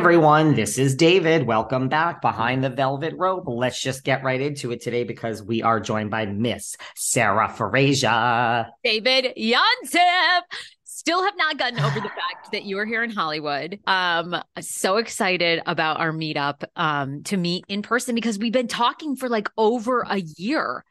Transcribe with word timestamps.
Everyone, 0.00 0.54
this 0.54 0.78
is 0.78 0.94
David. 0.94 1.46
Welcome 1.46 1.90
back 1.90 2.22
behind 2.22 2.64
the 2.64 2.70
velvet 2.70 3.12
rope. 3.18 3.44
Let's 3.46 3.82
just 3.82 4.02
get 4.02 4.24
right 4.24 4.40
into 4.40 4.72
it 4.72 4.80
today 4.80 5.04
because 5.04 5.42
we 5.42 5.62
are 5.62 5.78
joined 5.78 6.10
by 6.10 6.24
Miss 6.24 6.74
Sarah 6.96 7.50
Fraser. 7.50 8.66
David 8.82 9.34
Yontef. 9.36 10.40
Still 10.84 11.22
have 11.22 11.36
not 11.36 11.58
gotten 11.58 11.80
over 11.80 12.00
the 12.00 12.08
fact 12.08 12.50
that 12.52 12.64
you 12.64 12.78
are 12.78 12.86
here 12.86 13.02
in 13.02 13.10
Hollywood. 13.10 13.78
Um, 13.86 14.42
so 14.60 14.96
excited 14.96 15.62
about 15.66 16.00
our 16.00 16.12
meetup 16.12 16.64
um, 16.76 17.22
to 17.24 17.36
meet 17.36 17.66
in 17.68 17.82
person 17.82 18.14
because 18.14 18.38
we've 18.38 18.54
been 18.54 18.68
talking 18.68 19.16
for 19.16 19.28
like 19.28 19.50
over 19.58 20.00
a 20.00 20.20
year. 20.20 20.82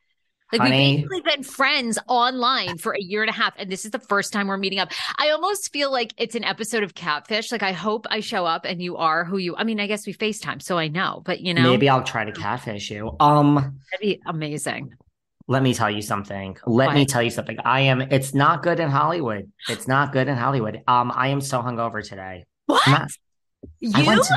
Like 0.52 0.62
Honey. 0.62 0.96
we've 0.96 1.10
basically 1.10 1.22
been 1.36 1.44
friends 1.44 2.00
online 2.08 2.78
for 2.80 2.94
a 2.94 3.00
year 3.00 3.22
and 3.22 3.30
a 3.30 3.34
half, 3.34 3.54
and 3.58 3.72
this 3.72 3.86
is 3.86 3.92
the 3.92 4.00
first 4.00 4.34
time 4.34 4.48
we're 4.48 4.58
meeting 4.58 4.80
up. 4.80 4.92
I 5.18 5.30
almost 5.30 5.72
feel 5.72 5.92
like 5.92 6.14
it's 6.18 6.34
an 6.34 6.44
episode 6.44 6.82
of 6.82 6.96
Catfish. 6.96 7.52
Like 7.52 7.62
I 7.62 7.72
hope 7.72 8.08
I 8.10 8.20
show 8.20 8.46
up 8.46 8.66
and 8.66 8.82
you 8.82 8.98
are 8.98 9.24
who 9.26 9.38
you. 9.38 9.56
I 9.56 9.64
mean, 9.64 9.80
I 9.80 9.86
guess 9.86 10.08
we 10.08 10.14
Facetime, 10.14 10.62
so 10.62 10.78
I 10.78 10.88
know, 10.88 11.22
but 11.24 11.42
you 11.42 11.54
know, 11.54 11.64
Maybe 11.70 11.88
I'll 11.88 12.04
try 12.04 12.26
to 12.26 12.32
catfish 12.32 12.90
you. 12.90 13.16
Um, 13.20 13.56
that'd 13.56 14.02
be 14.02 14.20
amazing. 14.26 14.94
let 15.48 15.62
me 15.62 15.74
tell 15.74 15.90
you 15.92 16.02
something. 16.02 16.58
Let 16.66 16.94
me 16.96 17.06
tell 17.06 17.22
you 17.22 17.30
something. 17.30 17.58
I 17.64 17.82
am 17.82 18.02
it's 18.02 18.34
not 18.34 18.64
good 18.64 18.80
in 18.80 18.90
Hollywood. 18.90 19.52
It's 19.70 19.88
not 19.88 20.12
good 20.14 20.28
in 20.28 20.36
Hollywood. 20.36 20.82
Um, 20.88 21.12
I 21.14 21.28
am 21.28 21.42
so 21.42 21.62
hungover 21.62 22.04
today. 22.04 22.46
What 22.66 22.82
not- 22.88 23.12
you? 23.80 23.92
I 23.94 24.02
I, 24.02 24.16
to- 24.16 24.36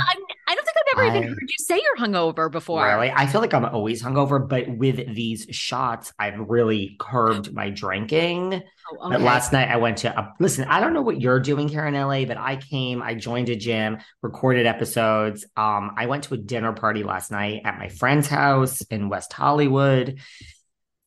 I 0.92 1.02
don't 1.02 1.12
think 1.12 1.16
I've 1.16 1.16
ever 1.16 1.16
even 1.16 1.22
I- 1.24 1.28
heard 1.28 1.48
you 1.48 1.64
say 1.64 1.80
you're 1.82 1.96
hungover 2.08 2.50
before. 2.50 2.84
Really? 2.84 3.10
I 3.10 3.26
feel 3.26 3.40
like 3.40 3.54
I'm 3.54 3.64
always 3.64 4.02
hungover, 4.02 4.46
but 4.46 4.68
with 4.68 4.96
these 5.14 5.46
shots, 5.50 6.12
I've 6.18 6.38
really 6.38 6.96
curbed 6.98 7.52
my 7.52 7.70
drinking. 7.70 8.62
Oh, 9.00 9.10
But 9.10 9.20
last 9.20 9.52
night 9.52 9.68
I 9.68 9.76
went 9.76 9.98
to 9.98 10.18
a, 10.18 10.32
listen, 10.38 10.64
I 10.68 10.80
don't 10.80 10.92
know 10.92 11.02
what 11.02 11.20
you're 11.20 11.40
doing 11.40 11.68
here 11.68 11.86
in 11.86 11.94
LA, 11.94 12.24
but 12.24 12.36
I 12.36 12.56
came, 12.56 13.02
I 13.02 13.14
joined 13.14 13.48
a 13.48 13.56
gym, 13.56 13.98
recorded 14.22 14.66
episodes. 14.66 15.44
Um, 15.56 15.92
I 15.96 16.06
went 16.06 16.24
to 16.24 16.34
a 16.34 16.38
dinner 16.38 16.72
party 16.72 17.02
last 17.04 17.30
night 17.30 17.62
at 17.64 17.78
my 17.78 17.88
friend's 17.88 18.26
house 18.28 18.82
in 18.82 19.08
West 19.08 19.32
Hollywood. 19.32 20.18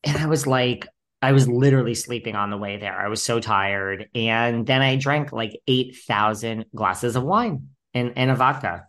And 0.04 0.16
I 0.16 0.26
was 0.26 0.46
like, 0.46 0.86
I 1.22 1.32
was 1.32 1.48
literally 1.48 1.94
sleeping 1.94 2.36
on 2.36 2.50
the 2.50 2.58
way 2.58 2.76
there. 2.76 2.98
I 2.98 3.08
was 3.08 3.22
so 3.22 3.40
tired. 3.40 4.08
And 4.14 4.66
then 4.66 4.82
I 4.82 4.96
drank 4.96 5.32
like 5.32 5.58
8,000 5.66 6.66
glasses 6.74 7.16
of 7.16 7.22
wine 7.24 7.68
and, 7.94 8.12
and 8.16 8.30
a 8.30 8.36
vodka. 8.36 8.86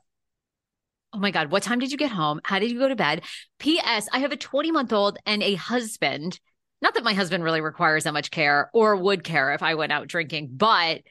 Oh 1.13 1.19
my 1.19 1.31
God. 1.31 1.51
What 1.51 1.63
time 1.63 1.79
did 1.79 1.91
you 1.91 1.97
get 1.97 2.11
home? 2.11 2.41
How 2.43 2.59
did 2.59 2.69
you 2.71 2.79
go 2.79 2.87
to 2.89 2.95
bed? 2.95 3.23
P.S. 3.59 4.07
I 4.11 4.19
have 4.19 4.31
a 4.31 4.37
20 4.37 4.71
month 4.71 4.91
old 4.93 5.17
and 5.25 5.41
a 5.41 5.55
husband. 5.55 6.39
Not 6.81 6.93
that 6.93 7.03
my 7.03 7.13
husband 7.13 7.43
really 7.43 7.61
requires 7.61 8.03
that 8.03 8.13
much 8.13 8.29
care 8.29 8.69
or 8.73 8.95
would 8.95 9.23
care 9.23 9.53
if 9.53 9.63
I 9.63 9.75
went 9.75 9.91
out 9.91 10.07
drinking, 10.07 10.49
but 10.53 11.01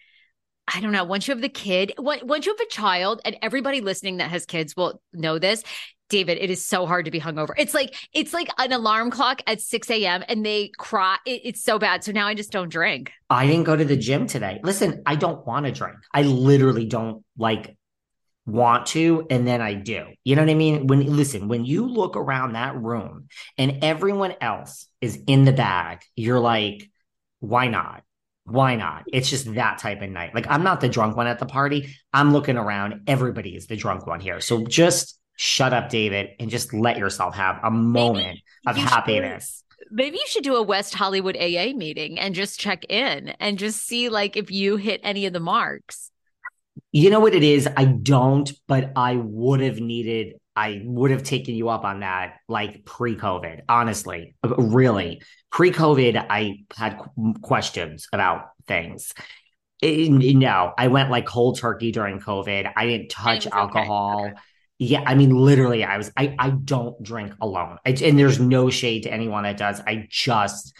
I 0.72 0.80
don't 0.80 0.92
know. 0.92 1.04
Once 1.04 1.26
you 1.26 1.32
have 1.34 1.42
the 1.42 1.48
kid, 1.48 1.92
once 1.98 2.46
you 2.46 2.52
have 2.52 2.60
a 2.60 2.70
child, 2.70 3.20
and 3.24 3.36
everybody 3.42 3.80
listening 3.80 4.18
that 4.18 4.30
has 4.30 4.46
kids 4.46 4.76
will 4.76 5.00
know 5.12 5.38
this. 5.38 5.62
David, 6.08 6.38
it 6.40 6.50
is 6.50 6.64
so 6.64 6.86
hard 6.86 7.06
to 7.06 7.10
be 7.10 7.18
hungover. 7.18 7.50
It's 7.58 7.74
like 7.74 7.96
it's 8.12 8.32
like 8.32 8.48
an 8.58 8.70
alarm 8.72 9.10
clock 9.10 9.42
at 9.48 9.60
6 9.60 9.90
a.m. 9.90 10.22
and 10.28 10.46
they 10.46 10.70
cry. 10.78 11.16
It- 11.26 11.40
it's 11.44 11.64
so 11.64 11.80
bad. 11.80 12.04
So 12.04 12.12
now 12.12 12.28
I 12.28 12.34
just 12.34 12.52
don't 12.52 12.68
drink. 12.68 13.10
I 13.28 13.46
didn't 13.48 13.64
go 13.64 13.74
to 13.74 13.84
the 13.84 13.96
gym 13.96 14.28
today. 14.28 14.60
Listen, 14.62 15.02
I 15.04 15.16
don't 15.16 15.44
want 15.44 15.66
to 15.66 15.72
drink. 15.72 15.96
I 16.14 16.22
literally 16.22 16.86
don't 16.86 17.24
like 17.36 17.75
want 18.46 18.86
to, 18.86 19.26
and 19.28 19.46
then 19.46 19.60
I 19.60 19.74
do. 19.74 20.06
You 20.24 20.36
know 20.36 20.42
what 20.42 20.50
I 20.50 20.54
mean? 20.54 20.86
When 20.86 21.04
listen, 21.16 21.48
when 21.48 21.64
you 21.64 21.86
look 21.86 22.16
around 22.16 22.52
that 22.52 22.76
room 22.76 23.28
and 23.58 23.82
everyone 23.82 24.34
else 24.40 24.86
is 25.00 25.18
in 25.26 25.44
the 25.44 25.52
bag, 25.52 26.02
you're 26.14 26.40
like, 26.40 26.88
why 27.40 27.66
not? 27.66 28.02
Why 28.44 28.76
not? 28.76 29.04
It's 29.12 29.28
just 29.28 29.52
that 29.54 29.78
type 29.78 30.02
of 30.02 30.10
night. 30.10 30.34
Like 30.34 30.46
I'm 30.48 30.62
not 30.62 30.80
the 30.80 30.88
drunk 30.88 31.16
one 31.16 31.26
at 31.26 31.40
the 31.40 31.46
party. 31.46 31.94
I'm 32.12 32.32
looking 32.32 32.56
around. 32.56 33.02
Everybody 33.08 33.56
is 33.56 33.66
the 33.66 33.76
drunk 33.76 34.06
one 34.06 34.20
here. 34.20 34.40
So 34.40 34.64
just 34.64 35.18
shut 35.36 35.72
up, 35.72 35.88
David, 35.90 36.30
and 36.38 36.48
just 36.48 36.72
let 36.72 36.96
yourself 36.96 37.34
have 37.34 37.58
a 37.64 37.70
moment 37.70 38.38
of 38.66 38.76
you 38.76 38.82
should- 38.82 38.90
happiness. 38.90 39.64
Maybe 39.90 40.16
you 40.16 40.24
should 40.26 40.42
do 40.42 40.56
a 40.56 40.62
West 40.62 40.94
Hollywood 40.94 41.36
AA 41.36 41.72
meeting 41.72 42.18
and 42.18 42.34
just 42.34 42.58
check 42.58 42.84
in 42.88 43.28
and 43.38 43.56
just 43.56 43.86
see 43.86 44.08
like 44.08 44.36
if 44.36 44.50
you 44.50 44.76
hit 44.76 45.00
any 45.04 45.26
of 45.26 45.32
the 45.32 45.40
marks. 45.40 46.10
You 46.92 47.10
know 47.10 47.20
what 47.20 47.34
it 47.34 47.42
is? 47.42 47.68
I 47.76 47.84
don't, 47.84 48.50
but 48.66 48.92
I 48.96 49.16
would 49.16 49.60
have 49.60 49.80
needed, 49.80 50.34
I 50.54 50.82
would 50.84 51.10
have 51.10 51.22
taken 51.22 51.54
you 51.54 51.68
up 51.68 51.84
on 51.84 52.00
that 52.00 52.36
like 52.48 52.84
pre 52.84 53.16
COVID, 53.16 53.62
honestly. 53.68 54.36
Really. 54.42 55.22
Pre 55.50 55.70
COVID, 55.70 56.26
I 56.28 56.64
had 56.76 56.98
questions 57.42 58.08
about 58.12 58.50
things. 58.66 59.12
Eh, 59.82 60.08
no, 60.08 60.72
I 60.76 60.88
went 60.88 61.10
like 61.10 61.26
cold 61.26 61.58
turkey 61.58 61.92
during 61.92 62.20
COVID. 62.20 62.72
I 62.74 62.86
didn't 62.86 63.10
touch 63.10 63.44
was 63.44 63.46
okay. 63.46 63.56
alcohol. 63.56 64.30
Yeah, 64.78 65.02
I 65.06 65.14
mean, 65.14 65.30
literally, 65.30 65.84
I 65.84 65.96
was, 65.96 66.10
I, 66.16 66.34
I 66.38 66.50
don't 66.50 67.02
drink 67.02 67.32
alone. 67.40 67.78
I, 67.86 67.90
and 67.90 68.18
there's 68.18 68.38
no 68.38 68.68
shade 68.68 69.04
to 69.04 69.12
anyone 69.12 69.44
that 69.44 69.56
does. 69.56 69.80
I 69.80 70.06
just, 70.10 70.74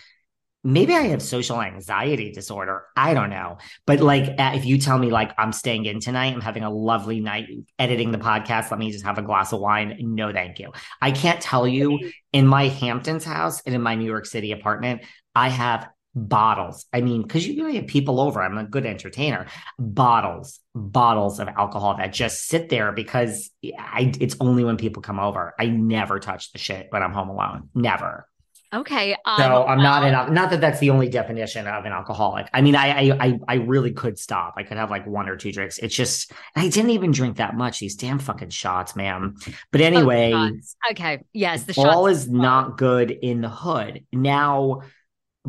maybe 0.66 0.94
I 0.94 1.02
have 1.02 1.22
social 1.22 1.62
anxiety 1.62 2.32
disorder. 2.32 2.86
I 2.96 3.14
don't 3.14 3.30
know. 3.30 3.58
But 3.86 4.00
like, 4.00 4.34
if 4.38 4.64
you 4.64 4.78
tell 4.78 4.98
me, 4.98 5.10
like, 5.10 5.32
I'm 5.38 5.52
staying 5.52 5.84
in 5.84 6.00
tonight, 6.00 6.34
I'm 6.34 6.40
having 6.40 6.64
a 6.64 6.70
lovely 6.70 7.20
night 7.20 7.46
editing 7.78 8.10
the 8.10 8.18
podcast, 8.18 8.70
let 8.72 8.80
me 8.80 8.90
just 8.90 9.04
have 9.04 9.16
a 9.16 9.22
glass 9.22 9.52
of 9.52 9.60
wine. 9.60 9.96
No, 10.00 10.32
thank 10.32 10.58
you. 10.58 10.72
I 11.00 11.12
can't 11.12 11.40
tell 11.40 11.68
you 11.68 12.10
in 12.32 12.48
my 12.48 12.66
Hamptons 12.66 13.24
house 13.24 13.62
and 13.64 13.74
in 13.74 13.80
my 13.80 13.94
New 13.94 14.06
York 14.06 14.26
City 14.26 14.50
apartment, 14.50 15.02
I 15.36 15.50
have 15.50 15.88
bottles. 16.16 16.86
I 16.92 17.00
mean, 17.00 17.22
because 17.22 17.46
you 17.46 17.62
really 17.62 17.76
have 17.76 17.86
people 17.86 18.20
over, 18.20 18.42
I'm 18.42 18.58
a 18.58 18.64
good 18.64 18.86
entertainer. 18.86 19.46
Bottles, 19.78 20.58
bottles 20.74 21.38
of 21.38 21.48
alcohol 21.48 21.96
that 21.98 22.12
just 22.12 22.46
sit 22.46 22.70
there 22.70 22.90
because 22.90 23.50
I, 23.78 24.12
it's 24.18 24.36
only 24.40 24.64
when 24.64 24.78
people 24.78 25.02
come 25.02 25.20
over. 25.20 25.54
I 25.60 25.66
never 25.66 26.18
touch 26.18 26.52
the 26.52 26.58
shit 26.58 26.88
when 26.90 27.04
I'm 27.04 27.12
home 27.12 27.28
alone. 27.28 27.68
Never. 27.74 28.26
Okay. 28.74 29.14
Um, 29.24 29.38
so 29.38 29.64
I'm 29.66 29.78
not 29.78 30.04
an 30.04 30.34
not 30.34 30.50
that 30.50 30.60
that's 30.60 30.80
the 30.80 30.90
only 30.90 31.08
definition 31.08 31.66
of 31.66 31.84
an 31.84 31.92
alcoholic. 31.92 32.48
I 32.52 32.62
mean, 32.62 32.74
I, 32.74 33.10
I 33.20 33.38
I 33.46 33.54
really 33.54 33.92
could 33.92 34.18
stop. 34.18 34.54
I 34.56 34.64
could 34.64 34.76
have 34.76 34.90
like 34.90 35.06
one 35.06 35.28
or 35.28 35.36
two 35.36 35.52
drinks. 35.52 35.78
It's 35.78 35.94
just 35.94 36.32
I 36.54 36.68
didn't 36.68 36.90
even 36.90 37.12
drink 37.12 37.36
that 37.36 37.56
much. 37.56 37.78
These 37.78 37.96
damn 37.96 38.18
fucking 38.18 38.50
shots, 38.50 38.96
man. 38.96 39.36
But 39.70 39.80
anyway, 39.82 40.32
oh, 40.34 40.50
okay. 40.90 41.22
Yes, 41.32 41.64
the 41.64 41.74
all 41.78 42.06
is 42.08 42.28
not 42.28 42.76
good 42.76 43.10
in 43.10 43.40
the 43.40 43.48
hood. 43.48 44.04
Now, 44.12 44.82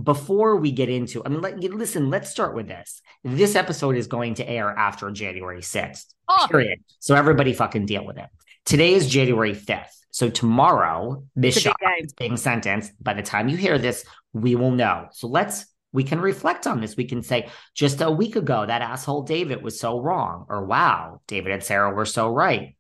before 0.02 0.58
we 0.58 0.72
get 0.72 0.90
into, 0.90 1.26
I 1.26 1.30
mean, 1.30 1.42
let, 1.42 1.60
listen. 1.60 2.10
Let's 2.10 2.30
start 2.30 2.54
with 2.54 2.68
this. 2.68 3.02
This 3.24 3.56
episode 3.56 3.98
is 3.98 4.08
going 4.08 4.36
to 4.36 4.48
air 4.48 4.70
after 4.70 5.10
January 5.12 5.62
6th. 5.62 6.06
Oh. 6.30 6.48
Period. 6.50 6.80
So 7.00 7.16
everybody 7.16 7.54
fucking 7.54 7.88
deal 7.88 8.06
with 8.06 8.18
it. 8.18 8.28
Today 8.66 8.94
is 8.94 9.08
January 9.08 9.54
5th. 9.54 9.86
So 10.18 10.32
tomorrow, 10.32 11.26
Shah 11.40 11.74
is 12.00 12.14
being 12.14 12.38
sentenced. 12.38 12.92
By 13.00 13.14
the 13.14 13.22
time 13.22 13.50
you 13.50 13.56
hear 13.56 13.78
this, 13.78 14.04
we 14.34 14.56
will 14.56 14.72
know. 14.72 15.10
So 15.12 15.28
let's 15.28 15.68
we 15.94 16.04
can 16.04 16.20
reflect 16.20 16.66
on 16.66 16.82
this. 16.82 16.98
We 16.98 17.06
can 17.06 17.22
say, 17.22 17.50
just 17.76 18.02
a 18.02 18.10
week 18.10 18.36
ago, 18.36 18.66
that 18.66 18.82
asshole 18.82 19.22
David 19.22 19.62
was 19.62 19.80
so 19.80 20.00
wrong, 20.00 20.48
or 20.50 20.66
wow, 20.66 21.22
David 21.28 21.52
and 21.52 21.62
Sarah 21.62 21.94
were 21.94 22.08
so 22.08 22.30
right. 22.30 22.76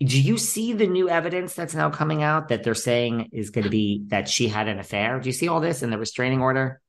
Do 0.00 0.18
you 0.18 0.38
see 0.38 0.72
the 0.72 0.86
new 0.86 1.10
evidence 1.10 1.52
that's 1.52 1.74
now 1.74 1.90
coming 1.90 2.22
out 2.22 2.48
that 2.48 2.64
they're 2.64 2.74
saying 2.74 3.28
is 3.32 3.50
going 3.50 3.64
to 3.64 3.70
be 3.70 4.04
that 4.06 4.26
she 4.26 4.48
had 4.48 4.66
an 4.66 4.78
affair? 4.78 5.20
Do 5.20 5.28
you 5.28 5.34
see 5.34 5.48
all 5.48 5.60
this 5.60 5.82
in 5.82 5.90
the 5.90 5.98
restraining 5.98 6.40
order? 6.40 6.80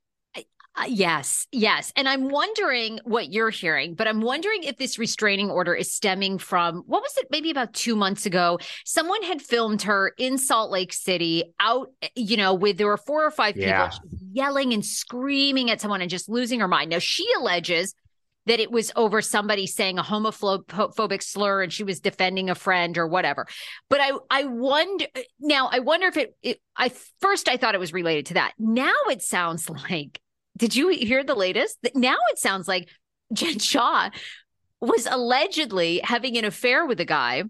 Uh, 0.80 0.86
yes, 0.88 1.46
yes. 1.52 1.92
And 1.98 2.08
I'm 2.08 2.30
wondering 2.30 3.02
what 3.04 3.34
you're 3.34 3.50
hearing, 3.50 3.96
but 3.96 4.08
I'm 4.08 4.22
wondering 4.22 4.64
if 4.64 4.78
this 4.78 4.98
restraining 4.98 5.50
order 5.50 5.76
is 5.76 5.92
stemming 5.92 6.38
from 6.38 6.84
what 6.88 7.02
was 7.02 7.18
it, 7.18 7.28
maybe 7.30 7.52
about 7.52 7.74
two 7.74 7.98
months 7.98 8.26
ago? 8.26 8.60
Someone 8.86 9.22
had 9.24 9.42
filmed 9.42 9.82
her 9.82 10.14
in 10.18 10.38
Salt 10.38 10.72
Lake 10.72 10.94
City 10.94 11.54
out, 11.60 11.90
you 12.16 12.38
know, 12.38 12.54
with 12.54 12.78
there 12.78 12.88
were 12.88 12.96
four 12.96 13.26
or 13.26 13.32
five 13.32 13.56
people 13.56 13.90
yelling 14.32 14.72
and 14.72 14.86
screaming 14.86 15.70
at 15.70 15.82
someone 15.82 16.00
and 16.00 16.10
just 16.10 16.30
losing 16.30 16.62
her 16.62 16.68
mind. 16.68 16.92
Now, 16.92 17.00
she 17.00 17.28
alleges 17.38 17.94
that 18.46 18.62
it 18.62 18.72
was 18.72 18.90
over 18.96 19.22
somebody 19.22 19.68
saying 19.68 20.00
a 20.00 20.04
homophobic 20.04 21.22
slur 21.22 21.62
and 21.62 21.74
she 21.74 21.84
was 21.84 22.00
defending 22.00 22.50
a 22.50 22.56
friend 22.56 22.98
or 22.98 23.06
whatever. 23.06 23.48
But 23.90 24.00
I, 24.00 24.12
I 24.32 24.44
wonder 24.46 25.06
now, 25.42 25.70
I 25.70 25.80
wonder 25.80 26.08
if 26.08 26.16
it, 26.16 26.36
it 26.42 26.62
I 26.78 26.90
first 27.20 27.50
I 27.50 27.58
thought 27.58 27.76
it 27.76 27.80
was 27.80 27.92
related 27.92 28.28
to 28.28 28.34
that. 28.36 28.54
Now 28.58 28.96
it 29.10 29.22
sounds 29.22 29.70
like 29.92 30.22
did 30.60 30.76
you 30.76 30.90
hear 30.90 31.24
the 31.24 31.36
latest? 31.36 31.80
Now 31.96 32.18
it 32.32 32.38
sounds 32.38 32.68
like 32.68 32.90
Jen 33.34 33.60
Shah 33.60 34.10
was 34.82 35.08
allegedly 35.10 36.02
having 36.04 36.38
an 36.38 36.46
affair 36.46 36.86
with 36.86 37.00
a 37.00 37.06
guy 37.06 37.44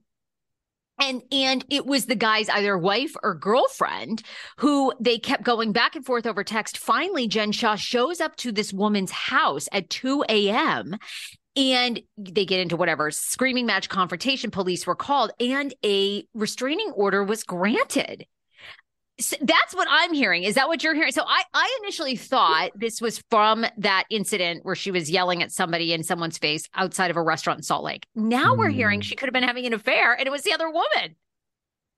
and 1.00 1.21
and 1.31 1.65
it 1.69 1.85
was 1.85 2.06
the 2.06 2.15
guy's 2.15 2.50
either 2.50 2.77
wife 2.77 3.15
or 3.23 3.35
girlfriend 3.35 4.23
who 4.57 4.91
they 5.00 5.17
kept 5.17 5.44
going 5.44 5.71
back 5.71 5.95
and 5.95 6.06
forth 6.06 6.25
over 6.25 6.44
text 6.44 6.77
finally 6.77 7.27
jen 7.27 7.51
shah 7.51 7.75
shows 7.75 8.19
up 8.19 8.35
to 8.35 8.51
this 8.51 8.73
woman's 8.73 9.12
house 9.12 9.69
at 9.71 9.89
2 9.89 10.25
a.m 10.27 10.97
and 11.55 12.01
they 12.17 12.45
get 12.45 12.59
into 12.59 12.75
whatever 12.75 13.12
screaming 13.12 13.65
match 13.65 13.89
confrontation 13.89 14.51
police 14.51 14.85
were 14.85 14.95
called 14.95 15.31
and 15.39 15.73
a 15.85 16.25
restraining 16.33 16.91
order 16.95 17.23
was 17.23 17.44
granted 17.44 18.25
so 19.19 19.36
that's 19.42 19.75
what 19.75 19.88
I'm 19.89 20.13
hearing. 20.13 20.44
Is 20.44 20.56
that 20.56 20.68
what 20.68 20.83
you're 20.83 20.95
hearing? 20.95 21.12
So 21.12 21.24
I, 21.27 21.44
I 21.54 21.77
initially 21.83 22.16
thought 22.16 22.71
this 22.75 23.01
was 23.01 23.21
from 23.30 23.66
that 23.77 24.06
incident 24.10 24.66
where 24.66 24.75
she 24.75 24.92
was 24.92 25.10
yelling 25.10 25.44
at 25.44 25.51
somebody 25.51 25.94
in 25.94 26.04
someone's 26.04 26.38
face 26.38 26.68
outside 26.75 27.12
of 27.12 27.18
a 27.18 27.21
restaurant 27.21 27.60
in 27.60 27.63
Salt 27.63 27.83
Lake. 27.83 28.06
Now 28.16 28.56
mm. 28.56 28.57
we're 28.57 28.69
hearing 28.69 29.00
hmm. 29.00 29.04
she 29.04 29.16
could 29.16 29.27
have 29.27 29.33
been 29.33 29.44
having 29.44 29.66
an 29.66 29.74
affair 29.74 30.13
and 30.13 30.25
it 30.25 30.31
was 30.31 30.44
the 30.44 30.54
other 30.54 30.69
woman. 30.69 31.16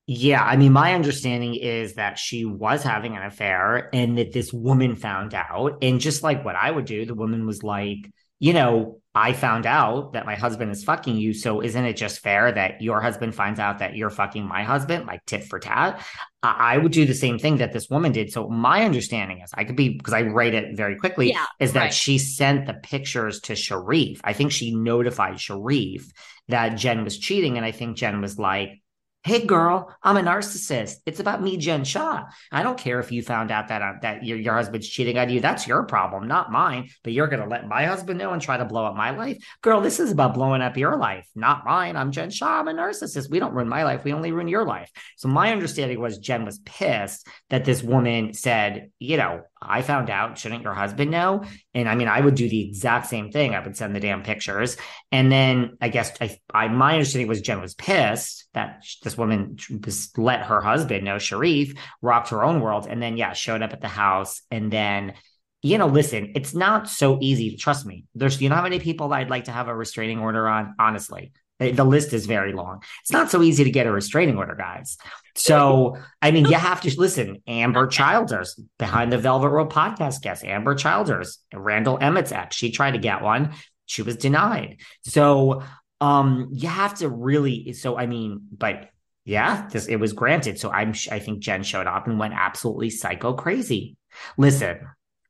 Yeah, 0.08 0.44
I 0.44 0.58
mean, 0.58 0.74
my 0.74 0.96
understanding 0.96 1.56
is 1.56 1.94
that 1.94 2.18
she 2.18 2.44
was 2.44 2.84
having 2.84 3.16
an 3.16 3.24
affair 3.24 3.90
and 3.94 4.18
that 4.18 4.34
this 4.34 4.52
woman 4.52 4.96
found 4.96 5.34
out. 5.34 5.78
And 5.82 6.00
just 6.00 6.24
like 6.24 6.44
what 6.44 6.56
I 6.56 6.72
would 6.72 6.86
do, 6.86 7.06
the 7.06 7.16
woman 7.16 7.46
was 7.46 7.64
like, 7.64 8.12
you 8.42 8.54
know, 8.54 9.00
I 9.14 9.34
found 9.34 9.68
out 9.68 10.14
that 10.14 10.26
my 10.26 10.34
husband 10.34 10.72
is 10.72 10.84
fucking 10.84 11.16
you. 11.16 11.32
So 11.32 11.62
isn't 11.62 11.86
it 11.86 11.96
just 11.96 12.22
fair 12.22 12.52
that 12.52 12.82
your 12.82 13.00
husband 13.00 13.36
finds 13.36 13.60
out 13.60 13.78
that 13.80 13.96
you're 13.96 14.10
fucking 14.10 14.48
my 14.48 14.64
husband, 14.64 15.06
like 15.06 15.24
tit 15.28 15.44
for 15.44 15.60
tat? 15.60 16.04
I 16.42 16.80
would 16.80 16.92
do 16.92 17.06
the 17.06 17.14
same 17.14 17.38
thing 17.38 17.58
that 17.58 17.72
this 17.72 17.88
woman 17.88 18.14
did. 18.14 18.32
So 18.32 18.50
my 18.50 18.84
understanding 18.84 19.42
is 19.42 19.52
I 19.54 19.64
could 19.64 19.76
be 19.76 19.90
because 19.90 20.14
I 20.14 20.24
write 20.24 20.56
it 20.56 20.76
very 20.76 20.96
quickly 20.96 21.30
yeah, 21.30 21.46
is 21.60 21.74
that 21.74 21.80
right. 21.80 21.94
she 21.94 22.18
sent 22.18 22.66
the 22.66 22.74
pictures 22.74 23.42
to 23.42 23.54
Sharrieff. 23.54 24.20
I 24.24 24.34
think 24.34 24.52
she 24.52 24.74
notified 24.74 25.36
Sharrieff 25.36 26.06
that 26.48 26.70
Jen 26.70 27.04
was 27.04 27.20
cheating. 27.20 27.58
And 27.58 27.66
I 27.66 27.72
think 27.72 27.96
Jen 27.96 28.22
was 28.22 28.40
like, 28.40 28.82
Hey 29.24 29.46
girl, 29.46 29.96
I'm 30.02 30.18
a 30.18 30.22
narcissist. 30.22 30.96
It's 31.06 31.20
about 31.20 31.44
me, 31.44 31.56
Jen 31.58 31.84
Shah. 31.84 32.24
I 32.52 32.64
don't 32.64 32.78
care 32.78 33.00
if 33.00 33.12
you 33.12 33.22
found 33.22 33.52
out 33.52 33.68
that 33.68 33.84
uh, 33.84 33.94
that 34.02 34.26
your, 34.26 34.40
your 34.40 34.56
husband's 34.56 34.90
cheating 34.90 35.20
on 35.20 35.30
you. 35.30 35.40
That's 35.40 35.68
your 35.68 35.84
problem, 35.84 36.28
not 36.28 36.52
mine. 36.52 36.90
But 37.04 37.14
you're 37.14 37.28
gonna 37.28 37.48
let 37.48 37.68
my 37.68 37.86
husband 37.86 38.18
know 38.18 38.34
and 38.34 38.42
try 38.42 38.58
to 38.58 38.66
blow 38.66 38.84
up 38.84 38.96
my 38.96 39.12
life, 39.12 39.38
girl. 39.62 39.80
This 39.80 40.00
is 40.00 40.12
about 40.12 40.34
blowing 40.34 40.64
up 40.64 40.76
your 40.76 40.98
life, 40.98 41.28
not 41.36 41.64
mine. 41.66 41.98
I'm 41.98 42.12
Jen 42.12 42.32
Shah. 42.32 42.62
I'm 42.62 42.68
a 42.68 42.74
narcissist. 42.74 43.30
We 43.30 43.38
don't 43.38 43.54
ruin 43.54 43.70
my 43.70 43.84
life. 43.84 44.04
We 44.04 44.12
only 44.12 44.32
ruin 44.32 44.48
your 44.48 44.66
life. 44.66 44.90
So 45.18 45.28
my 45.28 45.52
understanding 45.52 46.00
was 46.00 46.18
Jen 46.18 46.44
was 46.44 46.58
pissed 46.66 47.28
that 47.52 47.64
this 47.64 47.84
woman 47.84 48.34
said, 48.34 48.90
you 48.98 49.18
know, 49.18 49.44
I 49.62 49.84
found 49.84 50.10
out, 50.10 50.38
shouldn't 50.38 50.64
your 50.64 50.74
husband 50.74 51.12
know? 51.12 51.44
And 51.74 51.88
I 51.88 51.96
mean, 51.96 52.08
I 52.08 52.20
would 52.20 52.36
do 52.36 52.50
the 52.50 52.68
exact 52.68 53.08
same 53.08 53.32
thing. 53.32 53.54
I 53.54 53.60
would 53.60 53.78
send 53.78 53.96
the 53.96 54.00
damn 54.00 54.24
pictures. 54.24 54.76
And 55.12 55.32
then 55.32 55.78
I 55.80 55.90
guess 55.90 56.12
I, 56.20 56.38
I 56.54 56.68
my 56.68 56.94
understanding 56.94 57.28
was 57.28 57.42
Jen 57.42 57.62
was 57.62 57.76
pissed 57.76 58.48
that 58.54 58.84
this 59.04 59.18
woman 59.18 59.58
just 59.58 60.18
let 60.18 60.46
her 60.46 60.62
husband 60.62 61.06
know, 61.06 61.18
Sharrieff 61.18 61.78
rocked 62.02 62.30
her 62.30 62.44
own 62.44 62.60
world. 62.60 62.88
And 62.90 63.02
then, 63.02 63.18
yeah, 63.18 63.34
showed 63.34 63.62
up 63.62 63.74
at 63.74 63.82
the 63.82 63.88
house. 63.88 64.42
And 64.50 64.72
then, 64.72 65.14
you 65.62 65.78
know, 65.78 65.88
listen, 65.88 66.32
it's 66.36 66.56
not 66.56 66.90
so 66.90 67.20
easy. 67.22 67.56
Trust 67.56 67.86
me. 67.86 68.06
There's, 68.16 68.42
you 68.42 68.50
know 68.50 68.56
how 68.56 68.64
many 68.64 68.80
people 68.80 69.14
I'd 69.14 69.30
like 69.30 69.44
to 69.44 69.52
have 69.52 69.68
a 69.68 69.76
restraining 69.76 70.20
order 70.20 70.48
on? 70.48 70.74
Honestly, 70.80 71.34
the 71.70 71.84
list 71.84 72.12
is 72.14 72.26
very 72.26 72.54
long. 72.54 72.82
It's 73.02 73.12
not 73.12 73.30
so 73.30 73.42
easy 73.44 73.64
to 73.64 73.70
get 73.70 73.86
a 73.86 73.92
restraining 73.92 74.38
order, 74.38 74.56
guys. 74.56 74.98
So, 75.36 75.98
I 76.22 76.32
mean, 76.32 76.46
you 76.46 76.56
have 76.56 76.82
to 76.82 77.00
listen. 77.00 77.38
Ambyr 77.48 77.90
Childers, 77.90 78.60
behind 78.80 79.14
the 79.14 79.18
Velvet 79.18 79.50
Rope 79.50 79.72
podcast 79.72 80.22
guest, 80.22 80.44
Ambyr 80.44 80.78
Childers, 80.78 81.38
Randall 81.54 81.98
Emmett's 81.98 82.32
ex, 82.32 82.56
she 82.56 82.72
tried 82.72 82.92
to 82.92 82.98
get 82.98 83.22
one. 83.22 83.54
She 83.86 84.02
was 84.02 84.18
denied. 84.18 84.78
So, 85.04 85.64
um, 86.00 86.50
you 86.52 86.68
have 86.68 86.96
to 86.96 87.10
really. 87.10 87.74
So, 87.74 87.98
I 87.98 88.08
mean, 88.08 88.48
but 88.52 88.90
yeah, 89.24 89.68
this 89.70 89.88
it 89.88 89.98
was 89.98 90.14
granted. 90.14 90.60
So, 90.60 90.72
I'm. 90.72 90.94
I 91.12 91.20
think 91.20 91.40
Jen 91.40 91.64
showed 91.64 91.88
up 91.88 92.08
and 92.08 92.18
went 92.18 92.34
absolutely 92.36 92.90
psycho 92.90 93.34
crazy. 93.34 93.98
Listen, 94.38 94.80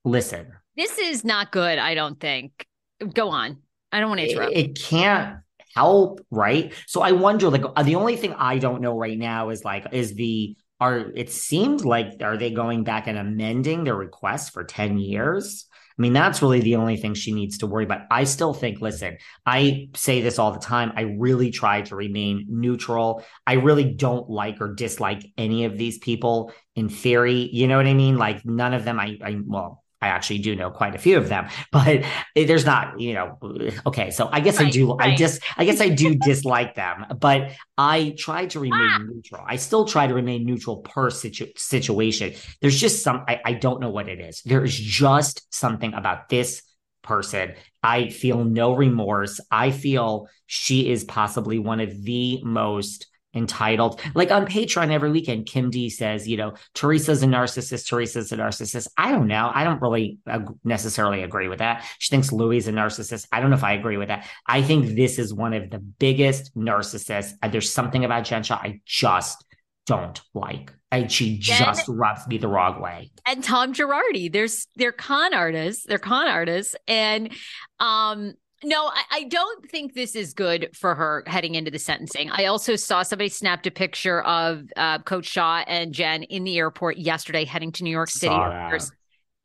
listen. 0.05 0.53
This 0.77 0.97
is 0.97 1.25
not 1.25 1.51
good. 1.51 1.77
I 1.77 1.93
don't 1.93 2.19
think. 2.19 2.65
Go 3.13 3.29
on. 3.29 3.57
I 3.91 3.99
don't 3.99 4.09
want 4.09 4.21
to 4.21 4.29
interrupt. 4.29 4.53
It, 4.53 4.57
it 4.57 4.79
can't 4.79 5.39
help, 5.75 6.21
right? 6.29 6.73
So 6.87 7.01
I 7.01 7.11
wonder, 7.11 7.49
like, 7.49 7.63
uh, 7.75 7.83
the 7.83 7.95
only 7.95 8.15
thing 8.15 8.33
I 8.33 8.57
don't 8.57 8.81
know 8.81 8.97
right 8.97 9.17
now 9.17 9.49
is 9.49 9.63
like, 9.63 9.87
is 9.91 10.13
the 10.13 10.55
are 10.79 11.11
it 11.15 11.31
seemed 11.31 11.85
like 11.85 12.21
are 12.21 12.37
they 12.37 12.49
going 12.49 12.83
back 12.83 13.07
and 13.07 13.17
amending 13.17 13.83
their 13.83 13.95
request 13.95 14.51
for 14.51 14.63
10 14.63 14.97
years? 14.97 15.67
I 15.97 16.01
mean, 16.01 16.13
that's 16.13 16.41
really 16.41 16.61
the 16.61 16.77
only 16.77 16.97
thing 16.97 17.13
she 17.13 17.31
needs 17.31 17.59
to 17.59 17.67
worry 17.67 17.83
about. 17.83 18.07
I 18.09 18.23
still 18.23 18.55
think, 18.55 18.81
listen, 18.81 19.17
I 19.45 19.89
say 19.95 20.21
this 20.21 20.39
all 20.39 20.51
the 20.51 20.59
time. 20.59 20.93
I 20.95 21.01
really 21.01 21.51
try 21.51 21.81
to 21.83 21.95
remain 21.95 22.47
neutral. 22.49 23.23
I 23.45 23.53
really 23.53 23.93
don't 23.93 24.27
like 24.27 24.59
or 24.61 24.73
dislike 24.73 25.23
any 25.37 25.65
of 25.65 25.77
these 25.77 25.99
people 25.99 26.53
in 26.75 26.89
theory. 26.89 27.49
You 27.53 27.67
know 27.67 27.77
what 27.77 27.85
I 27.85 27.93
mean? 27.93 28.17
Like 28.17 28.43
none 28.43 28.73
of 28.73 28.83
them 28.83 28.99
I, 28.99 29.19
I 29.23 29.39
well, 29.45 29.80
I 30.01 30.07
actually 30.07 30.39
do 30.39 30.55
know 30.55 30.71
quite 30.71 30.95
a 30.95 30.97
few 30.97 31.17
of 31.17 31.29
them, 31.29 31.47
but 31.71 32.03
there's 32.35 32.65
not, 32.65 32.99
you 32.99 33.13
know, 33.13 33.37
okay. 33.85 34.11
So 34.11 34.29
I 34.31 34.39
guess 34.39 34.57
right, 34.57 34.67
I 34.67 34.69
do, 34.69 34.93
right. 34.93 35.11
I 35.11 35.15
just, 35.15 35.41
I 35.57 35.65
guess 35.65 35.79
I 35.79 35.89
do 35.89 36.15
dislike 36.25 36.75
them, 36.75 37.05
but 37.19 37.51
I 37.77 38.15
try 38.17 38.47
to 38.47 38.59
remain 38.59 38.89
ah. 38.93 38.99
neutral. 38.99 39.43
I 39.47 39.57
still 39.57 39.85
try 39.85 40.07
to 40.07 40.13
remain 40.13 40.45
neutral 40.45 40.77
per 40.77 41.09
situ- 41.09 41.51
situation. 41.55 42.33
There's 42.61 42.79
just 42.79 43.03
some, 43.03 43.23
I, 43.27 43.39
I 43.45 43.53
don't 43.53 43.79
know 43.79 43.89
what 43.89 44.09
it 44.09 44.19
is. 44.19 44.41
There 44.43 44.63
is 44.63 44.77
just 44.77 45.53
something 45.53 45.93
about 45.93 46.29
this 46.29 46.63
person. 47.03 47.53
I 47.83 48.09
feel 48.09 48.43
no 48.43 48.75
remorse. 48.75 49.39
I 49.49 49.71
feel 49.71 50.27
she 50.45 50.89
is 50.89 51.03
possibly 51.03 51.59
one 51.59 51.79
of 51.79 52.03
the 52.03 52.41
most 52.43 53.07
entitled. 53.33 54.01
Like 54.13 54.31
on 54.31 54.45
Patreon 54.45 54.91
every 54.91 55.11
weekend, 55.11 55.45
Kim 55.45 55.69
D 55.69 55.89
says, 55.89 56.27
you 56.27 56.37
know, 56.37 56.53
Teresa's 56.73 57.23
a 57.23 57.27
narcissist. 57.27 57.87
Teresa's 57.87 58.31
a 58.31 58.37
narcissist. 58.37 58.87
I 58.97 59.11
don't 59.11 59.27
know. 59.27 59.51
I 59.53 59.63
don't 59.63 59.81
really 59.81 60.17
necessarily 60.63 61.23
agree 61.23 61.47
with 61.47 61.59
that. 61.59 61.85
She 61.99 62.09
thinks 62.09 62.31
Louis 62.31 62.57
is 62.57 62.67
a 62.67 62.71
narcissist. 62.73 63.27
I 63.31 63.39
don't 63.39 63.49
know 63.49 63.55
if 63.55 63.63
I 63.63 63.73
agree 63.73 63.97
with 63.97 64.09
that. 64.09 64.27
I 64.47 64.61
think 64.61 64.95
this 64.95 65.17
is 65.17 65.33
one 65.33 65.53
of 65.53 65.69
the 65.69 65.79
biggest 65.79 66.55
narcissists. 66.55 67.33
Uh, 67.41 67.47
there's 67.47 67.71
something 67.71 68.03
about 68.05 68.25
Jen 68.25 68.43
Shah 68.43 68.55
I 68.55 68.81
just 68.85 69.45
don't 69.85 70.21
like. 70.33 70.73
And 70.91 71.09
she 71.09 71.37
just 71.37 71.87
rubs 71.87 72.27
me 72.27 72.37
the 72.37 72.49
wrong 72.49 72.81
way. 72.81 73.11
And 73.25 73.41
Tom 73.43 73.73
Girardi, 73.73 74.31
there's 74.31 74.67
they're 74.75 74.91
con 74.91 75.33
artists. 75.33 75.85
They're 75.85 75.99
con 75.99 76.27
artists. 76.27 76.75
And 76.85 77.31
um 77.79 78.33
no, 78.63 78.87
I, 78.87 79.03
I, 79.11 79.23
don't 79.23 79.69
think 79.69 79.93
this 79.93 80.15
is 80.15 80.33
good 80.33 80.69
for 80.73 80.93
her 80.93 81.23
heading 81.25 81.55
into 81.55 81.71
the 81.71 81.79
sentencing. 81.79 82.29
I 82.29 82.45
also 82.45 82.75
saw 82.75 83.01
somebody 83.03 83.29
snapped 83.29 83.65
a 83.65 83.71
picture 83.71 84.21
of 84.21 84.63
uh, 84.75 84.99
Coach 84.99 85.25
Shah 85.25 85.63
and 85.67 85.93
Jen 85.93 86.23
in 86.23 86.43
the 86.43 86.57
airport 86.57 86.97
yesterday, 86.97 87.43
heading 87.45 87.71
to 87.73 87.83
New 87.83 87.89
York 87.89 88.09
City 88.09 88.35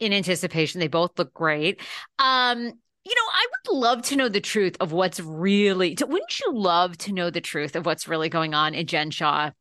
in 0.01 0.13
anticipation. 0.13 0.81
They 0.81 0.89
both 0.89 1.19
look 1.19 1.33
great. 1.33 1.81
Um, 2.19 2.59
you 2.59 3.15
know, 3.15 3.31
I 3.33 3.47
would 3.51 3.79
love 3.79 4.03
to 4.03 4.17
know 4.17 4.29
the 4.29 4.41
truth 4.41 4.77
of 4.81 4.93
what's 4.93 5.21
really. 5.21 5.97
Wouldn't 6.01 6.41
you 6.41 6.53
love 6.53 6.99
to 6.99 7.13
know 7.13 7.31
the 7.31 7.41
truth 7.41 7.77
of 7.77 7.87
what's 7.87 8.09
really 8.09 8.29
going 8.29 8.53
on 8.53 8.75
in 8.75 8.87
Jen 8.87 9.11
Shah 9.11 9.53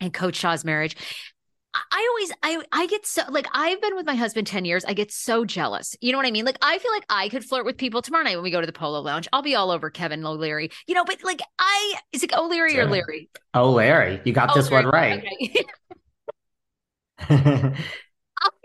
and 0.00 0.12
Coach 0.12 0.36
Shah's 0.36 0.64
marriage? 0.64 0.96
I 1.74 2.08
always 2.10 2.32
I 2.42 2.64
I 2.72 2.86
get 2.86 3.06
so 3.06 3.22
like 3.28 3.46
I've 3.52 3.80
been 3.80 3.94
with 3.94 4.06
my 4.06 4.14
husband 4.14 4.46
10 4.46 4.64
years. 4.64 4.84
I 4.84 4.94
get 4.94 5.12
so 5.12 5.44
jealous. 5.44 5.96
You 6.00 6.12
know 6.12 6.18
what 6.18 6.26
I 6.26 6.30
mean? 6.30 6.44
Like 6.44 6.58
I 6.62 6.78
feel 6.78 6.92
like 6.92 7.04
I 7.10 7.28
could 7.28 7.44
flirt 7.44 7.64
with 7.64 7.76
people 7.76 8.02
tomorrow 8.02 8.24
night 8.24 8.36
when 8.36 8.42
we 8.44 8.50
go 8.50 8.60
to 8.60 8.66
the 8.66 8.72
polo 8.72 9.00
lounge. 9.00 9.28
I'll 9.32 9.42
be 9.42 9.54
all 9.54 9.70
over 9.70 9.90
Kevin 9.90 10.24
O'Leary. 10.24 10.70
You 10.86 10.94
know, 10.94 11.04
but 11.04 11.22
like 11.22 11.40
I 11.58 11.94
is 12.12 12.22
it 12.22 12.32
O'Leary 12.34 12.78
or 12.78 12.86
Leary? 12.86 13.30
O'Leary. 13.54 14.20
You 14.24 14.32
got 14.32 14.54
this 14.54 14.70
one 14.70 14.86
right. 14.86 15.18
Okay. 15.18 15.64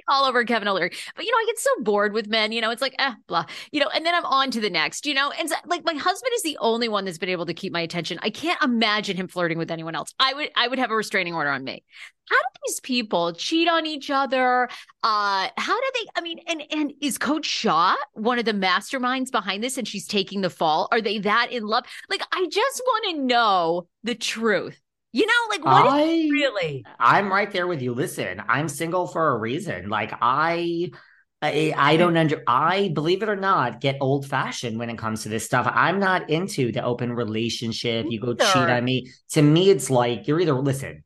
all 0.08 0.26
over 0.26 0.44
Kevin 0.44 0.68
O'Leary. 0.68 0.92
But 1.16 1.26
you 1.26 1.32
know, 1.32 1.38
I 1.38 1.46
get 1.46 1.60
so 1.60 1.70
bored 1.82 2.14
with 2.14 2.28
men. 2.28 2.52
You 2.52 2.62
know, 2.62 2.72
it's 2.72 2.82
like 2.82 2.96
eh, 3.00 3.14
blah. 3.28 3.46
You 3.72 3.80
know, 3.80 3.90
and 3.94 4.06
then 4.06 4.16
I'm 4.16 4.26
on 4.26 4.52
to 4.52 4.62
the 4.62 4.70
next. 4.70 5.06
You 5.06 5.14
know, 5.14 5.32
and 5.32 5.50
so, 5.50 5.56
like 5.66 5.84
my 5.86 5.94
husband 5.94 6.32
is 6.36 6.44
the 6.44 6.58
only 6.60 6.90
one 6.90 7.06
that's 7.06 7.18
been 7.18 7.30
able 7.30 7.46
to 7.46 7.54
keep 7.54 7.74
my 7.74 7.82
attention. 7.82 8.20
I 8.22 8.30
can't 8.30 8.62
imagine 8.62 9.18
him 9.18 9.28
flirting 9.28 9.58
with 9.58 9.72
anyone 9.72 9.96
else. 9.96 10.14
I 10.20 10.34
would, 10.34 10.50
I 10.56 10.68
would 10.68 10.80
have 10.80 10.92
a 10.92 10.96
restraining 10.96 11.34
order 11.34 11.50
on 11.50 11.64
me. 11.64 11.84
How 12.30 12.38
do 12.38 12.60
these 12.68 12.80
people 12.80 13.34
cheat 13.34 13.68
on 13.68 13.86
each 13.86 14.10
other? 14.10 14.70
Uh, 15.04 15.50
how 15.58 15.80
do 15.80 15.92
they? 15.94 16.06
I 16.16 16.22
mean, 16.22 16.40
and 16.48 16.64
and 16.72 16.94
is 17.02 17.18
Coach 17.18 17.46
Shah 17.46 17.96
one 18.14 18.40
of 18.40 18.46
the 18.46 18.54
masterminds 18.54 19.32
behind 19.32 19.64
this, 19.64 19.78
and 19.78 19.88
she's 19.88 20.08
taking 20.08 20.42
the 20.42 20.50
fall? 20.50 20.88
Are 20.92 21.02
they 21.02 21.20
that 21.20 21.52
in 21.52 21.66
love? 21.66 21.84
Like, 22.10 22.22
I 22.32 22.48
just 22.50 22.82
want 22.86 23.06
to 23.18 23.26
know 23.26 23.88
the 24.04 24.16
truth. 24.16 24.80
You 25.14 25.28
know, 25.28 25.34
like 25.50 25.64
what 25.64 25.94
I, 25.94 26.28
really? 26.32 26.84
I'm 27.00 27.32
right 27.32 27.52
there 27.52 27.68
with 27.68 27.84
you. 27.84 27.94
Listen, 27.94 28.42
I'm 28.48 28.68
single 28.68 29.06
for 29.06 29.30
a 29.30 29.38
reason. 29.38 29.88
Like 29.88 30.12
I 30.22 30.90
I, 31.40 31.74
I 31.78 31.94
mm-hmm. 31.94 32.00
don't 32.00 32.18
under 32.18 32.42
I 32.48 32.90
believe 32.94 33.22
it 33.22 33.30
or 33.30 33.36
not 33.36 33.80
get 33.80 33.98
old 34.02 34.26
fashioned 34.26 34.80
when 34.80 34.90
it 34.90 34.98
comes 34.98 35.24
to 35.24 35.30
this 35.30 35.46
stuff. 35.46 35.70
I'm 35.72 36.00
not 36.00 36.32
into 36.32 36.72
the 36.72 36.84
open 36.84 37.14
relationship. 37.14 38.08
You 38.10 38.20
go 38.20 38.34
cheat 38.34 38.56
on 38.56 38.84
me. 38.84 39.12
To 39.34 39.42
me, 39.44 39.70
it's 39.70 39.92
like 39.92 40.28
you're 40.28 40.40
either 40.40 40.54
listen, 40.54 41.04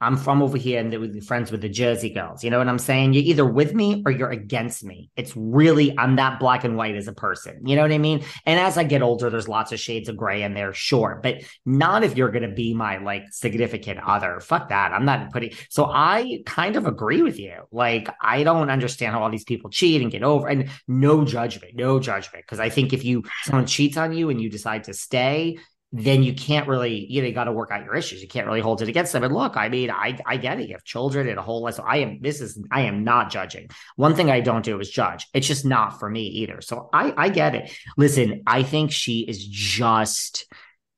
I'm 0.00 0.16
from 0.16 0.42
over 0.42 0.56
here 0.56 0.80
and 0.80 0.92
with 0.98 1.26
friends 1.26 1.52
with 1.52 1.60
the 1.60 1.68
Jersey 1.68 2.10
girls. 2.10 2.42
You 2.42 2.50
know 2.50 2.58
what 2.58 2.68
I'm 2.68 2.78
saying? 2.78 3.12
You're 3.12 3.24
either 3.24 3.44
with 3.44 3.74
me 3.74 4.02
or 4.06 4.12
you're 4.12 4.30
against 4.30 4.82
me. 4.82 5.10
It's 5.14 5.36
really, 5.36 5.96
I'm 5.98 6.16
that 6.16 6.40
black 6.40 6.64
and 6.64 6.76
white 6.76 6.96
as 6.96 7.06
a 7.06 7.12
person. 7.12 7.66
You 7.66 7.76
know 7.76 7.82
what 7.82 7.92
I 7.92 7.98
mean? 7.98 8.24
And 8.46 8.58
as 8.58 8.78
I 8.78 8.84
get 8.84 9.02
older, 9.02 9.28
there's 9.28 9.48
lots 9.48 9.72
of 9.72 9.80
shades 9.80 10.08
of 10.08 10.16
gray 10.16 10.42
in 10.42 10.54
there, 10.54 10.72
sure, 10.72 11.20
but 11.22 11.42
not 11.66 12.02
if 12.02 12.16
you're 12.16 12.30
going 12.30 12.48
to 12.48 12.54
be 12.54 12.72
my 12.72 12.96
like 12.98 13.24
significant 13.30 14.00
other. 14.00 14.40
Fuck 14.40 14.70
that. 14.70 14.92
I'm 14.92 15.04
not 15.04 15.32
putting, 15.32 15.52
so 15.68 15.84
I 15.84 16.42
kind 16.46 16.76
of 16.76 16.86
agree 16.86 17.20
with 17.20 17.38
you. 17.38 17.54
Like, 17.70 18.08
I 18.22 18.42
don't 18.42 18.70
understand 18.70 19.12
how 19.12 19.22
all 19.22 19.30
these 19.30 19.44
people 19.44 19.68
cheat 19.68 20.00
and 20.00 20.10
get 20.10 20.22
over 20.22 20.48
and 20.48 20.70
no 20.88 21.24
judgment, 21.26 21.74
no 21.76 22.00
judgment. 22.00 22.46
Cause 22.46 22.58
I 22.60 22.70
think 22.70 22.94
if 22.94 23.04
you, 23.04 23.24
someone 23.42 23.66
cheats 23.66 23.98
on 23.98 24.12
you 24.14 24.30
and 24.30 24.40
you 24.40 24.48
decide 24.48 24.84
to 24.84 24.94
stay, 24.94 25.58
then 25.92 26.22
you 26.22 26.34
can't 26.34 26.68
really, 26.68 27.06
you 27.06 27.20
know, 27.20 27.28
you 27.28 27.34
got 27.34 27.44
to 27.44 27.52
work 27.52 27.70
out 27.72 27.84
your 27.84 27.96
issues. 27.96 28.22
You 28.22 28.28
can't 28.28 28.46
really 28.46 28.60
hold 28.60 28.80
it 28.80 28.88
against 28.88 29.12
them. 29.12 29.24
And 29.24 29.34
look, 29.34 29.56
I 29.56 29.68
mean, 29.68 29.90
I 29.90 30.18
I 30.24 30.36
get 30.36 30.60
it. 30.60 30.68
You 30.68 30.74
have 30.74 30.84
children 30.84 31.28
and 31.28 31.38
a 31.38 31.42
whole 31.42 31.62
lot. 31.62 31.74
So 31.74 31.82
I 31.82 31.98
am 31.98 32.20
this 32.20 32.40
is 32.40 32.62
I 32.70 32.82
am 32.82 33.02
not 33.02 33.30
judging. 33.30 33.68
One 33.96 34.14
thing 34.14 34.30
I 34.30 34.40
don't 34.40 34.64
do 34.64 34.78
is 34.78 34.88
judge. 34.88 35.26
It's 35.34 35.48
just 35.48 35.64
not 35.64 35.98
for 35.98 36.08
me 36.08 36.26
either. 36.26 36.60
So 36.60 36.88
I 36.92 37.12
I 37.16 37.28
get 37.28 37.56
it. 37.56 37.72
Listen, 37.96 38.42
I 38.46 38.62
think 38.62 38.92
she 38.92 39.20
is 39.20 39.44
just 39.44 40.46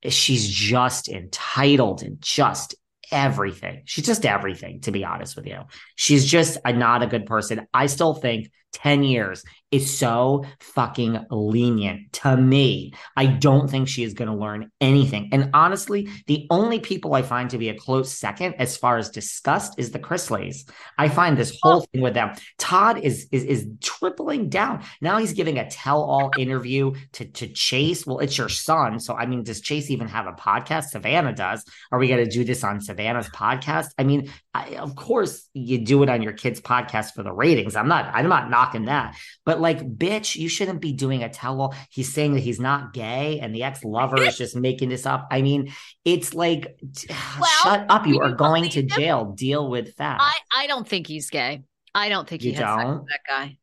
she's 0.08 0.48
just 0.48 1.08
entitled 1.08 2.02
and 2.02 2.20
just 2.20 2.74
everything. 3.10 3.82
She's 3.84 4.06
just 4.06 4.26
everything, 4.26 4.80
to 4.82 4.90
be 4.90 5.04
honest 5.04 5.36
with 5.36 5.46
you. 5.46 5.60
She's 5.96 6.26
just 6.26 6.58
a, 6.64 6.72
not 6.72 7.02
a 7.02 7.06
good 7.06 7.26
person. 7.26 7.66
I 7.72 7.86
still 7.86 8.14
think 8.14 8.50
10 8.72 9.04
years 9.04 9.44
is 9.72 9.98
so 9.98 10.44
fucking 10.60 11.18
lenient 11.30 12.12
to 12.12 12.36
me. 12.36 12.92
I 13.16 13.26
don't 13.26 13.68
think 13.68 13.88
she 13.88 14.04
is 14.04 14.12
going 14.12 14.28
to 14.28 14.36
learn 14.36 14.70
anything. 14.80 15.30
And 15.32 15.50
honestly, 15.54 16.10
the 16.26 16.46
only 16.50 16.78
people 16.78 17.14
I 17.14 17.22
find 17.22 17.48
to 17.50 17.58
be 17.58 17.70
a 17.70 17.74
close 17.74 18.12
second 18.12 18.54
as 18.58 18.76
far 18.76 18.98
as 18.98 19.08
disgust 19.08 19.78
is 19.78 19.90
the 19.90 19.98
Chrisleys. 19.98 20.68
I 20.98 21.08
find 21.08 21.36
this 21.36 21.58
whole 21.62 21.80
thing 21.80 22.02
with 22.02 22.12
them. 22.14 22.34
Todd 22.58 22.98
is 22.98 23.26
is 23.32 23.44
is 23.44 23.66
tripling 23.80 24.50
down. 24.50 24.84
Now 25.00 25.16
he's 25.16 25.32
giving 25.32 25.58
a 25.58 25.70
tell-all 25.70 26.30
interview 26.38 26.92
to 27.12 27.24
to 27.24 27.48
Chase. 27.48 28.06
Well, 28.06 28.18
it's 28.18 28.36
your 28.36 28.50
son, 28.50 29.00
so 29.00 29.14
I 29.14 29.24
mean, 29.24 29.42
does 29.42 29.62
Chase 29.62 29.90
even 29.90 30.08
have 30.08 30.26
a 30.26 30.32
podcast? 30.32 30.84
Savannah 30.90 31.34
does. 31.34 31.64
Are 31.90 31.98
we 31.98 32.08
going 32.08 32.24
to 32.24 32.30
do 32.30 32.44
this 32.44 32.62
on 32.62 32.82
Savannah's 32.82 33.28
podcast? 33.30 33.86
I 33.96 34.04
mean, 34.04 34.30
I, 34.54 34.76
of 34.76 34.94
course 34.94 35.48
you 35.54 35.78
do 35.78 36.02
it 36.02 36.10
on 36.10 36.20
your 36.20 36.34
kid's 36.34 36.60
podcast 36.60 37.14
for 37.14 37.22
the 37.22 37.32
ratings. 37.32 37.74
I'm 37.74 37.88
not 37.88 38.14
I'm 38.14 38.28
not 38.28 38.50
knocking 38.50 38.84
that, 38.84 39.16
but 39.46 39.60
like, 39.60 39.80
bitch, 39.80 40.36
you 40.36 40.48
shouldn't 40.48 40.80
be 40.80 40.92
doing 40.92 41.22
a 41.22 41.30
tell 41.30 41.60
all. 41.60 41.74
He's 41.90 42.12
saying 42.12 42.34
that 42.34 42.40
he's 42.40 42.60
not 42.60 42.92
gay 42.92 43.40
and 43.40 43.54
the 43.54 43.62
ex 43.62 43.82
lover 43.82 44.20
is 44.22 44.36
just 44.36 44.54
making 44.54 44.90
this 44.90 45.06
up. 45.06 45.26
I 45.30 45.40
mean, 45.40 45.72
it's 46.04 46.34
like, 46.34 46.78
well, 47.40 47.50
shut 47.62 47.86
up. 47.88 48.06
You 48.06 48.20
are 48.20 48.32
going 48.32 48.68
to 48.70 48.82
jail. 48.82 49.22
Him? 49.30 49.34
Deal 49.36 49.70
with 49.70 49.96
that. 49.96 50.18
I, 50.20 50.34
I 50.54 50.66
don't 50.66 50.86
think 50.86 51.06
he's 51.06 51.30
gay. 51.30 51.62
I 51.94 52.10
don't 52.10 52.28
think 52.28 52.42
you 52.42 52.50
he 52.50 52.56
has 52.56 52.64
don't? 52.64 53.06
that 53.06 53.20
guy. 53.26 53.58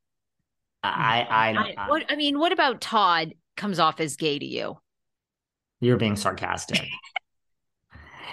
I, 0.82 1.28
I, 1.30 1.54
don't, 1.54 1.78
I, 1.78 1.90
what, 1.90 2.06
I 2.10 2.16
mean, 2.16 2.40
what 2.40 2.52
about 2.52 2.82
Todd 2.82 3.34
comes 3.58 3.80
off 3.80 4.00
as 4.00 4.16
gay 4.16 4.40
to 4.40 4.46
you? 4.46 4.78
You're 5.82 5.98
being 5.98 6.16
sarcastic. 6.16 6.82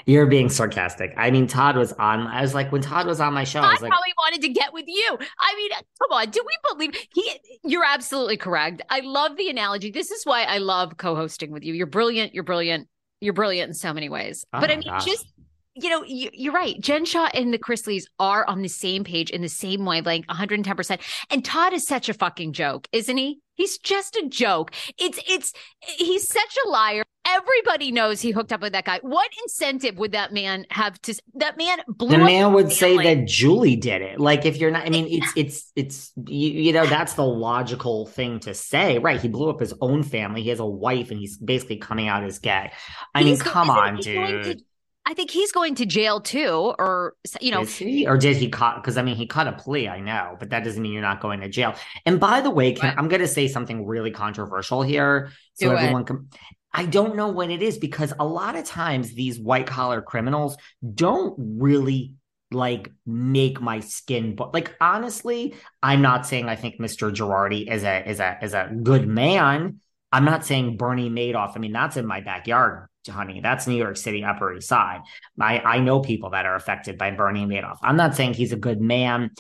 You're 0.07 0.27
being 0.27 0.49
sarcastic. 0.49 1.13
I 1.17 1.33
mean, 1.33 1.49
Todd 1.49 1.77
was 1.77 1.93
on. 1.95 2.29
I 2.29 2.41
was 2.41 2.55
like, 2.55 2.71
when 2.71 2.81
Todd 2.81 3.07
was 3.07 3.21
on 3.21 3.35
my 3.35 3.43
show, 3.43 3.61
Todd 3.61 3.71
I 3.71 3.73
was 3.73 3.83
like, 3.83 3.91
probably 3.91 4.13
wanted 4.17 4.41
to 4.43 4.49
get 4.49 4.73
with 4.73 4.85
you. 4.87 5.19
I 5.39 5.55
mean, 5.57 5.71
come 6.01 6.13
on, 6.13 6.31
do 6.31 6.41
we 6.47 6.57
believe 6.73 7.09
he? 7.13 7.33
You're 7.65 7.85
absolutely 7.85 8.37
correct. 8.37 8.83
I 8.89 9.01
love 9.01 9.37
the 9.37 9.51
analogy. 9.51 9.91
This 9.91 10.13
is 10.13 10.25
why 10.25 10.45
I 10.45 10.59
love 10.59 10.97
co-hosting 10.97 11.51
with 11.51 11.65
you. 11.65 11.75
You're 11.75 11.89
brilliant. 11.89 12.35
You're 12.35 12.45
brilliant. 12.45 12.89
You're 13.21 13.33
brilliant 13.33 13.69
in 13.69 13.75
so 13.75 13.93
many 13.93 14.09
ways. 14.09 14.45
Oh 14.55 14.61
but 14.61 14.71
I 14.71 14.77
mean, 14.77 14.85
gosh. 14.85 15.05
just 15.05 15.27
you 15.75 15.91
know, 15.91 16.03
you, 16.05 16.51
are 16.51 16.55
right. 16.55 16.81
Jen 16.81 17.05
Shah 17.05 17.29
and 17.35 17.53
the 17.53 17.59
Chrisleys 17.59 18.05
are 18.19 18.47
on 18.47 18.63
the 18.63 18.69
same 18.69 19.05
page 19.05 19.29
in 19.29 19.43
the 19.43 19.49
same 19.49 19.85
wavelength, 19.85 20.27
110%. 20.29 21.01
And 21.31 21.45
Todd 21.45 21.75
is 21.75 21.87
such 21.87 22.09
a 22.09 22.15
fucking 22.15 22.55
joke, 22.55 22.89
isn't 22.93 23.17
he? 23.17 23.41
He's 23.55 23.77
just 23.79 24.17
a 24.17 24.27
joke. 24.27 24.73
It's, 24.99 25.21
it's, 25.29 25.53
he's 25.81 26.27
such 26.27 26.57
a 26.65 26.69
liar. 26.69 27.03
Everybody 27.29 27.91
knows 27.91 28.21
he 28.21 28.31
hooked 28.31 28.53
up 28.53 28.61
with 28.61 28.73
that 28.73 28.85
guy. 28.85 29.01
What 29.03 29.29
incentive 29.43 29.99
would 29.99 30.13
that 30.13 30.33
man 30.33 30.65
have 30.71 31.01
to? 31.03 31.15
That 31.35 31.59
man 31.59 31.79
blew. 31.89 32.11
The 32.11 32.19
man 32.19 32.53
would 32.53 32.71
say 32.71 32.97
that 32.97 33.27
Julie 33.27 33.77
did 33.77 34.01
it. 34.01 34.21
Like 34.21 34.47
if 34.47 34.57
you're 34.59 34.71
not, 34.71 34.87
I 34.87 34.91
mean, 34.91 35.07
it's 35.09 35.33
it's 35.37 35.73
it's 35.75 36.13
you, 36.29 36.51
you 36.51 36.73
know 36.73 36.87
that's 36.87 37.15
the 37.15 37.25
logical 37.25 38.07
thing 38.07 38.39
to 38.41 38.55
say, 38.55 38.99
right? 38.99 39.21
He 39.21 39.29
blew 39.29 39.51
up 39.51 39.61
his 39.61 39.75
own 39.81 40.03
family. 40.03 40.43
He 40.43 40.51
has 40.51 40.61
a 40.61 40.67
wife, 40.67 41.11
and 41.11 41.19
he's 41.19 41.37
basically 41.37 41.79
coming 41.79 42.09
out 42.09 42.23
as 42.23 42.39
gay. 42.39 42.71
I 43.15 43.23
he's 43.23 43.39
mean, 43.39 43.53
come 43.53 43.71
on, 43.71 43.97
dude. 43.97 44.63
I 45.09 45.15
think 45.15 45.31
he's 45.31 45.53
going 45.53 45.77
to 45.77 45.87
jail 45.87 46.21
too, 46.21 46.75
or 46.79 47.15
you 47.41 47.53
know, 47.53 47.65
or 48.07 48.19
did 48.19 48.37
he 48.37 48.49
cut? 48.49 48.77
Because 48.77 48.99
I 48.99 49.03
mean, 49.03 49.15
he 49.15 49.27
cut 49.27 49.47
a 49.47 49.53
plea, 49.53 49.89
I 49.89 50.01
know, 50.01 50.37
but 50.41 50.51
that 50.51 50.65
doesn't 50.65 50.83
mean 50.83 50.93
you're 50.93 51.01
not 51.01 51.21
going 51.21 51.41
to 51.41 51.49
jail. 51.49 51.77
And 52.05 52.19
by 52.19 52.41
the 52.41 52.51
way, 52.51 52.73
can, 52.73 52.93
I'm 52.99 53.07
going 53.07 53.21
to 53.21 53.29
say 53.29 53.47
something 53.47 53.87
really 53.87 54.11
controversial 54.11 54.83
here, 54.83 55.31
so 55.55 55.71
Do 55.71 55.77
everyone 55.77 56.05
can. 56.05 56.29
I 56.77 56.87
don't 56.87 57.17
know 57.17 57.29
what 57.29 57.51
it 57.51 57.63
is 57.63 57.79
because 57.79 58.13
a 58.19 58.25
lot 58.25 58.55
of 58.55 58.65
times 58.65 59.13
these 59.13 59.41
white 59.41 59.67
collar 59.67 60.03
criminals 60.03 60.57
don't 60.95 61.35
really 61.39 62.15
like 62.53 62.93
make 63.05 63.61
my 63.61 63.81
skin 63.81 64.37
but 64.37 64.55
like 64.55 64.73
honestly 64.81 65.53
i'm 65.83 66.01
not 66.01 66.25
saying 66.25 66.49
i 66.49 66.55
think 66.55 66.79
mr 66.79 67.13
girardi 67.13 67.69
is 67.69 67.83
a 67.83 68.09
is 68.09 68.21
a 68.21 68.39
is 68.41 68.55
a 68.55 68.71
good 68.85 69.09
man 69.09 69.81
i'm 70.13 70.25
not 70.25 70.47
saying 70.47 70.77
bernie 70.77 71.11
madoff 71.11 71.57
i 71.57 71.59
mean 71.59 71.73
that's 71.73 71.97
in 71.97 72.07
my 72.07 72.21
backyard 72.21 72.87
honey. 73.09 73.41
That's 73.41 73.67
New 73.67 73.77
York 73.77 73.97
City, 73.97 74.25
Upper 74.25 74.55
East 74.55 74.69
Side. 74.69 75.01
I, 75.41 75.59
I 75.61 75.79
know 75.81 76.01
people 76.01 76.31
that 76.31 76.47
are 76.47 76.55
affected 76.55 76.99
by 76.99 77.11
Bernie 77.11 77.47
Madoff. 77.47 77.79
I'm 77.83 77.97
not 77.97 78.15
saying 78.15 78.35
he's 78.35 78.53
a 78.53 78.57
good 78.57 78.81
man. 78.81 79.31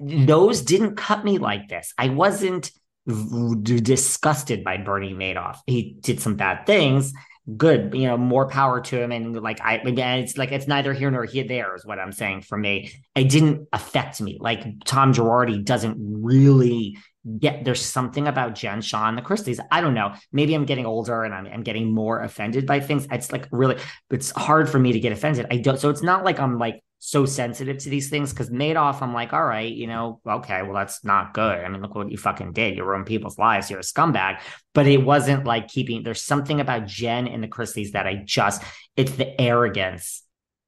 those 0.00 0.62
didn't 0.62 0.96
cut 0.96 1.24
me 1.24 1.38
like 1.38 1.68
this. 1.68 1.92
I 1.96 2.08
wasn't 2.08 2.70
disgusted 3.06 4.64
by 4.64 4.76
Bernie 4.76 5.14
Madoff. 5.14 5.58
He 5.66 5.96
did 6.00 6.20
some 6.20 6.36
bad 6.36 6.66
things. 6.66 7.12
good, 7.56 7.94
you 7.94 8.06
know, 8.06 8.16
more 8.16 8.48
power 8.48 8.80
to 8.80 9.00
him. 9.00 9.12
And 9.12 9.40
like, 9.40 9.60
I, 9.60 9.80
it's 9.84 10.36
like, 10.36 10.52
it's 10.52 10.66
neither 10.66 10.92
here 10.92 11.10
nor 11.10 11.24
here, 11.24 11.44
there 11.44 11.74
is 11.74 11.84
what 11.84 11.98
I'm 11.98 12.12
saying 12.12 12.42
for 12.42 12.56
me. 12.56 12.92
It 13.14 13.28
didn't 13.28 13.68
affect 13.72 14.20
me. 14.20 14.38
Like, 14.40 14.64
Tom 14.84 15.12
Girardi 15.12 15.64
doesn't 15.64 15.96
really 15.98 16.98
get, 17.38 17.64
there's 17.64 17.84
something 17.84 18.28
about 18.28 18.54
Jen 18.54 18.80
Shah 18.80 19.08
and 19.08 19.18
the 19.18 19.22
Chrisleys. 19.22 19.60
I 19.70 19.80
don't 19.80 19.94
know. 19.94 20.14
Maybe 20.32 20.54
I'm 20.54 20.64
getting 20.64 20.86
older 20.86 21.24
and 21.24 21.34
I'm, 21.34 21.46
I'm 21.46 21.62
getting 21.62 21.92
more 21.92 22.20
offended 22.20 22.66
by 22.66 22.80
things. 22.80 23.06
It's 23.10 23.32
like 23.32 23.48
really, 23.50 23.76
it's 24.10 24.30
hard 24.30 24.68
for 24.68 24.78
me 24.78 24.92
to 24.92 25.00
get 25.00 25.12
offended. 25.12 25.46
I 25.50 25.56
don't, 25.58 25.78
so 25.78 25.90
it's 25.90 26.02
not 26.02 26.24
like 26.24 26.38
I'm 26.38 26.58
like, 26.58 26.82
so 27.00 27.26
sensitive 27.26 27.78
to 27.78 27.90
these 27.90 28.10
things 28.10 28.30
because 28.30 28.50
Madoff, 28.50 29.02
I'm 29.02 29.12
like, 29.12 29.32
all 29.32 29.44
right, 29.44 29.72
you 29.72 29.86
know, 29.86 30.20
okay, 30.24 30.62
well, 30.62 30.74
that's 30.74 31.04
not 31.04 31.34
good. 31.34 31.58
I 31.58 31.68
mean, 31.68 31.82
look 31.82 31.94
what 31.94 32.10
you 32.10 32.16
fucking 32.16 32.52
did. 32.52 32.76
You 32.76 32.84
ruined 32.84 33.06
people's 33.06 33.38
lives. 33.38 33.70
You're 33.70 33.80
a 33.80 33.82
scumbag. 33.82 34.40
But 34.74 34.86
it 34.86 34.98
wasn't 34.98 35.44
like 35.44 35.68
keeping, 35.68 36.02
there's 36.02 36.22
something 36.22 36.60
about 36.60 36.86
Jen 36.86 37.26
and 37.26 37.42
the 37.42 37.48
Chrisleys 37.48 37.92
that 37.92 38.06
I 38.06 38.22
just, 38.24 38.62
it's 38.96 39.12
the 39.12 39.40
arrogance 39.40 40.22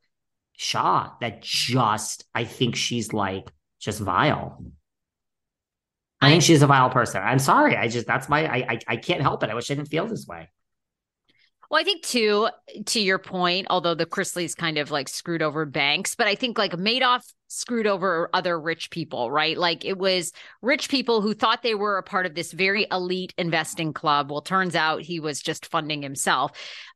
Shah 0.57 1.13
that 1.21 1.43
just 1.43 2.25
I 2.35 2.45
think 2.45 2.77
she's 2.77 3.13
like 3.13 3.51
just 3.81 4.01
vile. 4.01 4.65
I 6.21 6.31
think 6.31 6.43
she's 6.43 6.63
a 6.63 6.67
vile 6.67 6.91
person. 6.91 7.23
I'm 7.23 7.39
sorry. 7.39 7.77
I 7.77 7.89
just 7.89 8.07
that's 8.07 8.29
my 8.29 8.47
I 8.47 8.67
I, 8.69 8.79
I 8.89 8.97
can't 8.97 9.23
help 9.23 9.43
it. 9.43 9.51
I 9.51 9.55
wish 9.55 9.71
I 9.71 9.75
didn't 9.75 9.89
feel 9.89 10.07
this 10.07 10.27
way. 10.27 10.49
Well, 11.71 11.81
I 11.81 11.85
think 11.85 12.03
too, 12.03 12.49
to 12.87 13.01
your 13.01 13.19
point, 13.19 13.67
although 13.69 13.95
the 13.95 14.07
Chrisleys 14.07 14.57
kind 14.57 14.79
of 14.79 14.91
like 14.91 15.09
screwed 15.09 15.43
over 15.43 15.67
banks, 15.67 16.15
but 16.15 16.27
I 16.27 16.35
think 16.35 16.57
like 16.57 16.73
Madoff 16.73 17.31
screwed 17.49 17.87
over 17.87 18.31
other 18.33 18.59
rich 18.59 18.91
people, 18.91 19.31
right? 19.31 19.57
Like 19.57 19.85
it 19.85 19.99
was 19.99 20.33
rich 20.63 20.89
people 20.89 21.21
who 21.21 21.35
thought 21.35 21.63
they 21.63 21.75
were 21.75 21.99
a 21.99 22.03
part 22.03 22.25
of 22.25 22.35
this 22.35 22.53
very 22.53 22.87
elite 22.91 23.35
investing 23.37 23.93
club. 23.93 24.31
Well, 24.31 24.41
turns 24.41 24.75
out 24.75 25.03
he 25.03 25.21
was 25.21 25.41
just 25.41 25.67
funding 25.67 26.01
himself. 26.01 26.53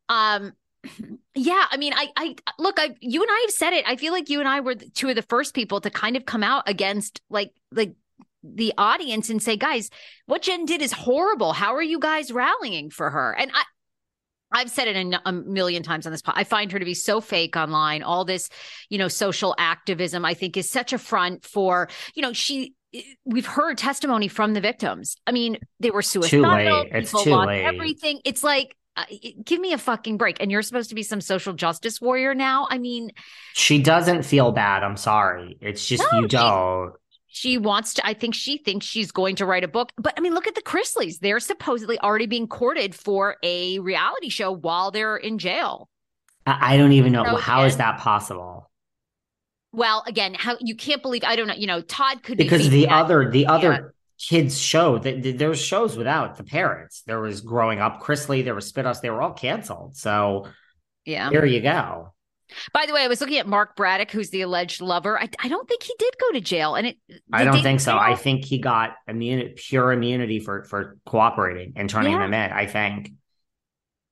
Um, 0.08 0.52
yeah, 1.34 1.66
I 1.70 1.76
mean, 1.76 1.92
I, 1.94 2.08
I 2.16 2.34
look, 2.58 2.78
I, 2.78 2.94
you 3.00 3.22
and 3.22 3.30
I 3.30 3.40
have 3.46 3.54
said 3.54 3.74
it. 3.74 3.84
I 3.86 3.96
feel 3.96 4.12
like 4.12 4.30
you 4.30 4.40
and 4.40 4.48
I 4.48 4.60
were 4.60 4.74
two 4.74 5.10
of 5.10 5.16
the 5.16 5.22
first 5.22 5.54
people 5.54 5.82
to 5.82 5.90
kind 5.90 6.16
of 6.16 6.24
come 6.24 6.42
out 6.42 6.64
against 6.66 7.20
like, 7.28 7.52
like 7.70 7.94
the 8.42 8.72
audience 8.78 9.28
and 9.28 9.42
say, 9.42 9.56
guys, 9.56 9.90
what 10.26 10.42
Jen 10.42 10.64
did 10.64 10.80
is 10.80 10.92
horrible. 10.92 11.52
How 11.52 11.74
are 11.74 11.82
you 11.82 11.98
guys 11.98 12.32
rallying 12.32 12.90
for 12.90 13.10
her? 13.10 13.32
And 13.32 13.50
I, 13.54 13.62
I've 14.52 14.70
said 14.70 14.88
it 14.88 15.20
a 15.24 15.32
million 15.32 15.82
times 15.82 16.06
on 16.06 16.12
this. 16.12 16.22
Pod. 16.22 16.34
I 16.36 16.44
find 16.44 16.70
her 16.72 16.78
to 16.78 16.84
be 16.84 16.94
so 16.94 17.20
fake 17.20 17.56
online. 17.56 18.02
All 18.02 18.24
this, 18.24 18.48
you 18.88 18.98
know, 18.98 19.08
social 19.08 19.54
activism, 19.58 20.24
I 20.24 20.34
think, 20.34 20.56
is 20.56 20.70
such 20.70 20.92
a 20.92 20.98
front 20.98 21.44
for, 21.44 21.88
you 22.14 22.22
know, 22.22 22.32
she. 22.32 22.74
We've 23.24 23.46
heard 23.46 23.78
testimony 23.78 24.28
from 24.28 24.52
the 24.52 24.60
victims. 24.60 25.16
I 25.26 25.32
mean, 25.32 25.56
they 25.80 25.90
were 25.90 26.02
suicidal. 26.02 26.84
It's 26.90 27.10
too 27.10 27.34
late. 27.34 27.64
Everything. 27.64 28.20
It's 28.26 28.44
like, 28.44 28.76
uh, 28.96 29.04
give 29.42 29.58
me 29.58 29.72
a 29.72 29.78
fucking 29.78 30.18
break. 30.18 30.42
And 30.42 30.50
you're 30.50 30.60
supposed 30.60 30.90
to 30.90 30.94
be 30.94 31.02
some 31.02 31.22
social 31.22 31.54
justice 31.54 32.02
warrior 32.02 32.34
now. 32.34 32.66
I 32.70 32.76
mean, 32.76 33.12
she 33.54 33.82
doesn't 33.82 34.24
feel 34.24 34.52
bad. 34.52 34.82
I'm 34.82 34.98
sorry. 34.98 35.56
It's 35.62 35.86
just 35.86 36.04
no, 36.12 36.20
you 36.20 36.28
don't 36.28 36.92
she 37.34 37.56
wants 37.56 37.94
to 37.94 38.06
i 38.06 38.12
think 38.12 38.34
she 38.34 38.58
thinks 38.58 38.84
she's 38.84 39.10
going 39.10 39.34
to 39.34 39.46
write 39.46 39.64
a 39.64 39.68
book 39.68 39.90
but 39.96 40.12
i 40.16 40.20
mean 40.20 40.34
look 40.34 40.46
at 40.46 40.54
the 40.54 40.62
chrisleys. 40.62 41.18
They're 41.18 41.40
supposedly 41.40 41.98
already 41.98 42.26
being 42.26 42.46
courted 42.46 42.94
for 42.94 43.36
a 43.42 43.78
reality 43.78 44.28
show 44.28 44.52
while 44.52 44.90
they're 44.90 45.16
in 45.16 45.38
jail. 45.38 45.88
I 46.46 46.76
don't 46.76 46.92
even 46.92 47.12
know 47.12 47.24
so 47.24 47.36
how 47.36 47.64
is 47.64 47.78
that 47.78 47.98
possible? 47.98 48.70
Well 49.72 50.04
again 50.06 50.34
how 50.34 50.56
you 50.60 50.76
can't 50.76 51.02
believe 51.02 51.24
i 51.24 51.34
don't 51.34 51.46
know 51.46 51.54
you 51.54 51.66
know 51.66 51.80
todd 51.80 52.22
could 52.22 52.36
because 52.36 52.68
be 52.68 52.84
the 52.84 52.88
other 52.88 53.30
the 53.30 53.46
other 53.46 53.72
yeah. 53.72 53.78
kids 54.18 54.60
show 54.60 54.98
that 54.98 55.38
there's 55.38 55.60
shows 55.60 55.96
without 55.96 56.36
the 56.36 56.44
parents. 56.44 57.02
There 57.06 57.20
was 57.20 57.40
growing 57.40 57.80
up 57.80 58.02
chrisley 58.02 58.44
there 58.44 58.54
was 58.54 58.70
spinoffs 58.70 59.00
they 59.00 59.10
were 59.10 59.22
all 59.22 59.32
canceled. 59.32 59.96
So 59.96 60.48
yeah. 61.06 61.30
there 61.30 61.46
you 61.46 61.62
go 61.62 62.12
By 62.72 62.86
the 62.86 62.92
way, 62.92 63.02
I 63.02 63.08
was 63.08 63.20
looking 63.20 63.38
at 63.38 63.46
Mark 63.46 63.76
Braddock, 63.76 64.10
who's 64.10 64.30
the 64.30 64.42
alleged 64.42 64.80
lover. 64.80 65.18
I, 65.18 65.28
I 65.40 65.48
don't 65.48 65.68
think 65.68 65.82
he 65.82 65.94
did 65.98 66.14
go 66.20 66.32
to 66.32 66.40
jail, 66.40 66.74
and 66.74 66.88
it. 66.88 66.96
I 67.32 67.44
don't 67.44 67.62
think 67.62 67.80
so. 67.80 67.96
I 67.96 68.14
think 68.14 68.44
he 68.44 68.58
got 68.58 68.96
immunity, 69.06 69.54
pure 69.56 69.92
immunity 69.92 70.40
for 70.40 70.64
for 70.64 70.98
cooperating 71.06 71.74
and 71.76 71.88
turning 71.88 72.12
yeah. 72.12 72.18
them 72.18 72.34
in. 72.34 72.52
I 72.52 72.66
think. 72.66 73.12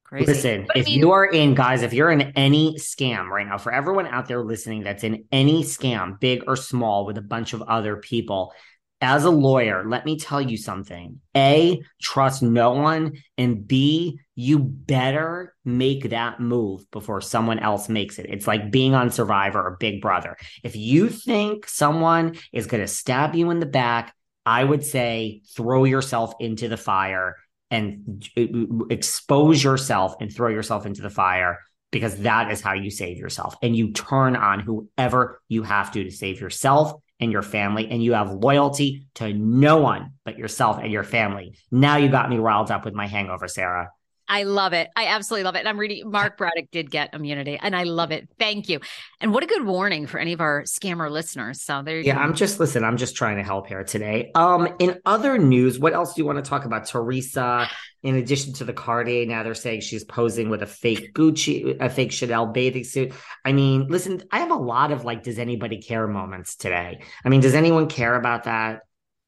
Crazy. 0.05 0.27
Listen, 0.27 0.65
but 0.67 0.77
if 0.77 0.87
I 0.87 0.91
mean, 0.91 0.99
you 0.99 1.13
are 1.13 1.25
in, 1.25 1.55
guys, 1.55 1.83
if 1.83 1.93
you're 1.93 2.11
in 2.11 2.33
any 2.35 2.75
scam 2.75 3.29
right 3.29 3.47
now, 3.47 3.59
for 3.59 3.73
everyone 3.73 4.09
out 4.09 4.27
there 4.27 4.43
listening 4.43 4.83
that's 4.83 5.05
in 5.05 5.25
any 5.31 5.63
scam, 5.63 6.19
big 6.19 6.43
or 6.49 6.57
small, 6.57 7.07
with 7.07 7.17
a 7.17 7.23
bunch 7.23 7.53
of 7.53 7.63
other 7.63 7.97
people, 7.97 8.53
as 9.01 9.25
a 9.25 9.31
lawyer, 9.31 9.85
let 9.89 10.05
me 10.05 10.19
tell 10.19 10.41
you 10.41 10.57
something. 10.57 11.21
A, 11.35 11.81
trust 12.03 12.43
no 12.43 12.73
one. 12.73 13.15
And 13.39 13.67
B, 13.67 14.21
you 14.35 14.59
better 14.59 15.55
make 15.65 16.11
that 16.11 16.41
move 16.41 16.91
before 16.91 17.21
someone 17.21 17.59
else 17.59 17.89
makes 17.89 18.19
it. 18.19 18.27
It's 18.29 18.47
like 18.47 18.71
being 18.71 18.95
on 18.95 19.11
Survivor 19.11 19.61
or 19.61 19.77
Big 19.81 20.03
Brother. 20.03 20.37
If 20.63 20.77
you 20.77 21.09
think 21.09 21.67
someone 21.67 22.37
is 22.53 22.67
going 22.67 22.83
to 22.83 22.89
stab 22.89 23.35
you 23.35 23.51
in 23.51 23.61
the 23.61 23.67
back, 23.67 24.15
I 24.45 24.63
would 24.65 24.85
say 24.85 25.43
throw 25.57 25.85
yourself 25.85 26.35
into 26.39 26.69
the 26.69 26.77
fire 26.77 27.37
and 27.71 28.29
uh, 28.37 28.85
expose 28.91 29.63
yourself 29.63 30.15
and 30.21 30.35
throw 30.35 30.49
yourself 30.49 30.85
into 30.85 31.03
the 31.03 31.11
fire 31.11 31.59
because 31.91 32.17
that 32.19 32.51
is 32.51 32.61
how 32.61 32.75
you 32.75 32.91
save 32.91 33.17
yourself. 33.17 33.57
And 33.63 33.75
you 33.75 33.93
turn 33.93 34.37
on 34.37 34.61
whoever 34.61 35.41
you 35.49 35.63
have 35.63 35.93
to 35.93 36.05
to 36.05 36.11
save 36.11 36.41
yourself 36.41 37.01
and 37.21 37.31
your 37.31 37.43
family, 37.43 37.89
and 37.91 38.03
you 38.03 38.15
have 38.15 38.33
loyalty 38.33 39.07
to 39.15 39.33
no 39.33 39.77
one 39.79 40.13
but 40.25 40.39
yourself 40.39 40.79
and 40.79 40.91
your 40.91 41.05
family. 41.05 41.57
Now 41.71 41.97
you 41.97 42.09
got 42.09 42.31
me 42.31 42.39
riled 42.39 42.71
up 42.71 42.85
with 42.85 42.95
my 42.95 43.07
hangover, 43.07 43.47
Sarah. 43.49 43.91
I 44.31 44.45
love 44.45 44.73
it. 44.73 44.89
I 44.95 45.07
absolutely 45.07 45.43
love 45.43 45.57
it. 45.57 45.59
And 45.59 45.69
I'm 45.69 45.79
reading 45.79 46.09
Mark 46.09 46.39
Braddock 46.39 46.71
did 46.71 46.89
get 46.89 47.13
immunity 47.15 47.59
and 47.61 47.75
I 47.75 47.83
love 47.83 48.13
it. 48.13 48.29
Thank 48.39 48.69
you. 48.69 48.79
And 49.21 49.35
what 49.35 49.43
a 49.43 49.47
good 49.47 49.67
warning 49.67 50.07
for 50.07 50.19
any 50.19 50.33
of 50.33 50.41
our 50.41 50.63
scammer 50.63 51.11
listeners. 51.11 51.63
So 51.63 51.83
there 51.83 51.99
you 51.99 52.05
yeah, 52.05 52.15
go. 52.15 52.21
I'm 52.21 52.35
just 52.35 52.61
listen, 52.61 52.85
I'm 52.85 52.97
just 52.97 53.17
trying 53.17 53.39
to 53.39 53.43
help 53.43 53.67
here 53.67 53.83
today. 53.83 54.31
Um 54.37 54.69
in 54.79 55.01
other 55.05 55.37
news, 55.37 55.81
what 55.81 55.95
else 55.95 56.15
do 56.15 56.23
you 56.23 56.27
want 56.27 56.43
to 56.43 56.49
talk 56.49 56.65
about? 56.65 56.87
Teresa, 56.87 57.69
in 58.05 58.15
addition 58.15 58.53
to 58.55 58.65
the 58.65 58.73
Cartier, 58.73 59.27
now 59.27 59.43
they're 59.43 59.55
saying 59.55 59.81
she's 59.81 60.05
posing 60.05 60.49
with 60.49 60.63
a 60.63 60.67
fake 60.67 61.13
Gucci, 61.13 61.77
a 61.81 61.91
fake 61.91 62.13
Chanel 62.13 62.47
bathing 62.47 62.85
suit. 62.85 63.13
I 63.45 63.53
mean, 63.53 63.89
listen, 63.89 64.23
I 64.31 64.39
have 64.39 64.53
a 64.53 64.55
lot 64.55 64.93
of 64.93 65.05
like, 65.05 65.25
does 65.25 65.41
anybody 65.41 65.83
care 65.83 66.07
moments 66.07 66.55
today? 66.55 67.01
I 67.25 67.29
mean, 67.29 67.41
does 67.41 67.55
anyone 67.55 67.89
care 67.89 68.15
about 68.15 68.45
that? 68.45 68.83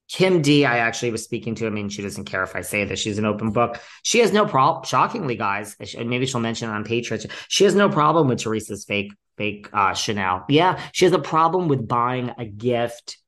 Kim 0.09 0.43
D, 0.43 0.65
I 0.65 0.79
actually 0.79 1.11
was 1.11 1.25
speaking 1.25 1.55
to. 1.57 1.67
I 1.67 1.71
mean, 1.71 1.89
she 1.89 2.03
doesn't 2.03 2.25
care 2.25 2.43
if 2.43 2.55
I 2.55 2.61
say 2.61 2.85
this. 2.85 3.01
She's 3.01 3.19
an 3.19 3.25
open 3.25 3.51
book. 3.51 3.81
She 4.03 4.19
has 4.19 4.33
no 4.33 4.45
problem. 4.45 4.85
Shockingly, 4.85 5.37
guys, 5.37 5.77
maybe 5.97 6.27
she'll 6.27 6.41
mention 6.41 6.69
it 6.69 6.73
on 6.73 6.85
Patreon. 6.85 7.31
She 7.49 7.65
has 7.65 7.75
no 7.75 7.89
problem 7.89 8.29
with 8.29 8.41
Teresa's 8.41 8.85
fake 8.85 9.13
fake 9.39 9.69
uh, 9.73 9.95
Chanel. 9.95 10.45
Yeah, 10.49 10.81
she 10.93 11.05
has 11.05 11.15
a 11.15 11.19
problem 11.19 11.69
with 11.69 11.89
buying 11.89 12.33
a 12.37 12.45
gift 12.45 13.19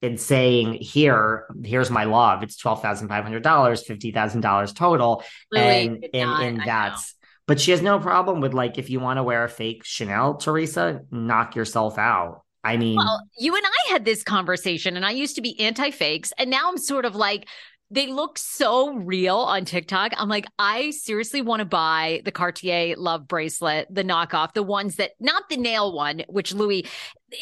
and 0.00 0.20
saying, 0.20 0.74
"Here, 0.74 1.46
here's 1.64 1.90
my 1.90 2.04
love. 2.04 2.42
It's 2.42 2.56
twelve 2.56 2.82
thousand 2.82 3.08
five 3.08 3.24
hundred 3.24 3.42
dollars, 3.42 3.84
fifty 3.84 4.12
thousand 4.12 4.42
dollars 4.42 4.72
total," 4.72 5.24
really? 5.50 5.86
and 5.86 6.06
and, 6.14 6.42
and 6.42 6.62
that's. 6.64 7.14
But 7.46 7.60
she 7.60 7.72
has 7.72 7.82
no 7.82 7.98
problem 7.98 8.40
with 8.40 8.54
like 8.54 8.78
if 8.78 8.88
you 8.90 9.00
want 9.00 9.18
to 9.18 9.22
wear 9.22 9.44
a 9.44 9.48
fake 9.48 9.82
Chanel, 9.84 10.36
Teresa, 10.36 11.00
knock 11.10 11.56
yourself 11.56 11.98
out. 11.98 12.42
I 12.64 12.76
mean, 12.76 12.96
well, 12.96 13.22
you 13.38 13.56
and 13.56 13.64
I 13.64 13.92
had 13.92 14.04
this 14.04 14.22
conversation, 14.22 14.96
and 14.96 15.04
I 15.04 15.10
used 15.10 15.34
to 15.36 15.42
be 15.42 15.58
anti 15.60 15.90
fakes, 15.90 16.32
and 16.38 16.48
now 16.50 16.68
I'm 16.68 16.78
sort 16.78 17.04
of 17.04 17.16
like, 17.16 17.48
they 17.90 18.06
look 18.06 18.38
so 18.38 18.94
real 18.94 19.36
on 19.36 19.64
TikTok. 19.64 20.12
I'm 20.16 20.28
like, 20.28 20.46
I 20.58 20.90
seriously 20.90 21.42
want 21.42 21.60
to 21.60 21.66
buy 21.66 22.22
the 22.24 22.32
Cartier 22.32 22.96
love 22.96 23.28
bracelet, 23.28 23.86
the 23.90 24.04
knockoff, 24.04 24.54
the 24.54 24.62
ones 24.62 24.96
that 24.96 25.10
not 25.20 25.48
the 25.50 25.58
nail 25.58 25.92
one, 25.92 26.22
which 26.28 26.54
Louis, 26.54 26.86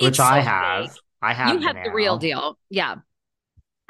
which 0.01 0.19
I 0.19 0.41
have. 0.41 0.91
Fake. 0.91 1.01
I 1.23 1.35
have. 1.35 1.55
You 1.55 1.61
have 1.67 1.77
the 1.85 1.93
real 1.93 2.17
deal. 2.19 2.59
Yeah. 2.69 2.97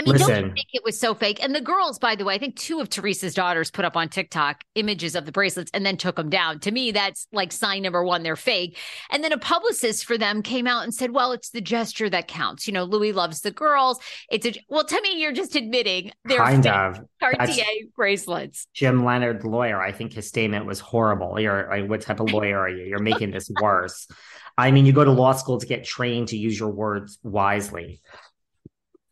I 0.00 0.02
mean, 0.02 0.12
Listen. 0.12 0.28
don't 0.28 0.44
you 0.44 0.54
think 0.54 0.68
it 0.72 0.82
was 0.82 0.98
so 0.98 1.12
fake? 1.12 1.42
And 1.42 1.54
the 1.54 1.60
girls, 1.60 1.98
by 1.98 2.16
the 2.16 2.24
way, 2.24 2.34
I 2.34 2.38
think 2.38 2.56
two 2.56 2.80
of 2.80 2.88
Teresa's 2.88 3.34
daughters 3.34 3.70
put 3.70 3.84
up 3.84 3.98
on 3.98 4.08
TikTok 4.08 4.64
images 4.74 5.14
of 5.14 5.26
the 5.26 5.32
bracelets 5.32 5.70
and 5.74 5.84
then 5.84 5.98
took 5.98 6.16
them 6.16 6.30
down. 6.30 6.58
To 6.60 6.70
me, 6.70 6.90
that's 6.90 7.26
like 7.32 7.52
sign 7.52 7.82
number 7.82 8.02
one, 8.02 8.22
they're 8.22 8.34
fake. 8.34 8.78
And 9.10 9.22
then 9.22 9.32
a 9.32 9.38
publicist 9.38 10.06
for 10.06 10.16
them 10.16 10.40
came 10.40 10.66
out 10.66 10.84
and 10.84 10.94
said, 10.94 11.10
well, 11.10 11.32
it's 11.32 11.50
the 11.50 11.60
gesture 11.60 12.08
that 12.08 12.28
counts. 12.28 12.66
You 12.66 12.72
know, 12.72 12.84
Louis 12.84 13.12
loves 13.12 13.42
the 13.42 13.50
girls. 13.50 14.00
It's 14.30 14.46
a, 14.46 14.54
well, 14.70 14.84
to 14.84 15.02
me, 15.02 15.20
you're 15.20 15.32
just 15.32 15.54
admitting 15.54 16.12
they're 16.24 16.38
kind 16.38 16.66
of 16.66 17.00
Cartier 17.20 17.38
that's 17.38 17.92
bracelets. 17.94 18.68
Jim 18.72 19.04
Leonard, 19.04 19.44
lawyer, 19.44 19.82
I 19.82 19.92
think 19.92 20.14
his 20.14 20.26
statement 20.26 20.64
was 20.64 20.80
horrible. 20.80 21.38
You're 21.38 21.68
like, 21.68 21.90
what 21.90 22.00
type 22.00 22.20
of 22.20 22.30
lawyer 22.32 22.58
are 22.58 22.70
you? 22.70 22.84
You're 22.84 23.00
making 23.00 23.32
this 23.32 23.50
worse. 23.60 24.08
I 24.56 24.70
mean, 24.70 24.86
you 24.86 24.92
go 24.94 25.04
to 25.04 25.12
law 25.12 25.32
school 25.32 25.58
to 25.58 25.66
get 25.66 25.84
trained 25.84 26.28
to 26.28 26.38
use 26.38 26.58
your 26.58 26.70
words 26.70 27.18
wisely. 27.22 28.00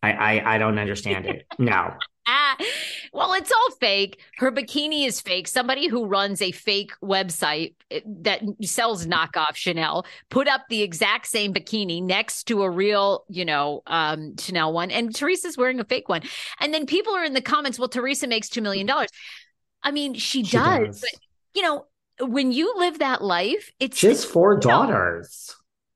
I, 0.03 0.13
I, 0.13 0.55
I 0.55 0.59
don't 0.59 0.79
understand 0.79 1.27
it. 1.27 1.47
No. 1.59 1.95
ah, 2.29 2.57
well, 3.13 3.33
it's 3.33 3.51
all 3.51 3.71
fake. 3.81 4.21
Her 4.37 4.53
bikini 4.53 5.07
is 5.07 5.21
fake. 5.21 5.49
Somebody 5.49 5.89
who 5.89 6.07
runs 6.07 6.41
a 6.43 6.53
fake 6.53 6.93
website 7.03 7.75
eh, 7.91 8.01
that 8.07 8.43
sells 8.63 9.07
knockoff 9.07 9.57
Chanel 9.57 10.07
put 10.29 10.47
up 10.47 10.63
the 10.69 10.83
exact 10.83 11.27
same 11.27 11.53
bikini 11.53 12.03
next 12.03 12.45
to 12.45 12.63
a 12.63 12.71
real, 12.71 13.25
you 13.29 13.45
know, 13.45 13.83
um, 13.87 14.37
Chanel 14.39 14.73
one, 14.73 14.91
and 14.91 15.15
Teresa's 15.15 15.57
wearing 15.57 15.81
a 15.81 15.85
fake 15.85 16.09
one. 16.09 16.23
And 16.61 16.73
then 16.73 16.87
people 16.87 17.15
are 17.15 17.25
in 17.25 17.35
the 17.35 17.41
comments, 17.41 17.79
well, 17.79 17.89
Teresa 17.89 18.27
makes 18.27 18.49
$2 18.49 18.63
million. 18.63 18.89
I 19.83 19.91
mean, 19.91 20.15
she, 20.15 20.45
she 20.45 20.57
does, 20.57 20.87
does, 20.87 21.01
but, 21.01 21.21
you 21.55 21.63
know, 21.63 21.87
when 22.21 22.53
you 22.53 22.75
live 22.77 22.99
that 22.99 23.23
life, 23.23 23.73
it's 23.81 23.99
just 23.99 24.27
four 24.27 24.59
daughters. 24.59 25.55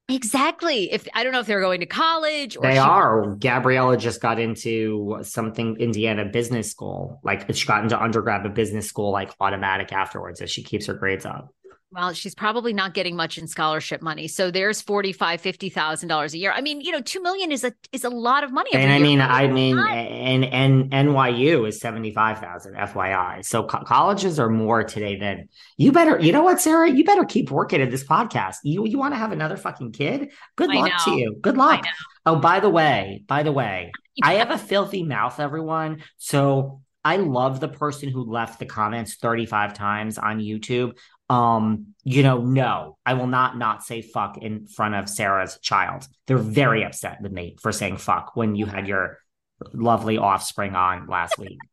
Exactly. 0.09 0.93
If 0.93 1.07
I 1.15 1.25
don't 1.25 1.33
know 1.33 1.41
if 1.41 1.47
they're 1.47 1.61
going 1.61 1.81
to 1.81 1.87
college 1.87 2.57
or 2.57 2.63
they 2.63 2.75
she- 2.75 2.79
are. 2.79 3.35
Gabriella 3.37 3.97
just 3.97 4.21
got 4.21 4.39
into 4.39 5.19
something 5.23 5.77
Indiana 5.79 6.25
business 6.25 6.71
school. 6.71 7.21
Like 7.23 7.53
she 7.55 7.67
got 7.67 7.83
into 7.83 7.99
undergraduate 7.99 8.55
business 8.55 8.87
school 8.89 9.13
like 9.13 9.33
automatic 9.41 9.93
afterwards 9.93 10.41
as 10.41 10.51
she 10.51 10.63
keeps 10.63 10.87
her 10.87 10.95
grades 10.95 11.25
up. 11.25 11.55
Well, 11.95 12.15
she's 12.15 12.35
probably 12.35 12.73
not 12.73 12.95
getting 12.95 13.17
much 13.17 13.37
in 13.37 13.47
scholarship 13.47 14.01
money. 14.01 14.27
So 14.27 14.51
there's 14.51 14.81
forty 14.81 15.13
five, 15.13 15.43
fifty 15.43 15.69
thousand 15.69 16.09
dollars 16.09 16.33
a 16.33 16.39
year. 16.39 16.51
I 16.51 16.63
mean, 16.63 16.81
you 16.81 16.91
know, 16.91 17.03
two 17.03 17.23
million 17.23 17.53
is 17.53 17.65
a 17.65 17.75
is 17.93 18.05
a 18.05 18.09
lot 18.09 18.45
of 18.45 18.53
money. 18.53 18.71
And 18.73 18.91
I 18.91 18.99
mean, 18.99 19.21
I 19.21 19.47
mean, 19.49 19.79
and 19.79 20.45
and 20.47 20.91
NYU 20.91 21.69
is 21.69 21.81
seventy 21.81 22.11
five 22.11 22.39
thousand, 22.39 22.77
FYI. 22.77 23.45
So 23.45 23.65
co- 23.65 23.85
colleges 23.85 24.41
are 24.41 24.49
more 24.49 24.83
today 24.85 25.17
than 25.17 25.51
you. 25.77 25.93
Better, 25.93 26.19
you 26.19 26.33
know 26.33 26.43
what, 26.43 26.63
Sarah? 26.63 26.91
You 26.91 27.05
better 27.05 27.27
keep 27.27 27.51
working 27.51 27.83
at 27.83 27.91
this 27.91 28.05
podcast. 28.05 28.57
You 28.65 28.87
you 28.87 28.99
want 28.99 29.13
to 29.13 29.19
have 29.19 29.33
another 29.33 29.59
fucking 29.59 29.93
kid? 29.93 30.33
Good 30.57 30.71
I 30.71 30.75
luck 30.77 30.93
know. 31.07 31.13
to 31.13 31.21
you. 31.21 31.37
Good 31.43 31.59
luck. 31.59 31.85
Oh, 32.25 32.37
by 32.37 32.61
the 32.61 32.71
way, 32.71 33.23
by 33.27 33.43
the 33.43 33.53
way, 33.53 33.93
I 34.23 34.35
have 34.35 34.51
a 34.51 34.57
filthy 34.57 35.03
mouth, 35.03 35.39
everyone. 35.39 36.03
So 36.17 36.81
I 37.05 37.17
love 37.17 37.61
the 37.61 37.69
person 37.69 38.09
who 38.09 38.25
left 38.25 38.59
the 38.59 38.67
comments 38.67 39.17
35 39.17 39.75
times 39.75 40.19
on 40.19 40.39
YouTube 40.39 40.97
um, 41.33 41.95
you 42.05 42.23
know, 42.23 42.43
no, 42.43 42.99
I 43.07 43.15
will 43.15 43.27
not 43.27 43.57
not 43.57 43.83
say 43.83 44.03
fuck 44.03 44.37
in 44.37 44.67
front 44.67 44.95
of 44.95 45.09
Sarah's 45.09 45.59
child. 45.61 46.07
They're 46.27 46.37
very 46.37 46.85
upset 46.85 47.23
with 47.23 47.33
me 47.33 47.57
for 47.63 47.73
saying 47.73 47.97
fuck 47.97 48.37
when 48.37 48.55
you 48.55 48.67
had 48.67 48.87
your 48.87 49.19
lovely 49.73 50.19
offspring 50.19 50.75
on 50.75 51.07
last 51.07 51.39
week. 51.39 51.59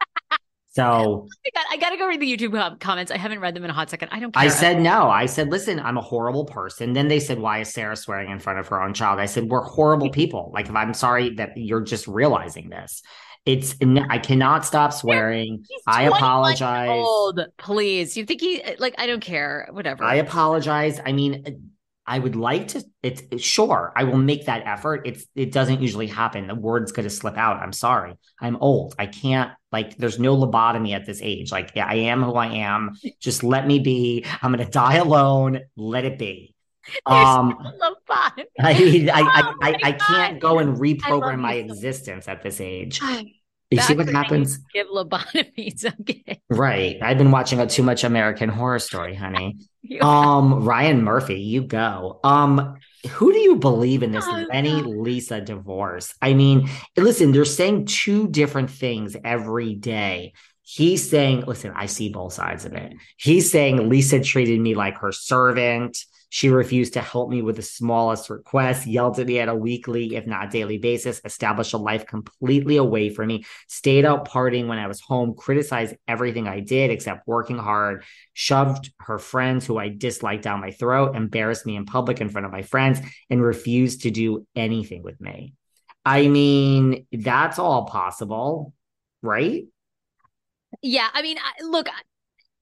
So 0.72 1.28
I 1.72 1.78
got 1.78 1.90
to 1.90 1.98
go 1.98 2.08
read 2.08 2.22
the 2.22 2.32
YouTube 2.32 2.80
comments. 2.80 3.12
I 3.12 3.18
haven't 3.18 3.40
read 3.40 3.56
them 3.56 3.64
in 3.66 3.72
a 3.72 3.74
hot 3.74 3.90
second. 3.90 4.10
I 4.12 4.20
don't 4.20 4.32
care. 4.32 4.44
I 4.44 4.50
said 4.50 4.80
no. 4.80 5.10
I 5.10 5.26
said, 5.26 5.50
listen, 5.50 5.80
I'm 5.80 5.98
a 5.98 6.02
horrible 6.02 6.46
person. 6.46 6.94
Then 6.94 7.08
they 7.08 7.20
said, 7.20 7.40
why 7.40 7.62
is 7.62 7.74
Sarah 7.74 7.96
swearing 7.96 8.30
in 8.30 8.40
front 8.40 8.60
of 8.60 8.68
her 8.68 8.82
own 8.82 8.94
child? 8.94 9.20
I 9.20 9.26
said, 9.26 9.46
we're 9.50 9.64
horrible 9.64 10.12
people. 10.12 10.52
Like, 10.54 10.70
if 10.70 10.76
I'm 10.76 10.94
sorry 10.94 11.34
that 11.36 11.58
you're 11.58 11.82
just 11.82 12.08
realizing 12.08 12.70
this. 12.70 13.02
It's 13.50 13.76
I 14.10 14.20
cannot 14.20 14.64
stop 14.64 14.94
swearing. 14.94 15.66
I 15.88 16.04
apologize. 16.04 16.90
Old, 16.90 17.40
please. 17.58 18.16
You 18.16 18.24
think 18.24 18.42
he 18.42 18.62
like 18.78 18.94
I 19.00 19.08
don't 19.08 19.22
care. 19.22 19.68
Whatever. 19.72 20.04
I 20.04 20.16
apologize. 20.16 21.02
I 21.04 21.14
mean, 21.14 21.72
I 22.06 22.20
would 22.20 22.36
like 22.36 22.68
to. 22.70 22.84
It's 23.02 23.24
sure 23.42 23.92
I 23.96 24.04
will 24.04 24.20
make 24.20 24.46
that 24.46 24.68
effort. 24.68 25.08
It's 25.08 25.26
it 25.34 25.52
doesn't 25.52 25.82
usually 25.82 26.06
happen. 26.06 26.46
The 26.46 26.54
word's 26.54 26.92
going 26.92 27.06
to 27.06 27.10
slip 27.10 27.38
out. 27.38 27.58
I'm 27.58 27.74
sorry. 27.74 28.14
I'm 28.40 28.56
old. 28.58 28.94
I 29.00 29.08
can't 29.08 29.52
like. 29.72 29.98
There's 29.98 30.20
no 30.20 30.38
lobotomy 30.38 30.94
at 30.94 31.08
this 31.08 31.20
age. 31.24 31.52
Like 31.52 31.72
yeah, 31.74 31.88
I 31.88 31.96
am 31.96 32.22
who 32.22 32.36
I 32.36 32.54
am. 32.54 32.92
Just 33.20 33.44
let 33.44 33.66
me 33.66 33.80
be. 33.80 34.26
I'm 34.44 34.54
going 34.54 34.64
to 34.64 34.72
die 34.72 34.98
alone. 34.98 35.62
Let 35.76 36.06
it 36.06 36.20
be. 36.20 36.54
um, 37.06 37.58
I, 38.60 39.10
I, 39.14 39.22
I, 39.22 39.54
I, 39.62 39.76
I 39.84 39.92
can't 39.94 40.40
go 40.40 40.60
and 40.60 40.78
reprogram 40.78 41.40
my 41.40 41.54
existence 41.54 42.28
at 42.28 42.42
this 42.42 42.62
age. 42.62 43.00
You 43.72 43.82
see 43.82 43.94
what 43.94 44.10
happens? 44.10 44.58
Give 44.74 44.88
lobotomies, 44.88 45.86
okay. 46.02 46.42
Right. 46.50 46.98
I've 47.02 47.20
been 47.20 47.30
watching 47.30 47.60
a 47.60 47.68
too 47.68 47.84
much 47.84 48.04
American 48.04 48.50
horror 48.50 48.80
story, 48.80 49.14
honey. 49.14 49.58
um, 50.02 50.64
Ryan 50.64 51.04
Murphy, 51.04 51.42
you 51.42 51.62
go. 51.62 52.20
Um, 52.24 52.78
who 53.08 53.32
do 53.32 53.38
you 53.38 53.58
believe 53.58 54.02
in 54.02 54.12
this 54.12 54.26
oh, 54.28 54.46
Lenny 54.50 54.82
God. 54.82 54.88
Lisa 54.88 55.40
divorce? 55.40 56.16
I 56.22 56.34
mean, 56.34 56.68
listen, 56.98 57.32
they're 57.32 57.46
saying 57.46 57.86
two 57.86 58.28
different 58.28 58.72
things 58.72 59.16
every 59.24 59.76
day. 59.76 60.34
He's 60.64 61.08
saying, 61.08 61.46
listen, 61.46 61.72
I 61.76 61.86
see 61.86 62.10
both 62.10 62.34
sides 62.34 62.66
of 62.66 62.74
it. 62.74 62.94
He's 63.18 63.52
saying 63.52 63.88
Lisa 63.90 64.20
treated 64.20 64.60
me 64.60 64.76
like 64.76 64.98
her 64.98 65.12
servant 65.12 65.98
She 66.32 66.50
refused 66.50 66.94
to 66.94 67.02
help 67.02 67.30
me 67.30 67.42
with 67.42 67.56
the 67.56 67.64
smallest 67.64 68.30
request, 68.30 68.86
yelled 68.86 69.18
at 69.20 69.26
me 69.26 69.40
at 69.40 69.50
a 69.50 69.56
weekly, 69.56 70.16
if 70.16 70.28
not 70.28 70.52
daily 70.52 70.78
basis, 70.78 71.20
established 71.26 71.74
a 71.74 71.78
life 71.78 72.06
completely 72.06 72.78
away 72.78 73.10
from 73.10 73.28
me, 73.28 73.46
stayed 73.68 74.06
out 74.06 74.28
partying 74.28 74.68
when 74.68 74.78
I 74.78 74.88
was 74.88 75.02
home, 75.02 75.34
criticized 75.36 75.96
everything 76.08 76.48
I 76.48 76.60
did 76.60 76.92
except 76.92 77.28
working 77.28 77.58
hard, 77.58 78.04
shoved 78.34 78.94
her 79.00 79.18
friends 79.18 79.66
who 79.66 79.80
I 79.80 79.90
disliked 79.90 80.44
down 80.44 80.62
my 80.62 80.72
throat, 80.72 81.16
embarrassed 81.16 81.66
me 81.66 81.76
in 81.76 81.86
public 81.86 82.22
in 82.22 82.30
front 82.30 82.46
of 82.46 82.52
my 82.52 82.62
friends, 82.62 83.00
and 83.30 83.42
refused 83.42 84.04
to 84.04 84.12
do 84.12 84.46
anything 84.56 85.02
with 85.02 85.20
me. 85.20 85.56
I 86.06 86.28
mean, 86.28 87.08
that's 87.12 87.58
all 87.58 87.86
possible, 87.86 88.74
right? 89.24 89.66
Yeah, 90.82 91.08
I 91.12 91.24
mean, 91.24 91.38
look, 91.64 91.88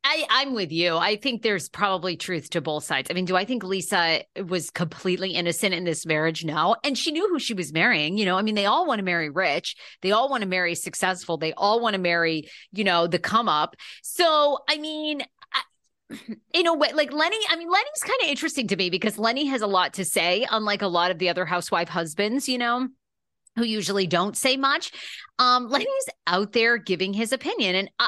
I, 0.10 0.26
I'm 0.30 0.54
with 0.54 0.72
you. 0.72 0.96
I 0.96 1.18
think 1.18 1.42
there's 1.42 1.68
probably 1.68 2.16
truth 2.16 2.50
to 2.52 2.62
both 2.62 2.86
sides. 2.86 3.10
I 3.12 3.14
mean, 3.14 3.26
do 3.26 3.36
I 3.36 3.44
think 3.44 3.62
Lisa 3.62 4.22
was 4.48 4.70
completely 4.70 5.32
innocent 5.32 5.74
in 5.74 5.84
this 5.84 6.06
marriage? 6.06 6.46
No. 6.46 6.78
And 6.86 6.98
she 6.98 7.12
knew 7.12 7.28
who 7.28 7.40
she 7.40 7.54
was 7.54 7.74
marrying. 7.74 8.18
You 8.18 8.24
know, 8.24 8.38
I 8.38 8.42
mean, 8.42 8.56
they 8.56 8.68
all 8.68 8.88
want 8.88 9.00
to 9.00 9.04
marry 9.06 9.30
rich. 9.30 9.76
They 10.02 10.12
all 10.12 10.30
want 10.30 10.44
to 10.44 10.48
marry 10.48 10.76
successful. 10.76 11.38
They 11.38 11.52
all 11.52 11.82
want 11.82 11.96
to 11.96 12.00
marry, 12.00 12.48
you 12.72 12.86
know, 12.86 13.06
the 13.08 13.20
come 13.20 13.50
up. 13.50 13.76
So, 14.02 14.60
I 14.70 14.78
mean, 14.78 15.24
in 16.54 16.68
a 16.68 16.74
way, 16.74 16.94
like 16.94 17.12
Lenny, 17.12 17.40
I 17.50 17.58
mean, 17.58 17.70
Lenny's 17.70 18.04
kind 18.04 18.22
of 18.24 18.30
interesting 18.30 18.68
to 18.70 18.78
me 18.78 18.90
because 18.90 19.18
Lenny 19.18 19.48
has 19.48 19.62
a 19.62 19.68
lot 19.68 19.96
to 19.96 20.06
say, 20.06 20.48
unlike 20.50 20.84
a 20.84 20.88
lot 20.88 21.12
of 21.12 21.20
the 21.20 21.28
other 21.28 21.46
housewife 21.46 21.90
husbands, 21.90 22.48
you 22.48 22.58
know 22.58 22.88
who 23.58 23.64
usually 23.64 24.08
don't 24.08 24.38
say 24.38 24.56
much. 24.56 24.92
Um, 25.40 25.68
Lenny's 25.68 26.10
out 26.28 26.54
there 26.54 26.78
giving 26.78 27.12
his 27.12 27.34
opinion, 27.34 27.76
and 27.76 27.90
uh, 28.00 28.08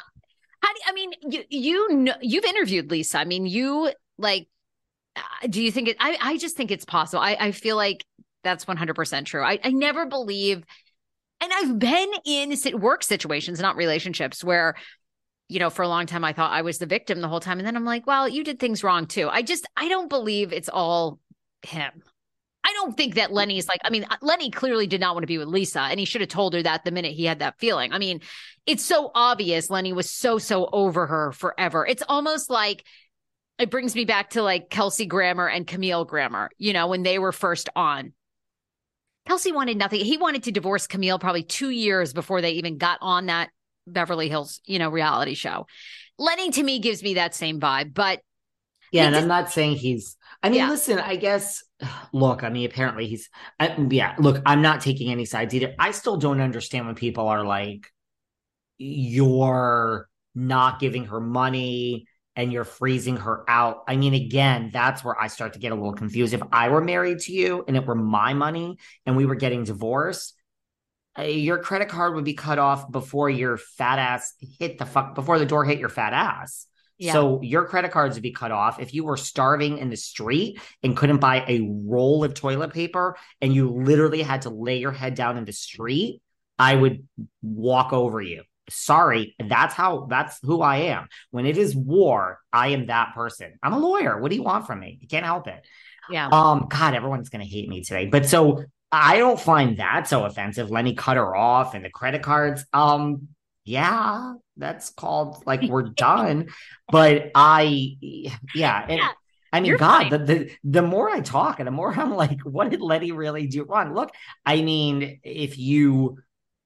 how 0.62 0.74
do 0.74 0.80
I 0.88 0.92
mean 0.94 1.12
you 1.22 1.44
you 1.50 1.90
know 1.96 2.14
you've 2.22 2.46
interviewed 2.46 2.92
Lisa. 2.92 3.20
I 3.20 3.26
mean 3.26 3.46
you 3.46 3.92
like 4.18 4.48
uh, 5.16 5.48
do 5.50 5.62
you 5.62 5.72
think 5.72 5.90
it 5.90 5.98
I 6.00 6.18
I 6.22 6.38
just 6.38 6.56
think 6.56 6.72
it's 6.72 6.86
possible. 6.86 7.22
I 7.22 7.38
I 7.40 7.52
feel 7.52 7.76
like 7.76 8.06
that's 8.44 8.66
100% 8.66 9.26
true. 9.26 9.44
I 9.44 9.60
I 9.64 9.72
never 9.72 10.06
believe 10.06 10.64
and 11.42 11.52
I've 11.54 11.80
been 11.80 12.12
in 12.26 12.54
work 12.80 13.04
situations, 13.04 13.60
not 13.60 13.76
relationships 13.76 14.44
where 14.44 14.76
you 15.52 15.58
know, 15.58 15.72
for 15.72 15.82
a 15.82 15.88
long 15.88 16.06
time 16.06 16.24
I 16.24 16.32
thought 16.32 16.52
I 16.52 16.62
was 16.62 16.78
the 16.78 16.86
victim 16.86 17.22
the 17.22 17.28
whole 17.28 17.40
time 17.40 17.58
and 17.58 17.66
then 17.68 17.76
I'm 17.76 17.86
like, 17.86 18.06
well, 18.06 18.30
you 18.30 18.44
did 18.44 18.60
things 18.60 18.84
wrong 18.84 19.08
too. 19.08 19.30
I 19.30 19.42
just 19.42 19.68
I 19.76 19.90
don't 19.90 20.08
believe 20.08 20.54
it's 20.54 20.70
all 20.70 21.20
him. 21.64 22.04
I 22.64 22.74
don't 22.74 22.96
think 22.96 23.16
that 23.16 23.32
Lenny's 23.32 23.68
like, 23.68 23.80
I 23.84 23.90
mean, 23.90 24.06
uh, 24.10 24.18
Lenny 24.22 24.52
clearly 24.52 24.86
did 24.86 25.00
not 25.00 25.16
want 25.16 25.24
to 25.24 25.28
be 25.28 25.38
with 25.38 25.48
Lisa, 25.48 25.82
and 25.82 26.00
he 26.00 26.06
should 26.06 26.22
have 26.22 26.30
told 26.30 26.54
her 26.54 26.62
that 26.64 26.84
the 26.84 26.92
minute 26.92 27.14
he 27.14 27.26
had 27.26 27.40
that 27.40 27.58
feeling. 27.60 27.94
I 27.94 28.00
mean, 28.00 28.22
it's 28.66 28.84
so 28.84 29.12
obvious 29.16 29.70
Lenny 29.70 29.94
was 29.94 30.10
so, 30.10 30.38
so 30.38 30.70
over 30.72 31.08
her 31.08 31.32
forever. 31.32 31.86
It's 31.86 32.04
almost 32.08 32.50
like 32.50 32.84
it 33.58 33.72
brings 33.72 33.96
me 33.96 34.06
back 34.06 34.32
to 34.32 34.42
like 34.42 34.70
Kelsey 34.70 35.06
Grammer 35.06 35.48
and 35.48 35.66
Camille 35.66 36.06
Grammer, 36.06 36.50
you 36.58 36.74
know, 36.74 36.88
when 36.88 37.04
they 37.04 37.18
were 37.18 37.32
first 37.32 37.70
on. 37.76 38.14
Kelsey 39.28 39.52
wanted 39.52 39.78
nothing. 39.78 40.04
He 40.04 40.18
wanted 40.18 40.44
to 40.44 40.52
divorce 40.52 40.88
Camille 40.88 41.20
probably 41.20 41.44
two 41.44 41.70
years 41.70 42.14
before 42.14 42.42
they 42.42 42.52
even 42.52 42.78
got 42.78 42.98
on 43.02 43.28
that 43.28 43.50
Beverly 43.86 44.30
Hills, 44.30 44.62
you 44.66 44.80
know, 44.80 44.90
reality 44.90 45.34
show. 45.34 45.68
Lenny 46.18 46.52
to 46.52 46.64
me 46.64 46.80
gives 46.80 47.04
me 47.04 47.16
that 47.16 47.36
same 47.36 47.60
vibe, 47.60 47.94
but 47.94 48.22
yeah, 48.92 49.06
and 49.06 49.16
I'm 49.16 49.28
not 49.28 49.52
saying 49.52 49.76
he's. 49.76 50.18
I 50.42 50.50
mean, 50.50 50.60
yeah. 50.60 50.70
listen. 50.70 51.00
I 51.00 51.16
guess. 51.16 51.64
Look, 52.14 52.44
I 52.44 52.50
mean, 52.50 52.66
apparently 52.66 53.08
he's. 53.08 53.30
Yeah, 53.90 54.16
look, 54.20 54.42
I'm 54.46 54.62
not 54.62 54.82
taking 54.82 55.12
any 55.12 55.26
sides 55.26 55.54
either. 55.54 55.76
I 55.80 55.92
still 55.92 56.18
don't 56.18 56.42
understand 56.42 56.86
when 56.86 56.96
people 56.96 57.28
are 57.28 57.46
like, 57.46 57.92
"You're 58.78 60.10
not 60.36 60.80
giving 60.80 61.06
her 61.06 61.20
money 61.20 62.08
and 62.36 62.52
you're 62.52 62.66
freezing 62.66 63.18
her 63.18 63.44
out." 63.50 63.84
I 63.88 63.96
mean, 63.96 64.14
again, 64.14 64.72
that's 64.74 65.04
where 65.04 65.20
I 65.20 65.28
start 65.28 65.54
to 65.54 65.60
get 65.60 65.72
a 65.72 65.76
little 65.76 65.94
confused. 65.94 66.34
If 66.34 66.42
I 66.52 66.70
were 66.70 66.82
married 66.82 67.20
to 67.20 67.32
you 67.32 67.64
and 67.68 67.78
it 67.78 67.86
were 67.86 67.96
my 67.96 68.34
money 68.34 68.78
and 69.06 69.16
we 69.16 69.26
were 69.26 69.36
getting 69.36 69.64
divorced, 69.64 70.36
uh, 71.18 71.24
your 71.24 71.60
credit 71.60 71.90
card 71.90 72.16
would 72.16 72.26
be 72.26 72.34
cut 72.34 72.60
off 72.60 72.92
before 72.92 73.30
your 73.30 73.58
fat 73.58 74.00
ass 74.00 74.34
hit 74.60 74.78
the 74.78 74.86
fuck 74.86 75.16
before 75.16 75.40
the 75.40 75.46
door 75.46 75.66
hit 75.66 75.80
your 75.80 75.90
fat 75.90 76.14
ass. 76.14 76.68
Yeah. 77.00 77.14
So 77.14 77.42
your 77.42 77.66
credit 77.66 77.92
cards 77.92 78.18
would 78.18 78.24
be 78.24 78.34
cut 78.34 78.52
off. 78.52 78.80
If 78.80 78.94
you 78.94 79.06
were 79.06 79.16
starving 79.16 79.78
in 79.78 79.90
the 79.90 79.96
street 79.96 80.60
and 80.84 80.96
couldn't 80.96 81.20
buy 81.20 81.46
a 81.48 81.62
roll 81.86 82.26
of 82.26 82.34
toilet 82.34 82.74
paper 82.74 83.16
and 83.42 83.54
you 83.54 83.70
literally 83.70 84.22
had 84.22 84.44
to 84.44 84.50
lay 84.50 84.80
your 84.80 84.92
head 84.92 85.16
down 85.16 85.38
in 85.38 85.46
the 85.46 85.54
street, 85.54 86.22
I 86.60 86.76
would 86.76 87.08
walk 87.42 87.94
over 87.94 88.22
you. 88.22 88.44
Sorry, 88.70 89.34
that's 89.40 89.74
how 89.74 90.08
that's 90.10 90.40
who 90.44 90.62
I 90.62 90.76
am. 90.78 91.08
When 91.32 91.46
it 91.46 91.58
is 91.58 91.76
war, 91.76 92.40
I 92.52 92.70
am 92.70 92.88
that 92.88 93.16
person. 93.16 93.58
I'm 93.64 93.74
a 93.74 93.80
lawyer. 93.80 94.20
What 94.20 94.30
do 94.30 94.36
you 94.36 94.44
want 94.44 94.68
from 94.68 94.82
me? 94.82 95.00
You 95.02 95.08
can't 95.08 95.26
help 95.26 95.48
it. 95.48 95.66
Yeah. 96.10 96.28
Um, 96.32 96.68
God, 96.70 96.94
everyone's 96.94 97.30
gonna 97.30 97.46
hate 97.46 97.70
me 97.70 97.82
today. 97.82 98.08
But 98.08 98.28
so 98.28 98.64
I 98.92 99.18
don't 99.18 99.40
find 99.40 99.78
that 99.78 100.08
so 100.08 100.26
offensive. 100.26 100.70
Lenny 100.70 100.96
cut 100.96 101.18
her 101.18 101.36
off 101.36 101.74
and 101.74 101.86
the 101.86 101.90
credit 101.90 102.24
cards. 102.24 102.66
Um, 102.74 103.30
yeah, 103.70 104.34
that's 104.58 104.90
called 104.90 105.44
like 105.46 105.62
we're 105.62 105.84
done. 105.96 106.48
But 106.92 107.32
I, 107.36 107.98
yeah, 108.56 108.86
and, 108.90 109.00
yeah. 109.00 109.10
I 109.54 109.62
mean, 109.62 109.78
God, 109.78 110.10
the, 110.10 110.18
the 110.18 110.52
the 110.64 110.82
more 110.82 111.10
I 111.10 111.22
talk 111.22 111.60
and 111.60 111.68
the 111.68 111.72
more 111.72 111.94
I'm 111.94 112.16
like, 112.16 112.42
what 112.42 112.72
did 112.72 112.82
Lenny 112.82 113.12
really 113.12 113.48
do 113.48 113.64
wrong? 113.64 113.94
Look, 113.94 114.10
I 114.46 114.62
mean, 114.62 115.20
if 115.24 115.58
you 115.58 116.18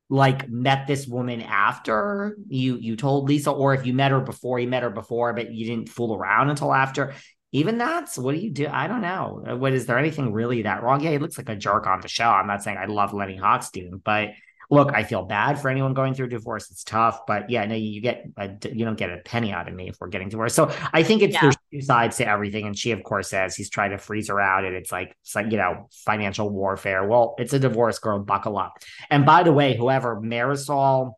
like 0.09 0.47
met 0.49 0.87
this 0.87 1.05
woman 1.05 1.41
after 1.41 2.37
you 2.47 2.77
you 2.77 2.95
told 2.95 3.27
Lisa, 3.27 3.51
or 3.51 3.73
if 3.73 3.85
you 3.85 3.93
met 3.93 4.11
her 4.11 4.21
before, 4.21 4.59
you 4.59 4.67
met 4.69 4.83
her 4.83 4.89
before, 4.89 5.33
but 5.33 5.53
you 5.53 5.65
didn't 5.65 5.89
fool 5.89 6.15
around 6.15 6.49
until 6.49 6.73
after. 6.73 7.13
Even 7.51 7.77
that's 7.77 8.17
what 8.17 8.33
do 8.33 8.41
you 8.41 8.49
do? 8.49 8.67
I 8.67 8.87
don't 8.87 9.01
know. 9.01 9.43
What 9.57 9.73
is 9.73 9.85
there 9.85 9.99
anything 9.99 10.31
really 10.33 10.63
that 10.63 10.83
wrong? 10.83 11.01
Yeah, 11.01 11.11
he 11.11 11.17
looks 11.19 11.37
like 11.37 11.49
a 11.49 11.55
jerk 11.55 11.85
on 11.85 12.01
the 12.01 12.07
show. 12.07 12.29
I'm 12.29 12.47
not 12.47 12.63
saying 12.63 12.77
I 12.77 12.85
love 12.85 13.13
Lenny 13.13 13.37
Hochstein, 13.37 14.01
but 14.03 14.29
look, 14.69 14.91
I 14.93 15.03
feel 15.03 15.23
bad 15.23 15.59
for 15.59 15.69
anyone 15.69 15.93
going 15.93 16.13
through 16.13 16.27
divorce. 16.27 16.69
It's 16.71 16.83
tough, 16.83 17.25
but 17.25 17.49
yeah, 17.49 17.65
no, 17.65 17.75
you 17.75 18.01
get 18.01 18.25
a, 18.37 18.49
you 18.71 18.85
don't 18.85 18.97
get 18.97 19.09
a 19.09 19.17
penny 19.17 19.51
out 19.51 19.67
of 19.67 19.73
me 19.73 19.89
if 19.89 19.97
we're 19.99 20.07
getting 20.07 20.29
divorced. 20.29 20.55
So 20.55 20.71
I 20.91 21.03
think 21.03 21.21
it's 21.21 21.33
yeah. 21.33 21.41
there's 21.41 21.57
two 21.71 21.81
sides 21.81 22.17
to 22.17 22.27
everything, 22.27 22.65
and 22.65 22.77
she 22.77 22.91
of 22.91 23.03
course 23.03 23.29
says 23.29 23.55
he's 23.55 23.69
trying 23.69 23.91
to 23.91 23.97
freeze 23.97 24.29
her 24.29 24.39
out, 24.39 24.65
and 24.65 24.75
it's 24.75 24.91
like 24.91 25.15
it's 25.21 25.35
like 25.35 25.51
you 25.51 25.57
know 25.57 25.89
financial 25.91 26.49
warfare. 26.49 27.07
Well, 27.07 27.35
it's 27.37 27.53
a 27.53 27.59
divorce, 27.59 27.99
girl. 27.99 28.19
Buckle 28.19 28.57
up. 28.57 28.77
And 29.09 29.25
by 29.25 29.43
the 29.43 29.53
way, 29.53 29.75
whoever 29.75 30.19
Marysol 30.19 31.13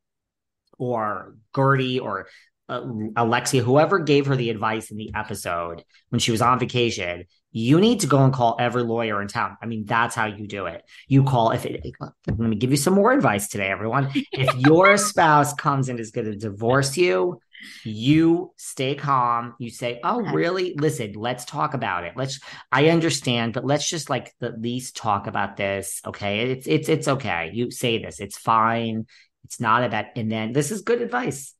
or 0.77 1.35
Guerdy 1.53 2.01
or 2.01 2.27
uh, 2.67 2.81
Alexia, 3.15 3.63
whoever 3.63 3.99
gave 3.99 4.25
her 4.25 4.35
the 4.35 4.49
advice 4.49 4.91
in 4.91 4.97
the 4.97 5.11
episode 5.15 5.83
when 6.09 6.19
she 6.19 6.31
was 6.31 6.41
on 6.41 6.59
vacation, 6.59 7.25
you 7.57 7.79
need 7.79 8.01
to 8.01 8.07
go 8.07 8.21
and 8.21 8.33
call 8.33 8.57
every 8.59 8.83
lawyer 8.83 9.21
in 9.21 9.29
town. 9.29 9.55
I 9.61 9.65
mean, 9.65 9.85
that's 9.85 10.13
how 10.13 10.25
you 10.25 10.45
do 10.45 10.65
it. 10.65 10.83
You 11.07 11.23
call 11.23 11.51
if 11.51 11.65
it, 11.65 11.85
let 12.27 12.37
me 12.37 12.57
give 12.57 12.69
you 12.69 12.75
some 12.75 12.93
more 12.93 13.13
advice 13.13 13.47
today, 13.47 13.67
everyone. 13.67 14.11
If 14.13 14.53
your 14.67 14.97
spouse 14.97 15.53
comes 15.53 15.87
and 15.87 15.97
is 15.97 16.11
going 16.11 16.25
to 16.25 16.35
divorce 16.35 16.97
you, 16.97 17.39
you 17.85 18.51
stay 18.57 18.95
calm. 18.95 19.55
You 19.57 19.69
say, 19.69 20.01
"Oh, 20.03 20.19
really? 20.19 20.75
Listen, 20.77 21.13
let's 21.13 21.45
talk 21.45 21.73
about 21.73 22.03
it. 22.03 22.17
Let's. 22.17 22.41
I 22.73 22.89
understand, 22.89 23.53
but 23.53 23.65
let's 23.65 23.89
just 23.89 24.09
like 24.09 24.33
at 24.41 24.61
least 24.61 24.97
talk 24.97 25.25
about 25.25 25.55
this. 25.55 26.01
Okay? 26.05 26.51
It's 26.51 26.67
it's 26.67 26.89
it's 26.89 27.07
okay. 27.07 27.51
You 27.53 27.71
say 27.71 28.03
this. 28.03 28.19
It's 28.19 28.37
fine. 28.37 29.05
It's 29.45 29.61
not 29.61 29.85
about. 29.85 30.07
And 30.17 30.29
then 30.29 30.51
this 30.51 30.71
is 30.71 30.81
good 30.81 31.01
advice. 31.01 31.53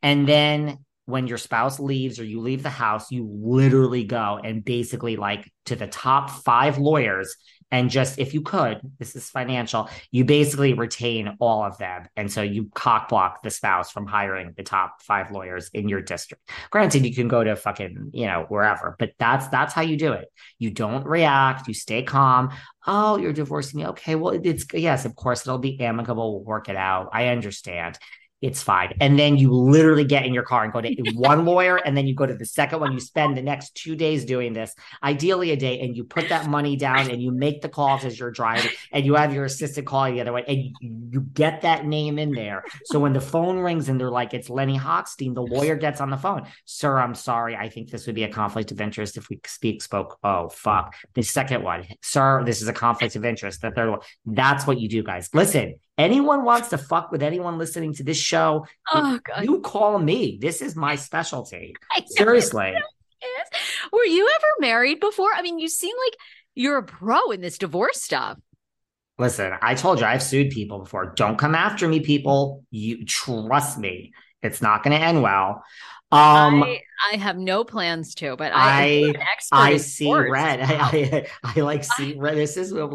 And 0.00 0.28
then 0.28 0.78
when 1.10 1.26
your 1.26 1.38
spouse 1.38 1.78
leaves 1.78 2.18
or 2.18 2.24
you 2.24 2.40
leave 2.40 2.62
the 2.62 2.70
house, 2.70 3.10
you 3.10 3.28
literally 3.30 4.04
go 4.04 4.40
and 4.42 4.64
basically 4.64 5.16
like 5.16 5.50
to 5.66 5.76
the 5.76 5.86
top 5.86 6.30
five 6.30 6.78
lawyers 6.78 7.36
and 7.72 7.88
just 7.88 8.18
if 8.18 8.34
you 8.34 8.42
could, 8.42 8.80
this 8.98 9.14
is 9.14 9.30
financial, 9.30 9.88
you 10.10 10.24
basically 10.24 10.74
retain 10.74 11.36
all 11.38 11.62
of 11.62 11.78
them. 11.78 12.08
And 12.16 12.30
so 12.30 12.42
you 12.42 12.68
cock 12.74 13.08
block 13.08 13.42
the 13.42 13.50
spouse 13.50 13.90
from 13.90 14.06
hiring 14.06 14.54
the 14.56 14.64
top 14.64 15.02
five 15.02 15.30
lawyers 15.30 15.70
in 15.72 15.88
your 15.88 16.02
district. 16.02 16.50
Granted, 16.70 17.06
you 17.06 17.14
can 17.14 17.28
go 17.28 17.44
to 17.44 17.54
fucking, 17.54 18.10
you 18.12 18.26
know, 18.26 18.46
wherever, 18.48 18.96
but 18.98 19.12
that's 19.18 19.46
that's 19.48 19.72
how 19.72 19.82
you 19.82 19.96
do 19.96 20.12
it. 20.12 20.28
You 20.58 20.70
don't 20.70 21.06
react, 21.06 21.68
you 21.68 21.74
stay 21.74 22.02
calm. 22.02 22.50
Oh, 22.86 23.18
you're 23.18 23.32
divorcing 23.32 23.80
me. 23.80 23.86
Okay, 23.88 24.16
well, 24.16 24.40
it's 24.42 24.66
yes, 24.72 25.04
of 25.04 25.14
course, 25.14 25.42
it'll 25.42 25.58
be 25.58 25.80
amicable. 25.80 26.36
We'll 26.36 26.44
work 26.44 26.68
it 26.68 26.76
out. 26.76 27.10
I 27.12 27.28
understand 27.28 27.98
it's 28.40 28.62
fine. 28.62 28.94
And 29.00 29.18
then 29.18 29.36
you 29.36 29.52
literally 29.52 30.04
get 30.04 30.24
in 30.24 30.32
your 30.32 30.42
car 30.42 30.64
and 30.64 30.72
go 30.72 30.80
to 30.80 30.94
one 31.14 31.44
lawyer, 31.44 31.76
and 31.76 31.96
then 31.96 32.06
you 32.06 32.14
go 32.14 32.26
to 32.26 32.34
the 32.34 32.46
second 32.46 32.80
one. 32.80 32.92
You 32.92 33.00
spend 33.00 33.36
the 33.36 33.42
next 33.42 33.74
two 33.74 33.96
days 33.96 34.24
doing 34.24 34.52
this, 34.52 34.74
ideally 35.02 35.50
a 35.50 35.56
day, 35.56 35.80
and 35.80 35.96
you 35.96 36.04
put 36.04 36.28
that 36.30 36.48
money 36.48 36.76
down 36.76 37.10
and 37.10 37.22
you 37.22 37.30
make 37.32 37.60
the 37.60 37.68
calls 37.68 38.04
as 38.04 38.18
you're 38.18 38.30
driving, 38.30 38.70
and 38.92 39.04
you 39.04 39.14
have 39.14 39.34
your 39.34 39.44
assistant 39.44 39.86
call 39.86 40.10
the 40.10 40.20
other 40.20 40.32
way, 40.32 40.44
and 40.46 40.74
you, 41.12 41.20
get 41.34 41.62
that 41.62 41.86
name 41.86 42.18
in 42.18 42.32
there. 42.32 42.64
So 42.84 42.98
when 42.98 43.12
the 43.12 43.20
phone 43.20 43.58
rings 43.58 43.88
and 43.88 44.00
they're 44.00 44.10
like, 44.10 44.32
it's 44.32 44.48
Lenny 44.48 44.78
Hochstein, 44.78 45.34
the 45.34 45.42
lawyer 45.42 45.76
gets 45.76 46.00
on 46.00 46.10
the 46.10 46.16
phone. 46.16 46.46
Sir, 46.64 46.98
I'm 46.98 47.14
sorry. 47.14 47.56
I 47.56 47.68
think 47.68 47.90
this 47.90 48.06
would 48.06 48.14
be 48.14 48.24
a 48.24 48.32
conflict 48.32 48.72
of 48.72 48.80
interest 48.80 49.16
if 49.16 49.28
we 49.28 49.40
speak, 49.46 49.82
spoke. 49.82 50.18
Oh, 50.22 50.48
fuck. 50.48 50.94
The 51.14 51.22
second 51.22 51.62
one, 51.62 51.86
sir, 52.02 52.42
this 52.44 52.62
is 52.62 52.68
a 52.68 52.72
conflict 52.72 53.16
of 53.16 53.24
interest. 53.24 53.60
The 53.60 53.70
third 53.70 53.90
one. 53.90 54.00
That's 54.24 54.66
what 54.66 54.80
you 54.80 54.88
do, 54.88 55.02
guys. 55.02 55.28
Listen, 55.34 55.74
anyone 56.00 56.44
wants 56.44 56.70
to 56.70 56.78
fuck 56.78 57.12
with 57.12 57.22
anyone 57.22 57.58
listening 57.58 57.92
to 57.94 58.02
this 58.02 58.16
show, 58.16 58.66
oh, 58.92 59.18
God. 59.22 59.44
you 59.44 59.60
call 59.60 59.98
me. 59.98 60.38
This 60.40 60.62
is 60.62 60.74
my 60.74 60.96
specialty. 60.96 61.74
Seriously. 62.06 62.72
Were 63.92 64.04
you 64.04 64.28
ever 64.34 64.46
married 64.60 65.00
before? 65.00 65.30
I 65.34 65.42
mean, 65.42 65.58
you 65.58 65.68
seem 65.68 65.94
like 66.06 66.16
you're 66.54 66.78
a 66.78 66.82
pro 66.82 67.30
in 67.30 67.40
this 67.40 67.58
divorce 67.58 68.02
stuff. 68.02 68.38
Listen, 69.18 69.52
I 69.60 69.74
told 69.74 70.00
you 70.00 70.06
I've 70.06 70.22
sued 70.22 70.50
people 70.50 70.78
before. 70.78 71.12
Don't 71.14 71.36
come 71.36 71.54
after 71.54 71.86
me, 71.86 72.00
people. 72.00 72.64
You 72.70 73.04
trust 73.04 73.78
me. 73.78 74.12
It's 74.42 74.62
not 74.62 74.82
going 74.82 74.98
to 74.98 75.04
end 75.04 75.22
well. 75.22 75.62
Um, 76.12 76.64
I, 76.64 76.80
I, 77.12 77.16
have 77.18 77.38
no 77.38 77.62
plans 77.62 78.16
to, 78.16 78.34
but 78.34 78.50
I 78.52 79.14
I, 79.52 79.74
I 79.74 79.76
see 79.76 80.12
red. 80.12 80.60
I, 80.60 81.26
I, 81.44 81.52
I 81.56 81.60
like 81.60 81.84
see 81.84 82.14
red. 82.18 82.36
This 82.36 82.56
is 82.56 82.74
what 82.74 82.90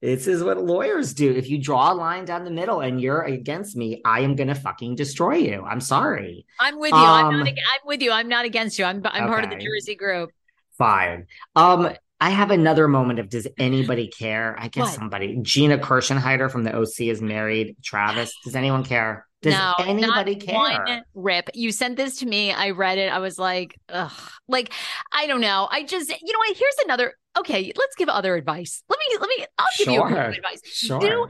this 0.00 0.28
is 0.28 0.44
what 0.44 0.62
lawyers 0.62 1.14
do. 1.14 1.32
If 1.32 1.50
you 1.50 1.58
draw 1.58 1.92
a 1.92 1.94
line 1.94 2.26
down 2.26 2.44
the 2.44 2.52
middle 2.52 2.80
and 2.80 3.00
you're 3.00 3.22
against 3.22 3.74
me, 3.74 4.02
I 4.04 4.20
am 4.20 4.36
gonna 4.36 4.54
fucking 4.54 4.94
destroy 4.94 5.34
you. 5.34 5.64
I'm 5.64 5.80
sorry. 5.80 6.46
I'm 6.60 6.78
with 6.78 6.92
you. 6.92 6.96
Um, 6.96 7.26
I'm, 7.26 7.38
not, 7.40 7.48
I'm 7.48 7.86
with 7.86 8.02
you. 8.02 8.12
I'm 8.12 8.28
not 8.28 8.44
against 8.44 8.78
you. 8.78 8.84
I'm 8.84 9.02
I'm 9.04 9.24
okay. 9.24 9.32
part 9.32 9.42
of 9.42 9.50
the 9.50 9.56
Jersey 9.56 9.96
group. 9.96 10.30
Fine. 10.78 11.26
Um, 11.56 11.90
I 12.20 12.30
have 12.30 12.52
another 12.52 12.86
moment 12.86 13.18
of 13.18 13.28
does 13.28 13.48
anybody 13.58 14.06
care? 14.18 14.56
I 14.58 14.68
guess 14.68 14.84
what? 14.84 14.94
somebody. 14.94 15.38
Gina 15.42 15.78
Kirschenheiter 15.78 16.48
from 16.50 16.62
the 16.62 16.74
OC 16.74 17.00
is 17.00 17.20
married. 17.20 17.76
Travis. 17.82 18.32
Does 18.44 18.54
anyone 18.54 18.84
care? 18.84 19.26
Does 19.44 19.52
no, 19.52 19.74
anybody 19.78 20.36
care? 20.36 20.54
One 20.54 21.02
rip. 21.12 21.50
You 21.52 21.70
sent 21.70 21.96
this 21.96 22.16
to 22.20 22.26
me. 22.26 22.50
I 22.50 22.70
read 22.70 22.96
it. 22.96 23.12
I 23.12 23.18
was 23.18 23.38
like, 23.38 23.78
ugh. 23.90 24.10
Like, 24.48 24.72
I 25.12 25.26
don't 25.26 25.42
know. 25.42 25.68
I 25.70 25.84
just, 25.84 26.08
you 26.08 26.32
know 26.32 26.38
what? 26.38 26.56
Here's 26.56 26.76
another. 26.84 27.14
Okay, 27.38 27.70
let's 27.76 27.94
give 27.96 28.08
other 28.08 28.36
advice. 28.36 28.82
Let 28.88 28.98
me, 28.98 29.18
let 29.20 29.28
me, 29.28 29.46
I'll 29.58 29.66
give 29.76 29.84
sure. 29.84 30.08
you 30.08 30.16
advice. 30.16 30.60
Sure. 30.64 30.98
Do, 30.98 31.28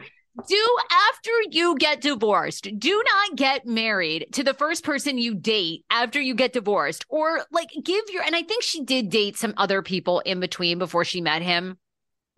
do 0.48 0.76
after 1.12 1.30
you 1.50 1.76
get 1.76 2.00
divorced, 2.00 2.68
do 2.78 3.02
not 3.04 3.36
get 3.36 3.66
married 3.66 4.28
to 4.34 4.44
the 4.44 4.54
first 4.54 4.84
person 4.84 5.18
you 5.18 5.34
date 5.34 5.84
after 5.90 6.20
you 6.20 6.36
get 6.36 6.52
divorced. 6.52 7.04
Or 7.08 7.44
like 7.50 7.70
give 7.82 8.04
your, 8.10 8.22
and 8.22 8.36
I 8.36 8.42
think 8.42 8.62
she 8.62 8.84
did 8.84 9.10
date 9.10 9.36
some 9.36 9.54
other 9.56 9.82
people 9.82 10.20
in 10.20 10.38
between 10.38 10.78
before 10.78 11.04
she 11.04 11.20
met 11.20 11.42
him, 11.42 11.78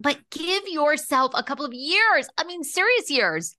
but 0.01 0.19
give 0.31 0.62
yourself 0.69 1.33
a 1.35 1.43
couple 1.43 1.67
of 1.67 1.75
years. 1.75 2.29
I 2.39 2.45
mean, 2.45 2.65
serious 2.65 3.11
years 3.11 3.57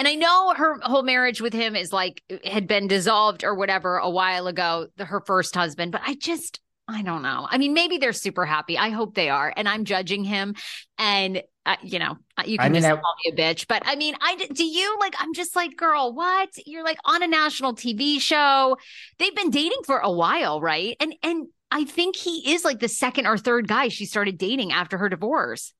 and 0.00 0.08
I 0.08 0.14
know 0.14 0.54
her 0.56 0.78
whole 0.80 1.02
marriage 1.02 1.42
with 1.42 1.52
him 1.52 1.76
is 1.76 1.92
like 1.92 2.22
had 2.42 2.66
been 2.66 2.88
dissolved 2.88 3.44
or 3.44 3.54
whatever 3.54 3.98
a 3.98 4.08
while 4.08 4.46
ago, 4.46 4.86
the, 4.96 5.04
her 5.04 5.20
first 5.20 5.54
husband, 5.54 5.92
but 5.92 6.00
I 6.02 6.14
just 6.14 6.58
I 6.88 7.02
don't 7.02 7.20
know. 7.20 7.46
I 7.48 7.58
mean, 7.58 7.74
maybe 7.74 7.98
they're 7.98 8.14
super 8.14 8.46
happy. 8.46 8.78
I 8.78 8.88
hope 8.88 9.14
they 9.14 9.28
are. 9.28 9.52
And 9.54 9.68
I'm 9.68 9.84
judging 9.84 10.24
him. 10.24 10.54
And 10.96 11.42
uh, 11.66 11.76
you 11.82 11.98
know, 11.98 12.16
uh, 12.38 12.44
you 12.46 12.56
can 12.56 12.66
I 12.66 12.68
mean, 12.70 12.80
just 12.80 12.90
I, 12.90 12.96
call 12.96 13.14
me 13.26 13.32
a 13.32 13.36
bitch. 13.36 13.66
But 13.68 13.82
I 13.84 13.94
mean, 13.94 14.14
I 14.22 14.36
do 14.36 14.64
you 14.64 14.96
like? 15.00 15.14
I'm 15.18 15.34
just 15.34 15.54
like, 15.54 15.76
girl, 15.76 16.14
what? 16.14 16.48
You're 16.64 16.82
like 16.82 16.98
on 17.04 17.22
a 17.22 17.26
national 17.26 17.74
TV 17.74 18.22
show. 18.22 18.78
They've 19.18 19.36
been 19.36 19.50
dating 19.50 19.82
for 19.84 19.98
a 19.98 20.10
while, 20.10 20.62
right? 20.62 20.96
And 20.98 21.14
and 21.22 21.48
I 21.70 21.84
think 21.84 22.16
he 22.16 22.54
is 22.54 22.64
like 22.64 22.80
the 22.80 22.88
second 22.88 23.26
or 23.26 23.36
third 23.36 23.68
guy 23.68 23.88
she 23.88 24.06
started 24.06 24.38
dating 24.38 24.72
after 24.72 24.96
her 24.96 25.10
divorce. 25.10 25.74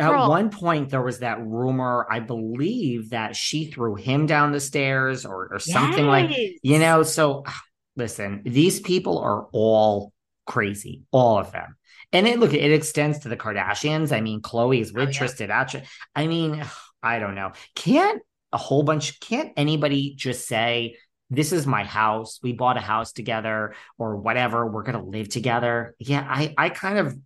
At 0.00 0.08
Girl. 0.08 0.30
one 0.30 0.48
point, 0.48 0.88
there 0.88 1.02
was 1.02 1.18
that 1.18 1.44
rumor, 1.44 2.06
I 2.10 2.20
believe, 2.20 3.10
that 3.10 3.36
she 3.36 3.66
threw 3.66 3.96
him 3.96 4.24
down 4.24 4.50
the 4.50 4.60
stairs 4.60 5.26
or, 5.26 5.48
or 5.52 5.58
something 5.58 6.06
yes. 6.06 6.30
like, 6.30 6.58
you 6.62 6.78
know. 6.78 7.02
So, 7.02 7.44
listen, 7.96 8.40
these 8.44 8.80
people 8.80 9.18
are 9.18 9.46
all 9.52 10.14
crazy, 10.46 11.02
all 11.10 11.38
of 11.38 11.52
them. 11.52 11.76
And 12.12 12.26
it 12.26 12.38
look, 12.38 12.54
it 12.54 12.72
extends 12.72 13.20
to 13.20 13.28
the 13.28 13.36
Kardashians. 13.36 14.10
I 14.10 14.22
mean, 14.22 14.40
Khloe 14.40 14.80
is 14.80 14.90
oh, 14.90 15.00
with 15.00 15.08
oh, 15.08 15.10
yeah. 15.10 15.18
Tristan. 15.18 15.82
I 16.16 16.26
mean, 16.26 16.64
I 17.02 17.18
don't 17.18 17.34
know. 17.34 17.52
Can't 17.74 18.22
a 18.52 18.58
whole 18.58 18.82
bunch? 18.82 19.20
Can't 19.20 19.52
anybody 19.56 20.14
just 20.14 20.48
say, 20.48 20.96
"This 21.28 21.52
is 21.52 21.66
my 21.66 21.84
house. 21.84 22.40
We 22.42 22.54
bought 22.54 22.78
a 22.78 22.80
house 22.80 23.12
together, 23.12 23.74
or 23.98 24.16
whatever. 24.16 24.66
We're 24.66 24.82
gonna 24.82 25.04
live 25.04 25.28
together." 25.28 25.94
Yeah, 25.98 26.26
I, 26.26 26.54
I 26.56 26.70
kind 26.70 26.98
of 26.98 27.16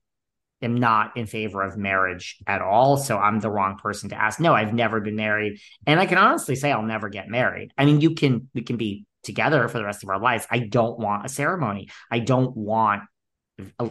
am 0.62 0.76
not 0.76 1.16
in 1.16 1.26
favor 1.26 1.62
of 1.62 1.76
marriage 1.76 2.38
at 2.46 2.62
all. 2.62 2.96
So 2.96 3.18
I'm 3.18 3.40
the 3.40 3.50
wrong 3.50 3.76
person 3.76 4.10
to 4.10 4.20
ask. 4.20 4.40
No, 4.40 4.54
I've 4.54 4.72
never 4.72 5.00
been 5.00 5.16
married. 5.16 5.60
And 5.86 6.00
I 6.00 6.06
can 6.06 6.18
honestly 6.18 6.56
say 6.56 6.72
I'll 6.72 6.82
never 6.82 7.08
get 7.08 7.28
married. 7.28 7.72
I 7.76 7.84
mean, 7.84 8.00
you 8.00 8.14
can, 8.14 8.48
we 8.54 8.62
can 8.62 8.76
be 8.76 9.04
together 9.22 9.66
for 9.68 9.78
the 9.78 9.84
rest 9.84 10.02
of 10.02 10.10
our 10.10 10.20
lives. 10.20 10.46
I 10.50 10.60
don't 10.60 10.98
want 10.98 11.26
a 11.26 11.28
ceremony. 11.28 11.88
I 12.10 12.20
don't 12.20 12.56
want 12.56 13.02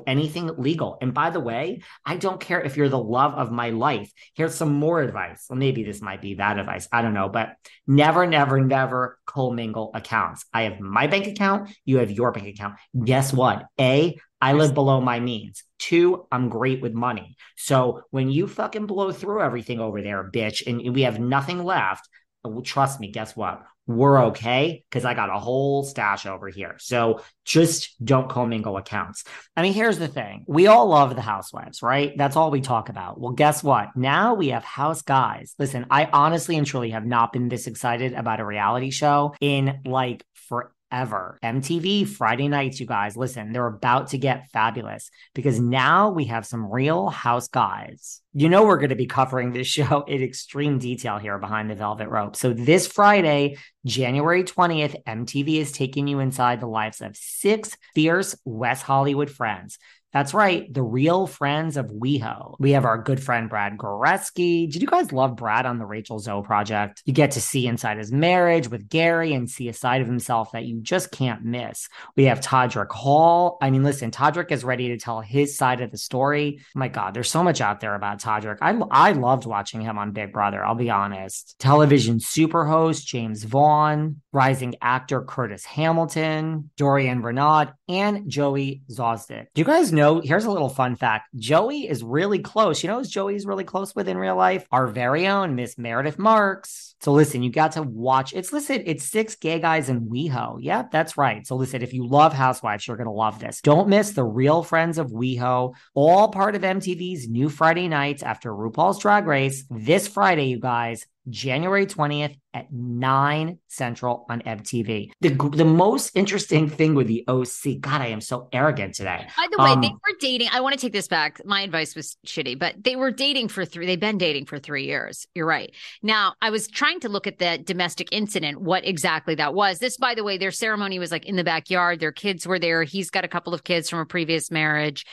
anything 0.06 0.52
legal. 0.58 0.98
And 1.02 1.14
by 1.14 1.30
the 1.30 1.40
way, 1.40 1.82
I 2.06 2.18
don't 2.18 2.40
care 2.40 2.62
if 2.62 2.76
you're 2.76 2.90
the 2.90 2.98
love 2.98 3.34
of 3.34 3.52
my 3.52 3.70
life. 3.70 4.12
Here's 4.36 4.56
some 4.56 4.74
more 4.74 5.02
advice. 5.02 5.46
Well, 5.50 5.58
maybe 5.58 5.84
this 5.84 6.02
might 6.02 6.22
be 6.22 6.36
that 6.36 6.60
advice. 6.60 6.88
I 6.92 7.02
don't 7.02 7.14
know, 7.14 7.30
but 7.30 7.54
never, 7.88 8.28
never, 8.28 8.60
never 8.60 9.20
commingle 9.26 9.92
accounts. 9.94 10.46
I 10.54 10.64
have 10.64 10.80
my 10.80 11.08
bank 11.08 11.28
account. 11.28 11.72
You 11.86 11.98
have 11.98 12.12
your 12.12 12.32
bank 12.32 12.48
account. 12.48 12.76
Guess 13.04 13.34
what? 13.34 13.66
A, 13.80 14.18
I 14.42 14.54
live 14.54 14.74
below 14.74 15.00
my 15.00 15.22
means. 15.22 15.64
Two, 15.80 16.28
I'm 16.32 16.50
great 16.50 16.82
with 16.82 16.94
money. 16.94 17.38
So 17.56 18.02
when 18.12 18.30
you 18.30 18.48
fucking 18.48 18.88
blow 18.88 19.12
through 19.12 19.42
everything 19.42 19.80
over 19.80 20.02
there, 20.02 20.30
bitch, 20.30 20.68
and 20.68 20.94
we 20.94 21.04
have 21.04 21.20
nothing 21.20 21.64
left, 21.64 22.08
oh, 22.44 22.62
trust 22.62 23.00
me, 23.00 23.12
guess 23.12 23.36
what? 23.36 23.62
We're 23.86 24.26
okay 24.28 24.84
because 24.90 25.04
I 25.04 25.14
got 25.14 25.30
a 25.30 25.40
whole 25.40 25.84
stash 25.84 26.26
over 26.26 26.48
here. 26.48 26.76
So 26.80 27.22
just 27.44 27.94
don't 28.04 28.30
commingle 28.30 28.78
accounts. 28.78 29.26
I 29.58 29.62
mean, 29.62 29.74
here's 29.74 30.00
the 30.00 30.08
thing 30.08 30.46
we 30.48 30.68
all 30.68 30.88
love 30.88 31.16
the 31.16 31.22
housewives, 31.22 31.82
right? 31.82 32.14
That's 32.18 32.36
all 32.36 32.50
we 32.50 32.62
talk 32.62 32.90
about. 32.90 33.20
Well, 33.20 33.34
guess 33.34 33.64
what? 33.64 33.90
Now 33.96 34.36
we 34.36 34.50
have 34.50 34.64
house 34.64 35.02
guys. 35.02 35.54
Listen, 35.60 35.86
I 35.90 36.06
honestly 36.06 36.58
and 36.58 36.66
truly 36.66 36.92
have 36.92 37.06
not 37.06 37.34
been 37.34 37.50
this 37.50 37.68
excited 37.68 38.14
about 38.14 38.40
a 38.40 38.46
reality 38.46 38.90
show 38.90 39.36
in 39.42 39.82
like 39.86 40.24
for 40.34 40.74
ever. 40.94 41.40
MTV 41.44 42.08
Friday 42.08 42.48
nights, 42.48 42.80
you 42.80 42.86
guys, 42.86 43.18
listen, 43.18 43.52
they're 43.52 43.68
about 43.68 44.10
to 44.10 44.18
get 44.18 44.50
fabulous 44.52 45.10
because 45.34 45.60
now 45.60 46.12
we 46.12 46.26
have 46.26 46.46
some 46.46 46.72
real 46.72 47.10
house 47.10 47.48
guys. 47.48 48.22
You 48.34 48.48
know, 48.48 48.64
we're 48.64 48.78
going 48.78 48.90
to 48.90 48.96
be 48.96 49.08
covering 49.08 49.52
this 49.52 49.68
show 49.68 50.04
in 50.08 50.22
extreme 50.22 50.78
detail 50.78 51.18
here 51.18 51.40
behind 51.40 51.70
the 51.70 51.76
velvet 51.76 52.08
rope. 52.08 52.36
So, 52.36 52.54
this 52.54 52.88
Friday, 52.88 53.58
January 53.86 54.44
20th, 54.44 55.04
MTV 55.06 55.56
is 55.56 55.72
taking 55.72 56.08
you 56.08 56.20
inside 56.20 56.62
the 56.62 56.68
lives 56.68 57.02
of 57.02 57.18
six 57.18 57.76
fierce 57.96 58.36
West 58.46 58.84
Hollywood 58.84 59.30
friends 59.30 59.80
that's 60.14 60.34
right, 60.34 60.72
the 60.72 60.84
real 60.84 61.26
friends 61.26 61.76
of 61.76 61.88
WeHo. 61.88 62.56
We 62.60 62.74
have 62.74 62.86
our 62.86 63.02
good 63.02 63.22
friend 63.22 63.50
Brad 63.50 63.78
Goreski. 63.80 64.72
Did 64.72 64.84
you 64.84 64.88
guys 64.88 65.12
love 65.12 65.36
Brad 65.36 65.66
on 65.66 65.80
the 65.80 65.88
Rachel 65.88 66.20
Zoe 66.20 66.44
project? 66.44 67.02
You 67.06 67.14
get 67.14 67.32
to 67.32 67.42
see 67.42 67.66
inside 67.66 67.98
his 67.98 68.12
marriage 68.12 68.70
with 68.70 68.88
Gary 68.88 69.34
and 69.34 69.50
see 69.50 69.70
a 69.70 69.74
side 69.74 70.02
of 70.02 70.08
himself 70.08 70.52
that 70.52 70.66
you 70.66 70.82
just 70.82 71.12
can't 71.12 71.44
miss. 71.44 71.90
We 72.16 72.26
have 72.26 72.42
Todrick 72.42 72.92
Hall. 72.92 73.58
I 73.60 73.72
mean, 73.72 73.82
listen, 73.82 74.12
Todrick 74.12 74.52
is 74.52 74.64
ready 74.64 74.90
to 74.90 74.98
tell 74.98 75.22
his 75.22 75.58
side 75.58 75.82
of 75.82 75.90
the 75.90 75.98
story. 75.98 76.60
My 76.76 76.90
God, 76.90 77.16
there's 77.16 77.32
so 77.32 77.44
much 77.44 77.60
out 77.60 77.80
there 77.80 77.96
about 77.96 78.22
Todrick. 78.22 78.60
I, 78.62 78.80
I 78.92 79.14
loved 79.14 79.48
watching 79.48 79.82
him 79.82 79.98
on 79.98 80.12
Big 80.12 80.32
Brother, 80.32 80.64
I'll 80.64 80.76
be 80.76 80.92
honest. 80.92 81.56
Television 81.58 82.20
superhost 82.20 83.08
Jaymes 83.08 83.46
Vaughan, 83.46 84.22
rising 84.32 84.76
actor 84.80 85.24
Curtis 85.24 85.66
Hamilton, 85.66 86.70
Dorion 86.78 87.24
Renaud, 87.24 87.72
and 87.90 88.30
Joey 88.30 88.84
Zauzig. 88.92 89.48
Do 89.56 89.62
you 89.62 89.66
guys 89.66 89.92
know? 89.92 90.03
Know, 90.04 90.22
here's 90.24 90.46
a 90.46 90.52
little 90.52 90.70
fun 90.70 90.96
fact. 90.96 91.30
Joey 91.36 91.88
is 91.88 92.04
really 92.04 92.40
close. 92.40 92.84
You 92.84 92.90
know 92.90 93.00
who 93.00 93.06
Joey's 93.06 93.46
really 93.46 93.64
close 93.64 93.96
with 93.96 94.08
in 94.08 94.18
real 94.18 94.36
life? 94.36 94.68
Our 94.72 94.88
very 94.88 95.28
own 95.28 95.56
Miss 95.56 95.78
Meredith 95.78 96.20
Marks. 96.20 96.96
So 97.02 97.12
listen, 97.12 97.44
you 97.44 97.50
got 97.50 97.74
to 97.74 97.84
watch. 97.84 98.34
It's 98.34 98.54
listen, 98.54 98.84
it's 98.86 99.04
six 99.04 99.36
gay 99.36 99.60
guys 99.60 99.90
in 99.90 100.08
WeHo. 100.08 100.58
Yep, 100.62 100.92
that's 100.92 101.18
right. 101.18 101.46
So 101.46 101.56
listen, 101.56 101.82
if 101.82 101.94
you 101.94 102.08
love 102.08 102.34
Housewives, 102.34 102.88
you're 102.88 102.98
gonna 102.98 103.12
love 103.12 103.40
this. 103.40 103.62
Don't 103.62 103.90
miss 103.90 104.12
the 104.12 104.24
real 104.24 104.64
friends 104.64 104.98
of 104.98 105.12
WeHo, 105.12 105.74
all 105.94 106.30
part 106.30 106.56
of 106.56 106.62
MTV's 106.62 107.28
new 107.28 107.50
Friday 107.50 107.88
nights 107.88 108.24
after 108.24 108.52
RuPaul's 108.52 109.00
Drag 109.00 109.26
Race. 109.26 109.66
This 109.70 110.08
Friday, 110.08 110.46
you 110.46 110.60
guys, 110.60 111.06
January 111.30 111.86
20th 111.86 112.36
at 112.54 112.72
9 112.72 113.58
Central 113.68 114.26
on 114.30 114.42
MTV. 114.42 115.12
The, 115.22 115.30
the 115.30 115.66
most 115.66 116.12
interesting 116.16 116.70
thing 116.70 116.96
with 116.96 117.08
the 117.08 117.24
OC, 117.28 117.80
God, 117.80 118.02
I 118.02 118.08
am 118.08 118.22
so 118.22 118.50
arrogant 118.52 118.96
today. 118.96 119.28
By 119.36 119.48
the 119.52 119.64
way, 119.64 119.72
um, 119.72 119.82
they 119.82 119.90
were 119.90 120.18
dating. 120.20 120.50
I 120.52 120.62
want 120.62 120.74
to 120.74 120.80
take 120.80 120.94
this 120.94 121.08
back. 121.08 121.44
My 121.46 121.62
advice 121.62 121.96
was 121.96 122.18
shitty, 122.28 122.60
but 122.60 122.84
they 122.84 122.96
were 122.96 123.12
dating 123.12 123.48
for 123.48 123.66
three, 123.66 123.86
they've 123.86 124.00
been 124.00 124.18
dating 124.18 124.46
for 124.46 124.60
three 124.60 124.86
years. 124.86 125.26
You're 125.34 125.48
right. 125.48 125.74
Now, 126.02 126.34
I 126.42 126.50
was 126.50 126.68
trying 126.68 127.00
to 127.02 127.10
look 127.10 127.28
at 127.28 127.40
the 127.40 127.58
domestic 127.58 128.10
incident, 128.12 128.62
what 128.62 128.86
exactly 128.86 129.36
that 129.36 129.54
was. 129.54 129.80
This, 129.80 129.98
by 129.98 130.16
the 130.16 130.24
way, 130.24 130.38
their 130.38 130.52
ceremony 130.52 131.00
was 131.00 131.12
like 131.12 131.26
in 131.26 131.36
the 131.36 131.44
backyard. 131.44 132.00
Their 132.00 132.12
kids 132.12 132.46
were 132.46 132.60
there. 132.60 132.84
He's 132.84 133.10
got 133.10 133.26
a 133.26 133.30
couple 133.30 133.54
of 133.54 133.64
kids 133.64 133.90
from 133.90 134.00
a 134.00 134.06
previous 134.06 134.52
marriage. 134.52 135.06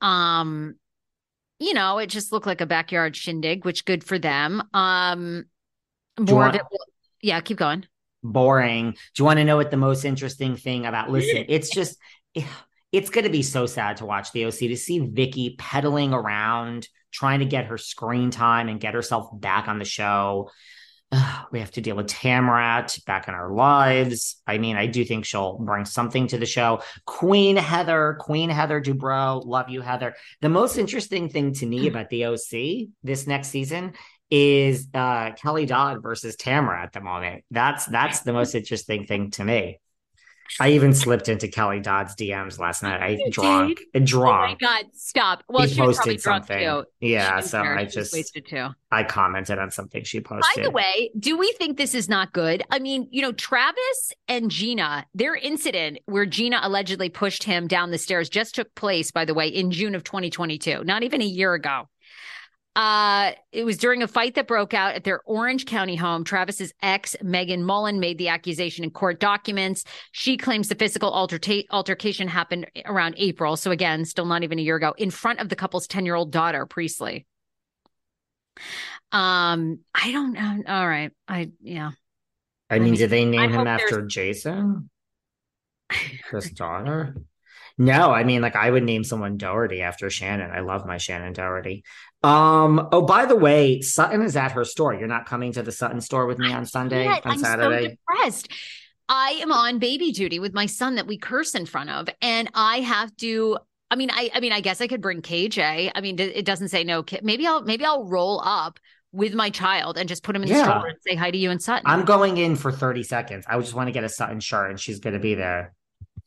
Um, 0.00 0.74
you 1.58 1.74
know, 1.74 1.98
it 1.98 2.08
just 2.08 2.32
looked 2.32 2.46
like 2.46 2.60
a 2.60 2.66
backyard 2.66 3.16
shindig, 3.16 3.64
which 3.64 3.84
good 3.84 4.04
for 4.04 4.18
them. 4.18 4.62
Um, 4.72 5.46
more 6.18 6.36
want, 6.36 6.54
of 6.56 6.60
it. 6.60 6.80
Yeah, 7.22 7.40
keep 7.40 7.58
going. 7.58 7.86
Boring. 8.22 8.92
Do 8.92 8.98
you 9.22 9.24
want 9.24 9.38
to 9.38 9.44
know 9.44 9.56
what 9.56 9.70
the 9.70 9.76
most 9.76 10.04
interesting 10.04 10.56
thing 10.56 10.86
about? 10.86 11.10
Listen, 11.10 11.44
it's 11.48 11.70
just. 11.70 11.98
it's 12.92 13.10
going 13.10 13.24
to 13.24 13.30
be 13.30 13.42
so 13.42 13.66
sad 13.66 13.96
to 13.98 14.06
watch 14.06 14.32
the 14.32 14.44
OC 14.44 14.58
to 14.58 14.76
see 14.76 15.00
Vicki 15.00 15.56
pedaling 15.58 16.12
around 16.12 16.88
trying 17.14 17.38
to 17.38 17.44
get 17.44 17.66
her 17.66 17.78
screen 17.78 18.30
time 18.30 18.68
and 18.68 18.80
get 18.80 18.94
herself 18.94 19.28
back 19.32 19.68
on 19.68 19.78
the 19.78 19.84
show. 19.84 20.50
we 21.52 21.60
have 21.60 21.70
to 21.72 21.80
deal 21.80 21.96
with 21.96 22.06
Tamra 22.06 23.04
back 23.04 23.28
in 23.28 23.34
our 23.34 23.52
lives. 23.52 24.36
I 24.46 24.58
mean, 24.58 24.76
I 24.76 24.86
do 24.86 25.04
think 25.04 25.24
she'll 25.24 25.58
bring 25.58 25.84
something 25.84 26.26
to 26.28 26.38
the 26.38 26.46
show. 26.46 26.82
Queen 27.06 27.56
Heather, 27.56 28.16
Queen 28.20 28.50
Heather 28.50 28.80
Dubrow, 28.80 29.44
love 29.44 29.68
you, 29.70 29.80
Heather. 29.80 30.14
The 30.40 30.48
most 30.48 30.76
interesting 30.76 31.28
thing 31.28 31.52
to 31.54 31.66
me 31.66 31.88
about 31.88 32.10
the 32.10 32.26
OC 32.26 32.88
this 33.02 33.26
next 33.26 33.48
season 33.48 33.94
is 34.30 34.88
uh, 34.94 35.32
Kelly 35.32 35.66
Dodd 35.66 36.02
versus 36.02 36.36
Tamra 36.36 36.82
at 36.82 36.92
the 36.92 37.00
moment. 37.00 37.44
That's 37.50 37.86
that's 37.86 38.20
the 38.20 38.32
most 38.32 38.54
interesting 38.54 39.06
thing 39.06 39.30
to 39.32 39.44
me. 39.44 39.78
I 40.60 40.70
even 40.70 40.94
slipped 40.94 41.28
into 41.28 41.48
Kelly 41.48 41.80
Dodd's 41.80 42.14
DMs 42.14 42.58
last 42.58 42.82
night. 42.82 43.00
I 43.02 43.08
You 43.10 43.30
drunk, 43.30 43.80
drunk. 44.04 44.62
Oh 44.62 44.66
my 44.68 44.82
god, 44.82 44.86
stop. 44.92 45.42
Well, 45.48 45.62
He 45.62 45.70
she 45.70 45.76
probably 45.76 45.94
posted 45.94 46.20
drunk 46.20 46.46
something. 46.46 46.84
Yeah, 47.00 47.40
She 47.40 47.48
so 47.48 47.62
there. 47.62 47.76
I 47.76 47.84
just 47.84 48.12
wasted 48.12 48.46
too. 48.46 48.68
I 48.90 49.02
commented 49.02 49.58
on 49.58 49.70
something 49.70 50.04
she 50.04 50.20
posted. 50.20 50.56
By 50.56 50.62
the 50.62 50.70
way, 50.70 51.10
do 51.18 51.36
we 51.36 51.52
think 51.58 51.76
this 51.76 51.94
is 51.94 52.08
not 52.08 52.32
good? 52.32 52.62
I 52.70 52.78
mean, 52.78 53.08
you 53.10 53.22
know, 53.22 53.32
Travis 53.32 54.12
and 54.28 54.50
Gina, 54.50 55.06
their 55.14 55.34
incident 55.34 55.98
where 56.06 56.26
Gina 56.26 56.60
allegedly 56.62 57.08
pushed 57.08 57.42
him 57.42 57.66
down 57.66 57.90
the 57.90 57.98
stairs 57.98 58.28
just 58.28 58.54
took 58.54 58.72
place, 58.74 59.10
by 59.10 59.24
the 59.24 59.34
way, 59.34 59.48
in 59.48 59.70
June 59.70 59.94
of 59.94 60.04
2022, 60.04 60.84
not 60.84 61.02
even 61.02 61.20
a 61.20 61.26
year 61.26 61.54
ago. 61.54 61.88
Uh, 62.76 63.32
it 63.52 63.64
was 63.64 63.78
during 63.78 64.02
a 64.02 64.08
fight 64.08 64.34
that 64.34 64.48
broke 64.48 64.74
out 64.74 64.94
at 64.94 65.04
their 65.04 65.20
Orange 65.26 65.64
County 65.64 65.94
home. 65.94 66.24
Travis's 66.24 66.72
ex, 66.82 67.14
Megan 67.22 67.62
Mullen, 67.62 68.00
made 68.00 68.18
the 68.18 68.28
accusation 68.28 68.82
in 68.84 68.90
court 68.90 69.20
documents. 69.20 69.84
She 70.10 70.36
claims 70.36 70.68
the 70.68 70.74
physical 70.74 71.12
alterta- 71.12 71.66
altercation 71.70 72.26
happened 72.26 72.66
around 72.84 73.14
April. 73.16 73.56
So 73.56 73.70
again, 73.70 74.04
still 74.04 74.26
not 74.26 74.42
even 74.42 74.58
a 74.58 74.62
year 74.62 74.76
ago, 74.76 74.92
in 74.98 75.10
front 75.10 75.38
of 75.38 75.48
the 75.48 75.56
couple's 75.56 75.86
10 75.86 76.04
year 76.04 76.16
old 76.16 76.32
daughter, 76.32 76.66
Priestley. 76.66 77.26
Um, 79.12 79.80
I 79.94 80.10
don't 80.10 80.32
know. 80.32 80.62
All 80.66 80.88
right. 80.88 81.12
I, 81.28 81.52
yeah. 81.62 81.92
I 82.68 82.78
mean, 82.78 82.90
mean, 82.90 82.94
did 82.98 83.10
they 83.10 83.22
I 83.22 83.26
name 83.26 83.50
him 83.52 83.66
after 83.68 84.02
Jason? 84.02 84.90
His 86.32 86.50
daughter? 86.50 87.14
No, 87.76 88.12
I 88.12 88.24
mean, 88.24 88.40
like 88.40 88.56
I 88.56 88.70
would 88.70 88.84
name 88.84 89.02
someone 89.02 89.36
Doherty 89.36 89.82
after 89.82 90.06
Shannen. 90.06 90.50
I 90.50 90.60
love 90.60 90.86
my 90.86 90.96
Shannen 90.96 91.34
Doherty. 91.34 91.84
Um, 92.24 92.88
oh, 92.92 93.02
by 93.02 93.26
the 93.26 93.36
way, 93.36 93.80
Sutton 93.80 94.22
is 94.22 94.36
at 94.36 94.52
her 94.52 94.64
store. 94.64 94.94
You're 94.94 95.08
not 95.08 95.26
coming 95.26 95.52
to 95.52 95.62
the 95.62 95.72
Sutton 95.72 96.00
store 96.00 96.26
with 96.26 96.38
me 96.38 96.52
on 96.52 96.64
Sunday, 96.64 97.06
on 97.06 97.20
I'm 97.24 97.38
so 97.38 97.44
Saturday. 97.44 97.98
depressed. 98.08 98.48
I 99.08 99.38
am 99.42 99.52
on 99.52 99.78
baby 99.78 100.12
duty 100.12 100.38
with 100.38 100.54
my 100.54 100.66
son 100.66 100.94
that 100.94 101.06
we 101.06 101.18
curse 101.18 101.54
in 101.54 101.66
front 101.66 101.90
of, 101.90 102.08
and 102.22 102.50
I 102.54 102.80
have 102.80 103.14
to. 103.18 103.58
I 103.90 103.96
mean, 103.96 104.10
I, 104.10 104.30
I 104.34 104.40
mean, 104.40 104.52
I 104.52 104.60
guess 104.60 104.80
I 104.80 104.86
could 104.88 105.02
bring 105.02 105.20
KJ. 105.20 105.92
I 105.94 106.00
mean, 106.00 106.18
it 106.18 106.44
doesn't 106.46 106.68
say 106.68 106.82
no 106.82 107.02
kid. 107.02 107.20
Maybe 107.22 107.46
I'll, 107.46 107.62
maybe 107.62 107.84
I'll 107.84 108.04
roll 108.04 108.40
up 108.44 108.80
with 109.12 109.34
my 109.34 109.50
child 109.50 109.96
and 109.98 110.08
just 110.08 110.24
put 110.24 110.34
him 110.34 110.42
in 110.42 110.48
the 110.48 110.54
Yeah. 110.54 110.62
stroller 110.62 110.88
and 110.88 110.98
say 111.06 111.14
hi 111.14 111.30
to 111.30 111.36
you 111.38 111.50
and 111.50 111.62
Sutton. 111.62 111.82
I'm 111.86 112.04
going 112.04 112.38
in 112.38 112.56
for 112.56 112.72
30 112.72 113.04
seconds. 113.04 113.44
I 113.46 113.56
just 113.60 113.74
want 113.74 113.86
to 113.88 113.92
get 113.92 114.02
a 114.02 114.08
Sutton 114.08 114.40
shirt 114.40 114.70
and 114.70 114.80
she's 114.80 114.98
going 114.98 115.12
to 115.14 115.20
be 115.20 115.34
there. 115.34 115.74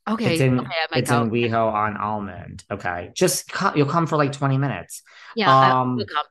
Okay. 0.08 0.34
It's 0.34 0.42
in 0.42 0.60
okay, 0.60 0.70
it's 0.96 1.12
in 1.12 1.30
WeHo 1.30 1.72
on 1.74 1.98
Almond. 1.98 2.64
Okay. 2.72 3.12
Just 3.16 3.52
co- 3.52 3.74
you'll 3.76 3.88
come 3.88 4.08
for 4.08 4.18
like 4.18 4.32
20 4.32 4.58
minutes. 4.58 5.02
Yeah, 5.36 5.54
I- 5.54 5.72
um, 5.72 5.96
we'll 5.98 6.06
come. 6.06 6.26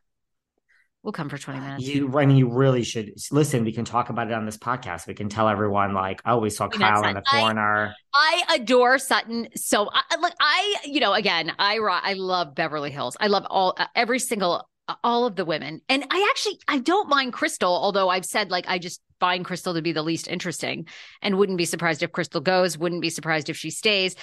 We'll 1.03 1.13
come 1.13 1.29
for 1.29 1.39
twenty 1.39 1.61
minutes. 1.61 1.85
You 1.85 2.19
I 2.19 2.27
mean 2.27 2.37
you 2.37 2.49
really 2.51 2.83
should 2.83 3.13
listen. 3.31 3.63
We 3.63 3.71
can 3.71 3.85
talk 3.85 4.11
about 4.11 4.27
it 4.27 4.33
on 4.33 4.45
this 4.45 4.57
podcast. 4.57 5.07
We 5.07 5.15
can 5.15 5.29
tell 5.29 5.49
everyone 5.49 5.95
like, 5.95 6.21
oh, 6.27 6.39
we 6.39 6.51
saw 6.51 6.67
We 6.67 6.79
Kyle 6.79 7.05
in 7.07 7.15
the 7.15 7.23
Sutton. 7.25 7.39
I- 7.39 7.41
corner. 7.43 7.95
I 8.13 8.43
adore 8.57 8.99
Sutton. 8.99 9.47
So, 9.55 9.89
I, 9.89 10.03
I- 10.11 10.17
look, 10.21 10.33
I, 10.41 10.77
you 10.85 10.99
know, 10.99 11.13
again, 11.13 11.53
I, 11.61 11.77
I 11.79 12.15
love 12.15 12.57
Beverly 12.57 12.91
Hills. 12.91 13.17
I 13.21 13.29
love 13.29 13.47
all, 13.49 13.75
uh, 13.79 13.87
every 13.95 14.19
single, 14.19 14.69
all 15.03 15.27
of 15.27 15.37
the 15.37 15.45
women. 15.45 15.81
And 15.89 16.05
I 16.11 16.29
actually, 16.31 16.59
I 16.69 16.79
don't 16.79 17.09
mind 17.09 17.33
Crystal, 17.33 17.73
although 17.73 18.09
I've 18.09 18.25
said 18.25 18.51
like, 18.51 18.67
I 18.69 18.79
just 18.79 19.01
find 19.19 19.45
Crystal 19.45 19.75
to 19.75 19.83
be 19.83 19.93
the 19.93 20.03
least 20.03 20.29
interesting 20.29 20.87
and 21.23 21.39
wouldn't 21.39 21.59
be 21.59 21.65
surprised 21.65 22.03
if 22.03 22.13
Crystal 22.13 22.41
goes, 22.41 22.79
wouldn't 22.79 23.03
be 23.03 23.11
surprised 23.11 23.49
if 23.49 23.57
she 23.57 23.71
stays. 23.71 24.15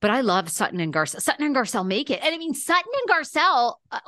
But 0.00 0.10
I 0.10 0.20
love 0.20 0.50
Sutton 0.50 0.80
and 0.80 0.92
Garcelle. 0.92 1.22
Sutton 1.22 1.46
and 1.46 1.56
Garcelle 1.56 1.86
make 1.86 2.10
it. 2.10 2.20
And 2.22 2.34
I 2.34 2.38
mean, 2.38 2.52
Sutton 2.52 2.92
and 3.00 3.10
Garcelle, 3.10 3.76
uh, 3.90 4.00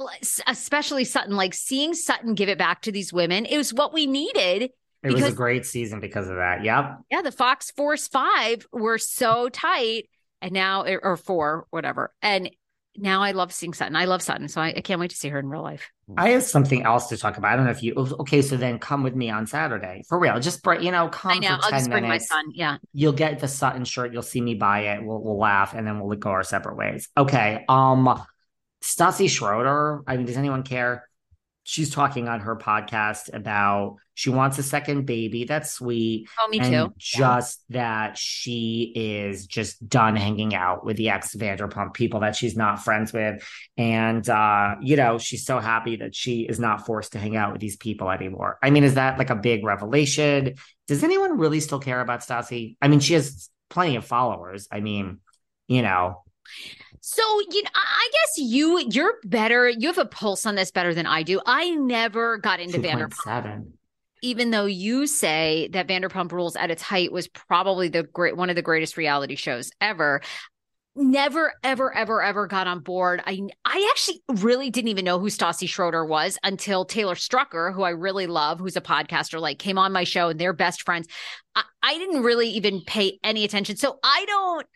especially 0.46 1.04
Sutton, 1.04 1.36
like 1.36 1.54
seeing 1.54 1.94
Sutton 1.94 2.34
give 2.34 2.48
it 2.48 2.58
back 2.58 2.82
to 2.82 2.92
these 2.92 3.12
women, 3.12 3.46
it 3.46 3.56
was 3.56 3.72
what 3.72 3.94
we 3.94 4.06
needed. 4.06 4.70
It 5.02 5.12
was 5.12 5.24
a 5.24 5.32
great 5.32 5.64
season 5.64 6.00
because 6.00 6.28
of 6.28 6.36
that. 6.36 6.64
Yep. 6.64 6.98
Yeah, 7.10 7.22
the 7.22 7.30
Fox 7.30 7.70
Force 7.70 8.08
Five 8.08 8.66
were 8.72 8.98
so 8.98 9.48
tight, 9.48 10.08
and 10.42 10.52
now 10.52 10.84
or 10.84 11.16
four, 11.16 11.66
whatever. 11.70 12.12
And 12.20 12.50
now 12.98 13.22
I 13.22 13.32
love 13.32 13.52
seeing 13.52 13.72
Sutton. 13.74 13.96
I 13.96 14.04
love 14.06 14.22
Sutton, 14.22 14.48
so 14.48 14.60
I, 14.60 14.68
I 14.76 14.80
can't 14.80 15.00
wait 15.00 15.10
to 15.10 15.16
see 15.16 15.28
her 15.28 15.38
in 15.38 15.48
real 15.48 15.62
life. 15.62 15.90
I 16.16 16.30
have 16.30 16.42
something 16.42 16.82
else 16.82 17.08
to 17.08 17.16
talk 17.16 17.36
about. 17.36 17.52
I 17.52 17.56
don't 17.56 17.64
know 17.64 17.70
if 17.70 17.82
you 17.82 17.94
okay, 17.94 18.42
so 18.42 18.56
then 18.56 18.78
come 18.78 19.02
with 19.02 19.14
me 19.16 19.28
on 19.30 19.46
Saturday. 19.46 20.02
For 20.08 20.18
real. 20.18 20.38
Just 20.40 20.62
br- 20.62 20.74
you 20.74 20.90
know, 20.90 21.08
come 21.08 21.32
I 21.32 21.38
know. 21.38 21.48
for 21.56 21.64
I'll 21.64 21.70
10 21.70 21.78
just 21.80 21.90
bring 21.90 22.02
my 22.04 22.08
minutes. 22.10 22.28
son. 22.28 22.44
Yeah. 22.54 22.78
You'll 22.92 23.12
get 23.12 23.38
the 23.40 23.48
Sutton 23.48 23.84
shirt. 23.84 24.12
You'll 24.12 24.22
see 24.22 24.40
me 24.40 24.54
buy 24.54 24.80
it. 24.92 25.04
We'll 25.04 25.20
we'll 25.20 25.38
laugh 25.38 25.74
and 25.74 25.86
then 25.86 26.00
we'll 26.00 26.16
go 26.16 26.30
our 26.30 26.42
separate 26.44 26.76
ways. 26.76 27.08
Okay. 27.16 27.64
Um 27.68 28.22
Stassi 28.82 29.28
Schroeder. 29.28 30.02
I 30.06 30.16
mean, 30.16 30.26
does 30.26 30.36
anyone 30.36 30.62
care? 30.62 31.08
She's 31.68 31.90
talking 31.90 32.28
on 32.28 32.38
her 32.38 32.54
podcast 32.54 33.34
about 33.34 33.96
she 34.14 34.30
wants 34.30 34.56
a 34.56 34.62
second 34.62 35.04
baby. 35.04 35.42
That's 35.42 35.72
sweet. 35.72 36.28
Oh, 36.40 36.46
me 36.46 36.60
and 36.60 36.72
too. 36.72 36.94
just 36.96 37.60
that 37.70 38.16
she 38.16 38.92
is 38.94 39.46
just 39.46 39.86
done 39.88 40.14
hanging 40.14 40.54
out 40.54 40.86
with 40.86 40.96
the 40.96 41.10
ex 41.10 41.34
Vanderpump 41.34 41.92
people 41.92 42.20
that 42.20 42.36
she's 42.36 42.56
not 42.56 42.84
friends 42.84 43.12
with. 43.12 43.44
And, 43.76 44.26
uh, 44.28 44.76
you 44.80 44.94
know, 44.94 45.18
she's 45.18 45.44
so 45.44 45.58
happy 45.58 45.96
that 45.96 46.14
she 46.14 46.42
is 46.42 46.60
not 46.60 46.86
forced 46.86 47.12
to 47.12 47.18
hang 47.18 47.36
out 47.36 47.50
with 47.50 47.60
these 47.60 47.76
people 47.76 48.12
anymore. 48.12 48.60
I 48.62 48.70
mean, 48.70 48.84
is 48.84 48.94
that 48.94 49.18
like 49.18 49.30
a 49.30 49.34
big 49.36 49.64
revelation? 49.64 50.54
Does 50.86 51.02
anyone 51.02 51.36
really 51.36 51.58
still 51.58 51.80
care 51.80 52.00
about 52.00 52.20
Stassi? 52.20 52.76
I 52.80 52.86
mean, 52.86 53.00
she 53.00 53.14
has 53.14 53.50
plenty 53.70 53.96
of 53.96 54.04
followers. 54.06 54.68
I 54.70 54.78
mean, 54.78 55.18
you 55.66 55.82
know, 55.82 56.22
So 57.00 57.22
you 57.50 57.62
know, 57.62 57.70
I 57.74 58.08
guess 58.12 58.38
you 58.38 58.84
you're 58.90 59.14
better. 59.24 59.68
You 59.68 59.88
have 59.88 59.98
a 59.98 60.06
pulse 60.06 60.46
on 60.46 60.54
this 60.54 60.70
better 60.70 60.94
than 60.94 61.06
I 61.06 61.22
do. 61.22 61.40
I 61.46 61.70
never 61.70 62.38
got 62.38 62.60
into 62.60 62.78
Vanderpump. 62.78 63.14
7. 63.24 63.72
even 64.22 64.50
though 64.50 64.66
you 64.66 65.06
say 65.06 65.68
that 65.72 65.86
Vanderpump 65.86 66.32
Rules 66.32 66.56
at 66.56 66.70
its 66.70 66.82
height 66.82 67.12
was 67.12 67.28
probably 67.28 67.88
the 67.88 68.02
great 68.02 68.36
one 68.36 68.50
of 68.50 68.56
the 68.56 68.62
greatest 68.62 68.96
reality 68.96 69.36
shows 69.36 69.70
ever, 69.80 70.20
never 70.96 71.52
ever 71.62 71.94
ever 71.94 72.22
ever 72.22 72.46
got 72.46 72.66
on 72.66 72.80
board. 72.80 73.22
I 73.26 73.40
I 73.64 73.88
actually 73.92 74.22
really 74.28 74.70
didn't 74.70 74.88
even 74.88 75.04
know 75.04 75.18
who 75.18 75.26
Stassi 75.28 75.68
Schroeder 75.68 76.04
was 76.04 76.38
until 76.42 76.84
Taylor 76.84 77.14
Strecker, 77.14 77.72
who 77.74 77.82
I 77.82 77.90
really 77.90 78.26
love, 78.26 78.58
who's 78.58 78.76
a 78.76 78.80
podcaster, 78.80 79.40
like 79.40 79.58
came 79.58 79.78
on 79.78 79.92
my 79.92 80.04
show 80.04 80.28
and 80.30 80.40
they're 80.40 80.52
best 80.54 80.82
friends. 80.82 81.06
I, 81.54 81.62
I 81.82 81.98
didn't 81.98 82.22
really 82.22 82.48
even 82.50 82.80
pay 82.86 83.18
any 83.22 83.44
attention. 83.44 83.76
So 83.76 83.98
I 84.02 84.24
don't 84.26 84.66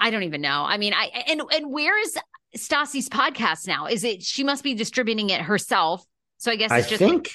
I 0.00 0.10
don't 0.10 0.22
even 0.22 0.40
know. 0.40 0.64
I 0.64 0.78
mean, 0.78 0.92
I 0.94 1.06
and 1.28 1.42
and 1.52 1.72
where 1.72 1.98
is 2.00 2.16
Stassi's 2.56 3.08
podcast 3.08 3.66
now? 3.66 3.86
Is 3.86 4.04
it 4.04 4.22
she 4.22 4.44
must 4.44 4.62
be 4.64 4.74
distributing 4.74 5.30
it 5.30 5.40
herself? 5.42 6.04
So 6.38 6.50
I 6.52 6.56
guess 6.56 6.70
I 6.70 6.78
it's 6.78 6.88
just 6.88 6.98
think, 7.00 7.30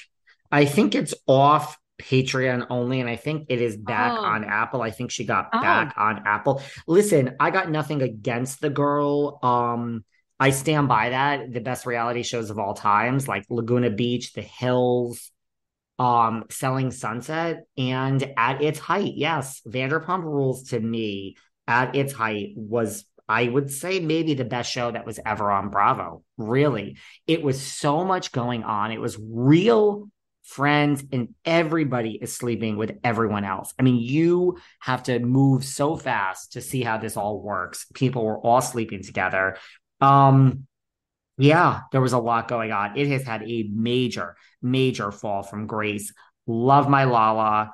I 0.50 0.64
think 0.64 0.94
it's 0.94 1.14
off 1.26 1.76
Patreon 2.00 2.66
only, 2.70 3.00
and 3.00 3.08
I 3.08 3.16
think 3.16 3.46
it 3.50 3.60
is 3.60 3.76
back 3.76 4.12
Oh. 4.12 4.24
on 4.24 4.44
Apple. 4.44 4.82
I 4.82 4.90
think 4.90 5.10
she 5.10 5.24
got 5.24 5.48
Oh. 5.52 5.60
back 5.60 5.94
on 5.96 6.22
Apple. 6.26 6.62
Listen, 6.86 7.36
I 7.38 7.50
got 7.50 7.70
nothing 7.70 8.02
against 8.02 8.60
the 8.60 8.70
girl. 8.70 9.38
Um, 9.42 10.04
I 10.40 10.50
stand 10.50 10.88
by 10.88 11.10
that. 11.10 11.52
The 11.52 11.60
best 11.60 11.86
reality 11.86 12.22
shows 12.22 12.50
of 12.50 12.58
all 12.58 12.74
times, 12.74 13.28
like 13.28 13.44
Laguna 13.50 13.90
Beach, 13.90 14.32
The 14.32 14.42
Hills, 14.42 15.30
um, 15.98 16.44
Selling 16.50 16.90
Sunset, 16.90 17.64
and 17.78 18.32
at 18.36 18.60
its 18.60 18.80
height, 18.80 19.12
yes, 19.14 19.60
Vanderpump 19.66 20.24
Rules 20.24 20.64
to 20.70 20.80
me 20.80 21.36
at 21.66 21.94
its 21.94 22.12
height 22.12 22.52
was. 22.56 23.04
I 23.26 23.48
would 23.48 23.70
say 23.70 24.00
maybe 24.00 24.34
the 24.34 24.44
best 24.44 24.70
show 24.70 24.90
that 24.90 25.06
was 25.06 25.18
ever 25.24 25.50
on 25.50 25.70
Bravo. 25.70 26.22
Really, 26.36 26.98
it 27.26 27.42
was 27.42 27.58
so 27.58 28.04
much 28.04 28.32
going 28.32 28.64
on. 28.64 28.92
It 28.92 29.00
was 29.00 29.18
real 29.18 30.10
friends, 30.42 31.02
and 31.10 31.34
everybody 31.44 32.18
is 32.20 32.36
sleeping 32.36 32.76
with 32.76 32.98
everyone 33.02 33.44
else. 33.44 33.72
I 33.78 33.82
mean, 33.82 33.96
you 33.96 34.58
have 34.80 35.04
to 35.04 35.18
move 35.18 35.64
so 35.64 35.96
fast 35.96 36.52
to 36.52 36.60
see 36.60 36.82
how 36.82 36.98
this 36.98 37.16
all 37.16 37.40
works. 37.40 37.86
People 37.94 38.26
were 38.26 38.38
all 38.38 38.60
sleeping 38.60 39.02
together. 39.02 39.56
Um, 40.02 40.66
yeah, 41.38 41.80
there 41.92 42.02
was 42.02 42.12
a 42.12 42.18
lot 42.18 42.46
going 42.46 42.72
on. 42.72 42.96
It 42.96 43.08
has 43.08 43.22
had 43.22 43.42
a 43.42 43.68
major, 43.74 44.36
major 44.62 45.10
fall 45.10 45.42
from 45.42 45.66
grace. 45.66 46.12
Love 46.46 46.88
my 46.88 47.04
Lala. 47.04 47.70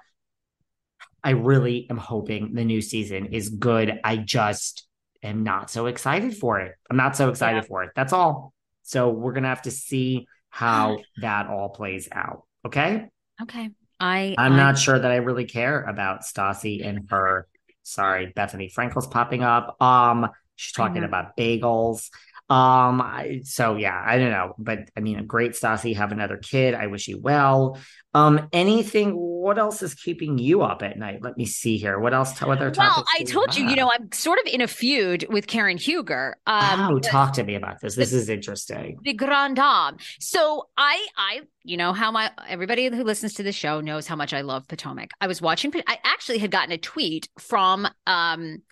I 1.22 1.30
really 1.30 1.86
am 1.90 1.96
hoping 1.96 2.54
the 2.54 2.64
new 2.64 2.80
season 2.80 3.26
is 3.26 3.48
good. 3.50 4.00
I 4.04 4.16
just 4.16 4.86
am 5.22 5.42
not 5.42 5.70
so 5.70 5.86
excited 5.86 6.36
for 6.36 6.60
it. 6.60 6.74
I'm 6.90 6.96
not 6.96 7.16
so 7.16 7.28
excited 7.28 7.66
for 7.66 7.82
it. 7.84 7.90
That's 7.94 8.12
all. 8.12 8.52
So 8.82 9.10
we're 9.10 9.32
gonna 9.32 9.48
have 9.48 9.62
to 9.62 9.70
see 9.70 10.26
how 10.48 10.98
that 11.20 11.46
all 11.48 11.68
plays 11.68 12.08
out. 12.10 12.44
Okay. 12.66 13.06
okay. 13.42 13.70
I 14.00 14.34
I'm 14.38 14.54
I- 14.54 14.56
not 14.56 14.78
sure 14.78 14.98
that 14.98 15.10
I 15.10 15.16
really 15.16 15.44
care 15.44 15.82
about 15.82 16.22
Stassi 16.22 16.86
and 16.86 17.08
her. 17.10 17.46
Sorry, 17.82 18.32
Bethenny 18.36 18.72
Frankel's 18.72 19.06
popping 19.06 19.42
up. 19.42 19.80
Um, 19.82 20.28
she's 20.56 20.72
talking 20.72 21.04
about 21.04 21.36
bagels. 21.36 22.08
Um, 22.48 23.00
I, 23.00 23.42
so 23.44 23.76
yeah, 23.76 24.02
I 24.04 24.18
don't 24.18 24.30
know, 24.32 24.54
but 24.58 24.90
I 24.96 25.00
mean, 25.00 25.18
a 25.18 25.22
great, 25.22 25.52
Stassi, 25.52 25.94
have 25.96 26.10
another 26.12 26.36
kid. 26.36 26.74
I 26.74 26.88
wish 26.88 27.06
you 27.08 27.18
well. 27.20 27.78
Um, 28.12 28.48
anything? 28.52 29.12
What 29.12 29.58
else 29.58 29.82
is 29.82 29.94
keeping 29.94 30.36
you 30.36 30.62
up 30.62 30.82
at 30.82 30.98
night? 30.98 31.22
Let 31.22 31.36
me 31.36 31.46
see 31.46 31.76
here. 31.76 31.98
What 31.98 32.12
else? 32.12 32.40
What 32.40 32.58
other 32.58 32.72
Well, 32.76 33.04
I 33.18 33.22
told 33.22 33.56
you, 33.56 33.68
you 33.68 33.76
know, 33.76 33.90
I'm 33.90 34.11
sort 34.12 34.38
of 34.40 34.46
in 34.46 34.61
a 34.61 34.66
feud 34.66 35.26
with 35.30 35.46
Karen 35.46 35.78
Huger. 35.78 36.36
Um, 36.46 36.92
oh, 36.92 36.98
talk 36.98 37.32
to 37.34 37.44
me 37.44 37.54
about 37.54 37.80
this. 37.80 37.94
This 37.94 38.11
the, 38.11 38.16
is 38.18 38.28
interesting. 38.28 38.98
The 39.02 39.12
Grand 39.12 39.56
Dame. 39.56 39.98
So 40.18 40.68
I, 40.76 41.06
I, 41.16 41.40
you 41.62 41.76
know 41.76 41.92
how 41.92 42.11
my 42.11 42.32
everybody 42.48 42.88
who 42.88 43.04
listens 43.04 43.34
to 43.34 43.42
the 43.42 43.52
show 43.52 43.80
knows 43.80 44.06
how 44.06 44.16
much 44.16 44.34
I 44.34 44.40
love 44.40 44.66
Potomac. 44.66 45.11
I 45.20 45.28
was 45.28 45.40
watching. 45.40 45.72
I 45.86 45.98
actually 46.04 46.38
had 46.38 46.50
gotten 46.50 46.72
a 46.72 46.78
tweet 46.78 47.28
from, 47.38 47.86
um, 48.06 48.62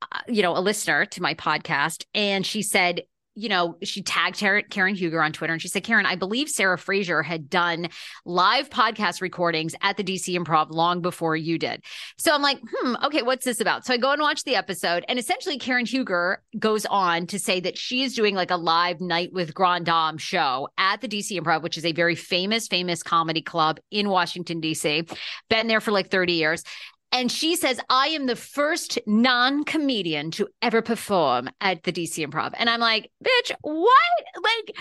uh, 0.00 0.20
you 0.26 0.42
know, 0.42 0.56
a 0.56 0.60
listener 0.60 1.04
to 1.04 1.22
my 1.22 1.34
podcast, 1.34 2.04
and 2.14 2.46
she 2.46 2.62
said, 2.62 3.02
you 3.34 3.48
know, 3.48 3.76
she 3.82 4.02
tagged 4.02 4.36
Karen 4.36 4.94
Huger 4.94 5.22
on 5.22 5.32
Twitter 5.32 5.52
and 5.52 5.62
she 5.62 5.68
said, 5.68 5.84
Karen, 5.84 6.06
I 6.06 6.16
believe 6.16 6.48
Sarah 6.48 6.76
Fraser 6.76 7.22
had 7.22 7.48
done 7.48 7.88
live 8.24 8.70
podcast 8.70 9.20
recordings 9.20 9.74
at 9.82 9.96
the 9.96 10.04
DC 10.04 10.36
Improv 10.36 10.70
long 10.70 11.00
before 11.00 11.36
you 11.36 11.58
did. 11.58 11.82
So 12.18 12.34
I'm 12.34 12.42
like, 12.42 12.58
hmm, 12.60 12.94
okay, 13.04 13.22
what's 13.22 13.44
this 13.44 13.60
about? 13.60 13.86
So 13.86 13.94
I 13.94 13.98
go 13.98 14.12
and 14.12 14.20
watch 14.20 14.44
the 14.44 14.56
episode. 14.56 15.04
And 15.08 15.18
essentially, 15.18 15.58
Karen 15.58 15.86
Huger 15.86 16.42
goes 16.58 16.86
on 16.86 17.26
to 17.28 17.38
say 17.38 17.60
that 17.60 17.78
she 17.78 18.02
is 18.02 18.14
doing 18.14 18.34
like 18.34 18.50
a 18.50 18.56
live 18.56 19.00
night 19.00 19.32
with 19.32 19.54
Grand 19.54 19.86
Dame 19.86 20.18
show 20.18 20.68
at 20.76 21.00
the 21.00 21.08
DC 21.08 21.40
Improv, 21.40 21.62
which 21.62 21.78
is 21.78 21.84
a 21.84 21.92
very 21.92 22.16
famous, 22.16 22.66
famous 22.66 23.02
comedy 23.02 23.42
club 23.42 23.78
in 23.90 24.08
Washington, 24.08 24.60
DC. 24.60 25.10
Been 25.48 25.68
there 25.68 25.80
for 25.80 25.92
like 25.92 26.10
30 26.10 26.32
years. 26.32 26.64
And 27.12 27.30
she 27.30 27.56
says, 27.56 27.80
I 27.88 28.08
am 28.08 28.26
the 28.26 28.36
first 28.36 28.98
non 29.06 29.64
comedian 29.64 30.30
to 30.32 30.48
ever 30.62 30.80
perform 30.80 31.50
at 31.60 31.82
the 31.82 31.92
DC 31.92 32.24
Improv. 32.24 32.52
And 32.56 32.70
I'm 32.70 32.80
like, 32.80 33.10
bitch, 33.24 33.52
what? 33.62 34.42
Like, 34.42 34.76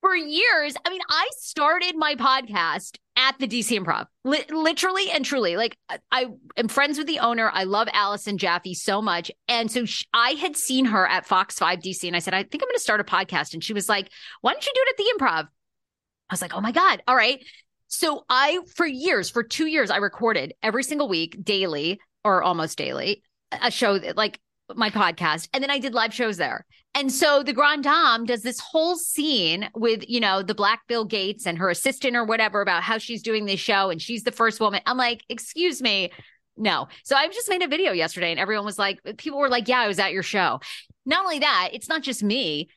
for 0.00 0.14
years, 0.14 0.74
I 0.84 0.90
mean, 0.90 1.00
I 1.08 1.28
started 1.38 1.94
my 1.96 2.14
podcast 2.14 2.96
at 3.16 3.38
the 3.38 3.46
DC 3.46 3.78
Improv, 3.78 4.06
Li- 4.24 4.44
literally 4.50 5.10
and 5.10 5.24
truly. 5.24 5.56
Like, 5.56 5.76
I 6.10 6.28
am 6.56 6.68
friends 6.68 6.96
with 6.96 7.06
the 7.06 7.18
owner. 7.18 7.50
I 7.52 7.64
love 7.64 7.88
Allison 7.92 8.38
Jaffe 8.38 8.74
so 8.74 9.02
much. 9.02 9.30
And 9.46 9.70
so 9.70 9.84
I 10.14 10.30
had 10.30 10.56
seen 10.56 10.86
her 10.86 11.06
at 11.06 11.26
Fox 11.26 11.58
5 11.58 11.80
DC, 11.80 12.04
and 12.04 12.16
I 12.16 12.20
said, 12.20 12.32
I 12.34 12.42
think 12.42 12.62
I'm 12.62 12.68
going 12.68 12.76
to 12.76 12.80
start 12.80 13.00
a 13.00 13.04
podcast. 13.04 13.52
And 13.52 13.62
she 13.62 13.74
was 13.74 13.88
like, 13.88 14.10
Why 14.40 14.52
don't 14.52 14.64
you 14.64 14.72
do 14.74 14.80
it 14.86 14.90
at 14.90 14.96
the 14.96 15.24
Improv? 15.24 15.44
I 15.44 16.32
was 16.32 16.42
like, 16.42 16.54
Oh 16.54 16.60
my 16.60 16.72
God. 16.72 17.02
All 17.06 17.16
right. 17.16 17.44
So 17.90 18.24
I, 18.28 18.60
for 18.76 18.86
years, 18.86 19.28
for 19.28 19.42
two 19.42 19.66
years, 19.66 19.90
I 19.90 19.96
recorded 19.96 20.54
every 20.62 20.84
single 20.84 21.08
week, 21.08 21.44
daily 21.44 22.00
or 22.24 22.42
almost 22.42 22.78
daily, 22.78 23.22
a 23.50 23.70
show 23.70 23.98
that 23.98 24.16
like 24.16 24.38
my 24.76 24.90
podcast. 24.90 25.48
And 25.52 25.62
then 25.62 25.72
I 25.72 25.80
did 25.80 25.92
live 25.92 26.14
shows 26.14 26.36
there. 26.36 26.64
And 26.94 27.10
so 27.10 27.42
the 27.42 27.52
Grand 27.52 27.82
Dame 27.82 28.26
does 28.26 28.42
this 28.42 28.60
whole 28.60 28.96
scene 28.96 29.68
with, 29.74 30.08
you 30.08 30.20
know, 30.20 30.40
the 30.40 30.54
Black 30.54 30.82
Bill 30.86 31.04
Gates 31.04 31.46
and 31.46 31.58
her 31.58 31.68
assistant 31.68 32.14
or 32.14 32.24
whatever 32.24 32.62
about 32.62 32.84
how 32.84 32.98
she's 32.98 33.22
doing 33.22 33.44
this 33.44 33.58
show 33.58 33.90
and 33.90 34.00
she's 34.00 34.22
the 34.22 34.32
first 34.32 34.60
woman. 34.60 34.80
I'm 34.86 34.96
like, 34.96 35.22
excuse 35.28 35.82
me. 35.82 36.12
No. 36.56 36.86
So 37.04 37.16
I 37.16 37.26
just 37.26 37.48
made 37.48 37.62
a 37.62 37.68
video 37.68 37.90
yesterday 37.90 38.30
and 38.30 38.38
everyone 38.38 38.64
was 38.66 38.78
like, 38.78 39.00
people 39.18 39.40
were 39.40 39.48
like, 39.48 39.66
yeah, 39.66 39.80
I 39.80 39.88
was 39.88 39.98
at 39.98 40.12
your 40.12 40.22
show. 40.22 40.60
Not 41.06 41.24
only 41.24 41.40
that, 41.40 41.70
it's 41.72 41.88
not 41.88 42.02
just 42.02 42.22
me. 42.22 42.68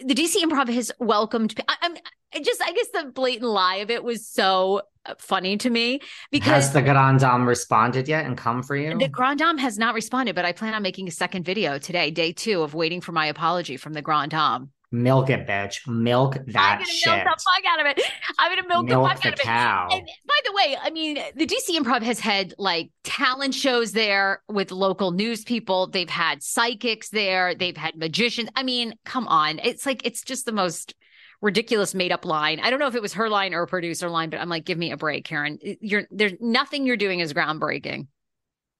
The 0.00 0.14
DC 0.14 0.36
Improv 0.36 0.72
has 0.72 0.92
welcomed. 1.00 1.60
I, 1.66 1.76
I'm 1.82 1.96
it 2.32 2.44
just 2.44 2.62
I 2.62 2.72
guess 2.72 2.88
the 2.92 3.10
blatant 3.12 3.50
lie 3.50 3.76
of 3.76 3.90
it 3.90 4.04
was 4.04 4.26
so 4.26 4.82
uh, 5.06 5.14
funny 5.18 5.56
to 5.58 5.70
me 5.70 6.00
because 6.30 6.50
has 6.50 6.72
the 6.72 6.82
Grand 6.82 7.20
Dame 7.20 7.46
responded 7.46 8.08
yet 8.08 8.26
and 8.26 8.36
come 8.36 8.62
for 8.62 8.76
you? 8.76 8.98
The 8.98 9.08
Grand 9.08 9.38
Dame 9.38 9.58
has 9.58 9.78
not 9.78 9.94
responded, 9.94 10.34
but 10.34 10.44
I 10.44 10.52
plan 10.52 10.74
on 10.74 10.82
making 10.82 11.08
a 11.08 11.12
second 11.12 11.44
video 11.44 11.78
today, 11.78 12.10
day 12.10 12.32
two 12.32 12.62
of 12.62 12.74
waiting 12.74 13.00
for 13.00 13.12
my 13.12 13.26
apology 13.26 13.76
from 13.76 13.94
the 13.94 14.02
Grand 14.02 14.30
Dame. 14.30 14.70
Milk 14.92 15.30
it, 15.30 15.46
bitch. 15.46 15.86
Milk 15.86 16.34
that 16.48 16.72
I'm 16.72 16.78
gonna 16.78 16.84
shit. 16.86 17.12
milk 17.12 17.24
the 17.24 17.44
fuck 17.44 17.64
out 17.72 17.80
of 17.80 17.86
it. 17.86 18.12
I'm 18.40 18.50
gonna 18.50 18.66
milk, 18.66 18.86
milk 18.86 19.08
the 19.08 19.22
fuck 19.22 19.36
the 19.36 19.48
out 19.48 19.92
of 19.92 19.92
it. 19.92 19.98
And 20.00 20.08
by 20.26 20.34
the 20.44 20.52
way, 20.52 20.76
I 20.82 20.90
mean 20.90 21.18
the 21.36 21.46
DC 21.46 21.76
Improv 21.78 22.02
has 22.02 22.18
had 22.18 22.54
like 22.58 22.90
talent 23.04 23.54
shows 23.54 23.92
there 23.92 24.42
with 24.48 24.72
local 24.72 25.12
news 25.12 25.44
people. 25.44 25.86
They've 25.86 26.10
had 26.10 26.42
psychics 26.42 27.10
there. 27.10 27.54
They've 27.54 27.76
had 27.76 27.96
magicians. 27.96 28.48
I 28.56 28.64
mean, 28.64 28.94
come 29.04 29.28
on. 29.28 29.60
It's 29.60 29.86
like 29.86 30.04
it's 30.04 30.22
just 30.22 30.44
the 30.44 30.52
most 30.52 30.94
ridiculous 31.40 31.94
made 31.94 32.12
up 32.12 32.24
line. 32.24 32.60
I 32.60 32.70
don't 32.70 32.78
know 32.78 32.86
if 32.86 32.94
it 32.94 33.02
was 33.02 33.14
her 33.14 33.28
line 33.28 33.54
or 33.54 33.62
a 33.62 33.66
producer 33.66 34.10
line, 34.10 34.30
but 34.30 34.40
I'm 34.40 34.48
like, 34.48 34.64
give 34.64 34.78
me 34.78 34.92
a 34.92 34.96
break, 34.96 35.24
Karen. 35.24 35.58
You're 35.80 36.04
there's 36.10 36.34
nothing 36.40 36.86
you're 36.86 36.96
doing 36.96 37.20
is 37.20 37.32
groundbreaking. 37.32 38.06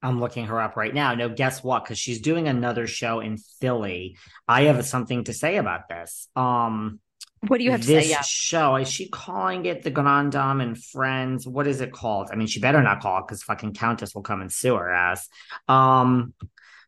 I'm 0.02 0.18
looking 0.18 0.46
her 0.46 0.60
up 0.60 0.76
right 0.76 0.94
now. 0.94 1.14
No, 1.14 1.28
guess 1.28 1.62
what? 1.62 1.84
Because 1.84 1.98
she's 1.98 2.20
doing 2.20 2.48
another 2.48 2.86
show 2.86 3.20
in 3.20 3.36
Philly. 3.60 4.16
I 4.48 4.62
have 4.62 4.84
something 4.86 5.24
to 5.24 5.34
say 5.34 5.56
about 5.56 5.88
this. 5.88 6.28
Um, 6.34 7.00
what 7.46 7.58
do 7.58 7.64
you 7.64 7.70
have 7.70 7.80
to 7.80 7.86
say? 7.86 8.08
Yeah. 8.08 8.20
show 8.22 8.76
is 8.76 8.88
she 8.88 9.08
calling 9.08 9.64
it 9.66 9.82
the 9.82 9.90
Grand 9.90 10.32
Dame 10.32 10.60
and 10.60 10.82
Friends? 10.82 11.46
What 11.46 11.66
is 11.66 11.80
it 11.80 11.92
called? 11.92 12.30
I 12.32 12.36
mean, 12.36 12.46
she 12.46 12.60
better 12.60 12.82
not 12.82 13.00
call 13.00 13.18
it 13.18 13.24
because 13.26 13.42
fucking 13.42 13.74
Countess 13.74 14.14
will 14.14 14.22
come 14.22 14.40
and 14.40 14.52
sue 14.52 14.74
her 14.74 14.90
ass. 14.90 15.28
Um, 15.68 16.34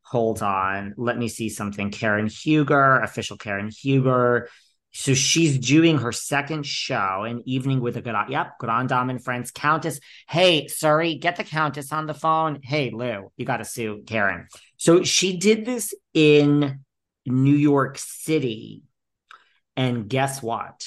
hold 0.02 0.42
on, 0.42 0.94
let 0.96 1.16
me 1.16 1.28
see 1.28 1.48
something. 1.48 1.90
Karen 1.90 2.26
Huger, 2.26 3.00
official 3.00 3.38
Karen 3.38 3.70
Huger. 3.70 4.48
So 4.92 5.14
she's 5.14 5.58
doing 5.58 5.98
her 5.98 6.12
second 6.12 6.66
show, 6.66 7.24
an 7.24 7.42
evening 7.46 7.80
with 7.80 7.96
a 7.96 8.02
good, 8.02 8.14
yep, 8.28 8.58
Grand 8.58 8.90
Dame 8.90 9.10
and 9.10 9.24
Friends 9.24 9.50
Countess. 9.50 9.98
Hey, 10.28 10.68
sorry, 10.68 11.14
get 11.16 11.36
the 11.36 11.44
Countess 11.44 11.92
on 11.92 12.06
the 12.06 12.14
phone. 12.14 12.60
Hey, 12.62 12.90
Lou, 12.90 13.32
you 13.36 13.46
got 13.46 13.56
to 13.56 13.64
sue 13.64 14.02
Karen. 14.06 14.48
So 14.76 15.02
she 15.02 15.38
did 15.38 15.64
this 15.64 15.94
in 16.12 16.80
New 17.24 17.56
York 17.56 17.96
City. 17.98 18.82
And 19.76 20.08
guess 20.08 20.42
what? 20.42 20.86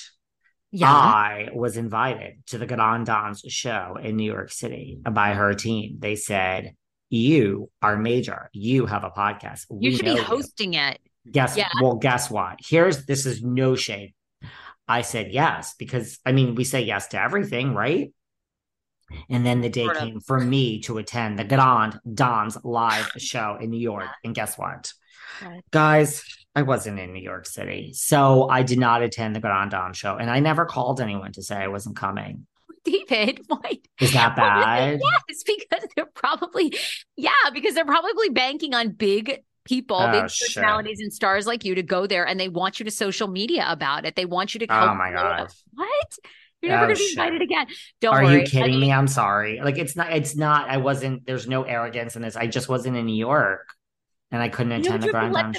Yeah. 0.72 0.92
I 0.92 1.50
was 1.54 1.78
invited 1.78 2.46
to 2.48 2.58
the 2.58 2.68
Grand 2.68 3.06
Dames 3.06 3.42
show 3.48 3.98
in 4.02 4.18
New 4.18 4.32
York 4.32 4.52
City 4.52 5.00
by 5.10 5.34
her 5.34 5.54
team. 5.54 5.98
They 6.00 6.16
said, 6.16 6.76
You 7.10 7.72
are 7.82 7.98
major. 7.98 8.50
You 8.54 8.86
have 8.86 9.04
a 9.04 9.10
podcast. 9.10 9.66
You 9.72 9.92
we 9.92 9.96
should 9.96 10.06
be 10.06 10.18
hosting 10.18 10.74
you. 10.74 10.82
it. 10.82 11.00
Guess 11.32 11.58
yeah. 11.58 11.70
well, 11.82 11.96
guess 11.96 12.30
what? 12.30 12.60
Here's 12.64 13.06
this 13.06 13.26
is 13.26 13.44
no 13.44 13.76
shade. 13.76 14.14
I 14.88 15.02
said 15.02 15.32
yes 15.32 15.74
because 15.78 16.20
I 16.26 16.32
mean 16.32 16.56
we 16.56 16.64
say 16.64 16.82
yes 16.82 17.08
to 17.10 17.22
everything, 17.22 17.74
right? 17.74 18.14
And 19.30 19.46
then 19.46 19.62
the 19.62 19.70
day 19.70 19.86
sort 19.86 19.98
came 19.98 20.18
of. 20.18 20.26
for 20.26 20.40
me 20.40 20.82
to 20.82 20.98
attend 20.98 21.38
the 21.38 21.44
Grand 21.44 22.00
Dames 22.12 22.58
live 22.64 23.12
show 23.18 23.58
in 23.60 23.70
New 23.70 23.80
York. 23.80 24.10
And 24.24 24.34
guess 24.34 24.58
what? 24.58 24.92
Guys, 25.72 26.24
I 26.56 26.62
wasn't 26.64 27.00
in 27.00 27.14
New 27.14 27.22
York 27.22 27.46
City. 27.46 27.92
So 27.94 28.50
I 28.50 28.64
did 28.64 28.80
not 28.80 29.04
attend 29.04 29.36
the 29.36 29.40
Grand 29.40 29.72
Dames 29.72 29.98
show. 29.98 30.16
And 30.16 30.30
I 30.30 30.40
never 30.40 30.66
called 30.66 31.02
anyone 31.02 31.34
to 31.34 31.44
say 31.44 31.56
I 31.56 31.68
wasn't 31.68 31.98
coming. 31.98 32.48
David, 32.86 33.42
why 33.48 33.80
is 34.00 34.14
that 34.14 34.36
bad? 34.36 35.00
yes, 35.02 35.44
because 35.44 35.88
they're 35.96 36.06
probably 36.06 36.78
yeah, 37.16 37.32
because 37.52 37.74
they're 37.74 37.84
probably 37.84 38.30
banking 38.30 38.76
on 38.76 38.90
big 38.92 39.44
people, 39.66 39.98
ah, 39.98 40.08
oh, 40.08 40.12
big 40.12 40.22
personalities 40.24 41.00
and 41.00 41.12
stars 41.12 41.46
like 41.46 41.66
you 41.66 41.76
to 41.76 41.84
go 41.84 42.08
there 42.08 42.26
and 42.26 42.40
they 42.40 42.48
want 42.48 42.80
you 42.80 42.86
to 42.86 42.92
social 42.92 43.28
media 43.28 43.66
about 43.68 44.06
it. 44.06 44.16
They 44.16 44.26
want 44.26 44.54
you 44.54 44.60
to 44.60 44.68
Come 44.68 44.90
Oh 44.90 44.96
my 44.96 45.12
god. 45.12 45.50
What? 45.74 46.18
You're 46.62 46.72
never 46.72 46.86
oh, 46.86 46.88
gonna 46.88 46.96
be 46.96 47.02
shit. 47.02 47.18
invited 47.18 47.42
again. 47.42 47.68
Don't 48.02 48.16
Are 48.16 48.24
worry. 48.24 48.42
you 48.42 48.48
kidding 48.48 48.64
I 48.64 48.68
mean, 48.68 48.80
me? 48.80 48.94
I'm 48.94 49.08
sorry. 49.08 49.60
Like 49.62 49.78
it's 49.78 49.96
not 49.96 50.14
it's 50.14 50.36
not 50.36 50.70
I 50.70 50.78
wasn't 50.78 51.26
there's 51.26 51.48
no 51.48 51.64
arrogance 51.64 52.16
in 52.16 52.22
this. 52.22 52.36
I 52.36 52.48
just 52.48 52.70
wasn't 52.70 52.98
in 52.98 53.06
New 53.06 53.16
York 53.16 53.68
and 54.32 54.42
I 54.42 54.50
couldn't 54.50 54.72
attend 54.72 55.04
the 55.04 55.10
Grand 55.10 55.58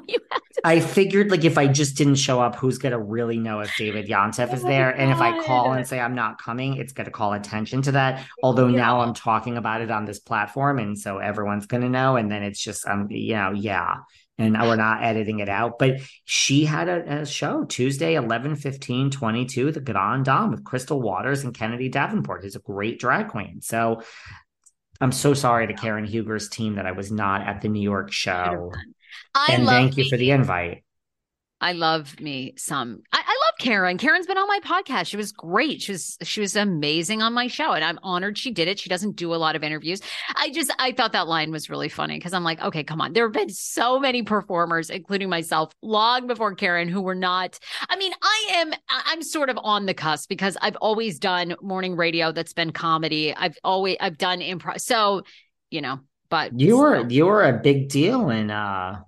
Dame. 0.06 0.18
I 0.64 0.80
figured 0.80 1.30
like 1.30 1.44
if 1.44 1.58
I 1.58 1.66
just 1.66 1.96
didn't 1.96 2.16
show 2.16 2.40
up, 2.40 2.56
who's 2.56 2.78
gonna 2.78 2.98
really 2.98 3.38
know 3.38 3.60
if 3.60 3.74
David 3.76 4.08
Yontef 4.08 4.48
oh 4.50 4.54
is 4.54 4.62
there? 4.62 4.90
And 4.90 5.10
if 5.10 5.20
I 5.20 5.44
call 5.44 5.72
and 5.72 5.86
say 5.86 6.00
I'm 6.00 6.14
not 6.14 6.40
coming, 6.40 6.76
it's 6.76 6.92
gonna 6.92 7.10
call 7.10 7.32
attention 7.32 7.82
to 7.82 7.92
that. 7.92 8.24
Although 8.42 8.68
yeah. 8.68 8.76
now 8.76 9.00
I'm 9.00 9.14
talking 9.14 9.56
about 9.56 9.80
it 9.80 9.90
on 9.90 10.04
this 10.04 10.20
platform, 10.20 10.78
and 10.78 10.98
so 10.98 11.18
everyone's 11.18 11.66
gonna 11.66 11.88
know. 11.88 12.16
And 12.16 12.30
then 12.30 12.42
it's 12.42 12.62
just 12.62 12.86
um, 12.86 13.08
you 13.10 13.34
know, 13.34 13.52
yeah. 13.52 13.96
And 14.38 14.54
we're 14.60 14.76
not 14.76 15.04
editing 15.04 15.40
it 15.40 15.48
out. 15.48 15.78
But 15.78 16.00
she 16.24 16.64
had 16.64 16.88
a, 16.88 17.20
a 17.20 17.26
show 17.26 17.64
Tuesday, 17.64 18.14
11 18.14 18.56
15 18.56 19.10
22, 19.10 19.72
the 19.72 19.80
Grand 19.80 20.24
Dame 20.24 20.50
with 20.50 20.64
Crystal 20.64 21.00
Waters 21.00 21.44
and 21.44 21.54
Kennedy 21.54 21.88
Davenport, 21.88 22.42
who's 22.42 22.56
a 22.56 22.60
great 22.60 22.98
drag 22.98 23.28
queen. 23.28 23.60
So 23.60 24.02
I'm 25.02 25.12
so 25.12 25.34
sorry 25.34 25.66
to 25.66 25.74
Karen 25.74 26.04
Huger's 26.04 26.48
team 26.48 26.76
that 26.76 26.86
I 26.86 26.92
was 26.92 27.10
not 27.10 27.46
at 27.46 27.60
the 27.60 27.68
New 27.68 27.82
York 27.82 28.12
show. 28.12 28.70
I 29.34 29.48
and 29.52 29.66
thank 29.66 29.96
you 29.96 30.04
me. 30.04 30.10
for 30.10 30.16
the 30.16 30.30
invite. 30.30 30.82
I 31.62 31.72
love 31.72 32.18
me 32.18 32.54
some. 32.56 33.02
I, 33.12 33.22
I, 33.24 33.38
love 33.46 33.54
Karen. 33.60 33.96
Karen's 33.96 34.26
been 34.26 34.36
on 34.36 34.48
my 34.48 34.58
podcast. 34.64 35.06
She 35.06 35.16
was 35.16 35.30
great. 35.30 35.80
She 35.80 35.92
was 35.92 36.18
she 36.24 36.40
was 36.40 36.56
amazing 36.56 37.22
on 37.22 37.32
my 37.34 37.46
show, 37.46 37.70
and 37.72 37.84
I'm 37.84 38.00
honored 38.02 38.36
she 38.36 38.50
did 38.50 38.66
it. 38.66 38.80
She 38.80 38.88
doesn't 38.88 39.14
do 39.14 39.32
a 39.32 39.36
lot 39.36 39.54
of 39.54 39.62
interviews. 39.62 40.00
I 40.34 40.50
just 40.50 40.74
I 40.80 40.90
thought 40.90 41.12
that 41.12 41.28
line 41.28 41.52
was 41.52 41.70
really 41.70 41.88
funny 41.88 42.18
because 42.18 42.32
I'm 42.32 42.42
like, 42.42 42.60
okay, 42.60 42.82
come 42.82 43.00
on. 43.00 43.12
There 43.12 43.24
have 43.24 43.32
been 43.32 43.48
so 43.48 44.00
many 44.00 44.24
performers, 44.24 44.90
including 44.90 45.28
myself, 45.28 45.72
long 45.82 46.26
before 46.26 46.52
Karen, 46.56 46.88
who 46.88 47.00
were 47.00 47.14
not. 47.14 47.60
I 47.88 47.94
mean, 47.94 48.12
I 48.20 48.48
am 48.54 48.72
I'm 48.88 49.22
sort 49.22 49.48
of 49.48 49.56
on 49.62 49.86
the 49.86 49.94
cusp 49.94 50.28
because 50.28 50.56
I've 50.60 50.76
always 50.76 51.20
done 51.20 51.54
morning 51.62 51.94
radio 51.94 52.32
that's 52.32 52.54
been 52.54 52.72
comedy. 52.72 53.32
I've 53.36 53.56
always 53.62 53.98
I've 54.00 54.18
done 54.18 54.40
improv. 54.40 54.80
So 54.80 55.22
you 55.70 55.80
know, 55.80 56.00
but 56.28 56.58
you 56.58 56.76
were 56.78 57.08
you 57.08 57.26
were 57.26 57.44
a 57.44 57.52
big 57.52 57.88
deal 57.88 58.30
in 58.30 58.50
uh 58.50 58.98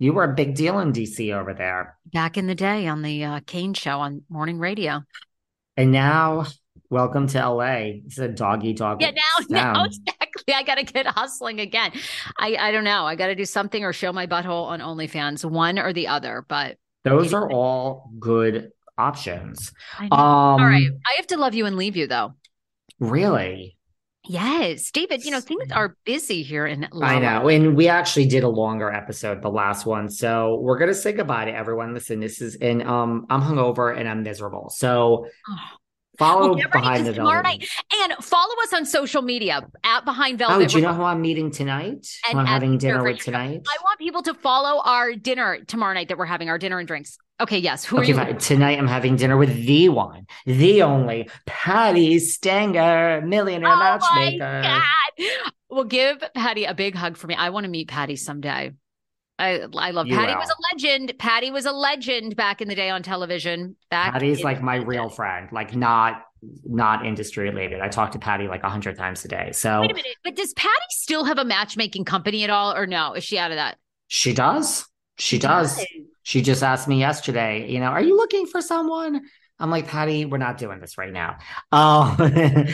You 0.00 0.12
were 0.12 0.22
a 0.22 0.34
big 0.34 0.54
deal 0.54 0.78
in 0.78 0.92
DC 0.92 1.34
over 1.34 1.52
there. 1.52 1.98
Back 2.06 2.36
in 2.36 2.46
the 2.46 2.54
day 2.54 2.86
on 2.86 3.02
the 3.02 3.24
uh, 3.24 3.40
Kane 3.46 3.74
show 3.74 3.98
on 3.98 4.22
morning 4.28 4.60
radio. 4.60 5.02
And 5.76 5.90
now, 5.90 6.46
welcome 6.88 7.26
to 7.28 7.48
LA. 7.48 8.00
It's 8.06 8.18
a 8.18 8.28
doggy 8.28 8.74
dog. 8.74 9.02
Yeah, 9.02 9.10
now, 9.10 9.72
now 9.74 9.84
exactly. 9.86 10.54
I 10.54 10.62
got 10.62 10.76
to 10.76 10.84
get 10.84 11.06
hustling 11.06 11.58
again. 11.58 11.90
I, 12.38 12.54
I 12.56 12.70
don't 12.70 12.84
know. 12.84 13.06
I 13.06 13.16
got 13.16 13.26
to 13.26 13.34
do 13.34 13.44
something 13.44 13.82
or 13.84 13.92
show 13.92 14.12
my 14.12 14.28
butthole 14.28 14.66
on 14.66 14.78
OnlyFans, 14.78 15.44
one 15.44 15.80
or 15.80 15.92
the 15.92 16.06
other. 16.06 16.44
But 16.46 16.76
those 17.02 17.34
are 17.34 17.50
all 17.50 18.12
good 18.20 18.70
options. 18.96 19.72
Um, 19.98 20.08
all 20.12 20.58
right. 20.58 20.90
I 21.06 21.14
have 21.16 21.26
to 21.28 21.38
love 21.38 21.54
you 21.54 21.66
and 21.66 21.76
leave 21.76 21.96
you, 21.96 22.06
though. 22.06 22.34
Really? 23.00 23.77
Yes, 24.28 24.90
David, 24.90 25.24
you 25.24 25.30
know, 25.30 25.40
things 25.40 25.72
are 25.72 25.96
busy 26.04 26.42
here 26.42 26.66
in 26.66 26.84
Atlanta. 26.84 27.26
I 27.26 27.38
know. 27.40 27.48
And 27.48 27.74
we 27.74 27.88
actually 27.88 28.26
did 28.26 28.44
a 28.44 28.48
longer 28.48 28.90
episode, 28.92 29.40
the 29.40 29.50
last 29.50 29.86
one. 29.86 30.10
So 30.10 30.58
we're 30.60 30.78
gonna 30.78 30.94
say 30.94 31.12
goodbye 31.12 31.46
to 31.46 31.52
everyone. 31.52 31.94
Listen, 31.94 32.20
this 32.20 32.42
is 32.42 32.56
and 32.56 32.82
um 32.82 33.26
I'm 33.30 33.40
hungover 33.40 33.96
and 33.98 34.08
I'm 34.08 34.22
miserable. 34.22 34.70
So 34.70 35.26
oh. 35.48 35.56
Follow 36.18 36.50
oh, 36.50 36.54
well, 36.56 36.68
behind 36.72 37.06
the 37.06 37.12
velvet. 37.12 37.42
Night. 37.42 37.68
And 38.02 38.12
follow 38.24 38.54
us 38.64 38.72
on 38.72 38.84
social 38.84 39.22
media 39.22 39.66
at 39.84 40.04
behind 40.04 40.38
velvet. 40.38 40.64
Oh, 40.64 40.66
do 40.66 40.76
you 40.76 40.82
know 40.82 40.92
who 40.92 41.04
I'm 41.04 41.22
meeting 41.22 41.50
tonight? 41.50 42.08
And 42.28 42.38
I'm 42.38 42.46
having 42.46 42.76
dinner 42.76 43.04
with 43.04 43.20
tonight. 43.20 43.62
I 43.66 43.82
want 43.84 43.98
people 44.00 44.22
to 44.22 44.34
follow 44.34 44.82
our 44.84 45.14
dinner 45.14 45.64
tomorrow 45.64 45.94
night 45.94 46.08
that 46.08 46.18
we're 46.18 46.26
having 46.26 46.48
our 46.48 46.58
dinner 46.58 46.78
and 46.78 46.88
drinks. 46.88 47.18
Okay, 47.40 47.58
yes. 47.58 47.84
Who 47.84 48.00
okay, 48.00 48.12
are 48.14 48.30
you? 48.30 48.34
Tonight 48.34 48.78
I'm 48.78 48.88
having 48.88 49.14
dinner 49.14 49.36
with 49.36 49.54
the 49.64 49.90
one, 49.90 50.26
the 50.44 50.82
only 50.82 51.30
Patti 51.46 52.18
Stanger, 52.18 53.22
millionaire 53.24 53.70
oh 53.70 53.76
matchmaker. 53.76 54.82
Well, 55.70 55.84
give 55.84 56.22
Patti 56.34 56.64
a 56.64 56.74
big 56.74 56.96
hug 56.96 57.16
for 57.16 57.28
me. 57.28 57.36
I 57.36 57.50
want 57.50 57.64
to 57.64 57.70
meet 57.70 57.86
Patti 57.88 58.16
someday. 58.16 58.72
I 59.38 59.66
I 59.76 59.90
love 59.92 60.06
you 60.06 60.16
Patti 60.16 60.32
will. 60.32 60.40
was 60.40 60.50
a 60.50 60.74
legend. 60.74 61.14
Patti 61.18 61.50
was 61.50 61.64
a 61.64 61.72
legend 61.72 62.36
back 62.36 62.60
in 62.60 62.68
the 62.68 62.74
day 62.74 62.90
on 62.90 63.02
television. 63.02 63.76
Back 63.90 64.12
Patti's 64.12 64.42
like 64.42 64.62
my 64.62 64.76
real 64.76 65.08
friend, 65.08 65.48
like 65.52 65.74
not 65.76 66.22
not 66.64 67.06
industry 67.06 67.48
related. 67.48 67.80
I 67.80 67.88
talk 67.88 68.12
to 68.12 68.18
Patti 68.18 68.48
like 68.48 68.62
a 68.62 68.68
hundred 68.68 68.96
times 68.96 69.24
a 69.24 69.28
day. 69.28 69.50
So 69.52 69.82
wait 69.82 69.90
a 69.90 69.94
minute, 69.94 70.16
but 70.24 70.36
does 70.36 70.52
Patti 70.54 70.72
still 70.90 71.24
have 71.24 71.38
a 71.38 71.44
matchmaking 71.44 72.04
company 72.04 72.44
at 72.44 72.50
all, 72.50 72.74
or 72.74 72.86
no? 72.86 73.14
Is 73.14 73.24
she 73.24 73.38
out 73.38 73.50
of 73.50 73.56
that? 73.56 73.78
She 74.08 74.32
does. 74.32 74.86
She, 75.18 75.36
she 75.36 75.38
does. 75.38 75.76
does. 75.76 75.86
She 76.22 76.42
just 76.42 76.62
asked 76.62 76.88
me 76.88 76.98
yesterday, 76.98 77.70
you 77.70 77.80
know, 77.80 77.86
are 77.86 78.02
you 78.02 78.16
looking 78.16 78.46
for 78.46 78.60
someone? 78.60 79.22
I'm 79.58 79.70
like, 79.70 79.88
Patti. 79.88 80.24
we're 80.24 80.38
not 80.38 80.58
doing 80.58 80.78
this 80.78 80.98
right 80.98 81.12
now. 81.12 81.38
Oh, 81.72 82.16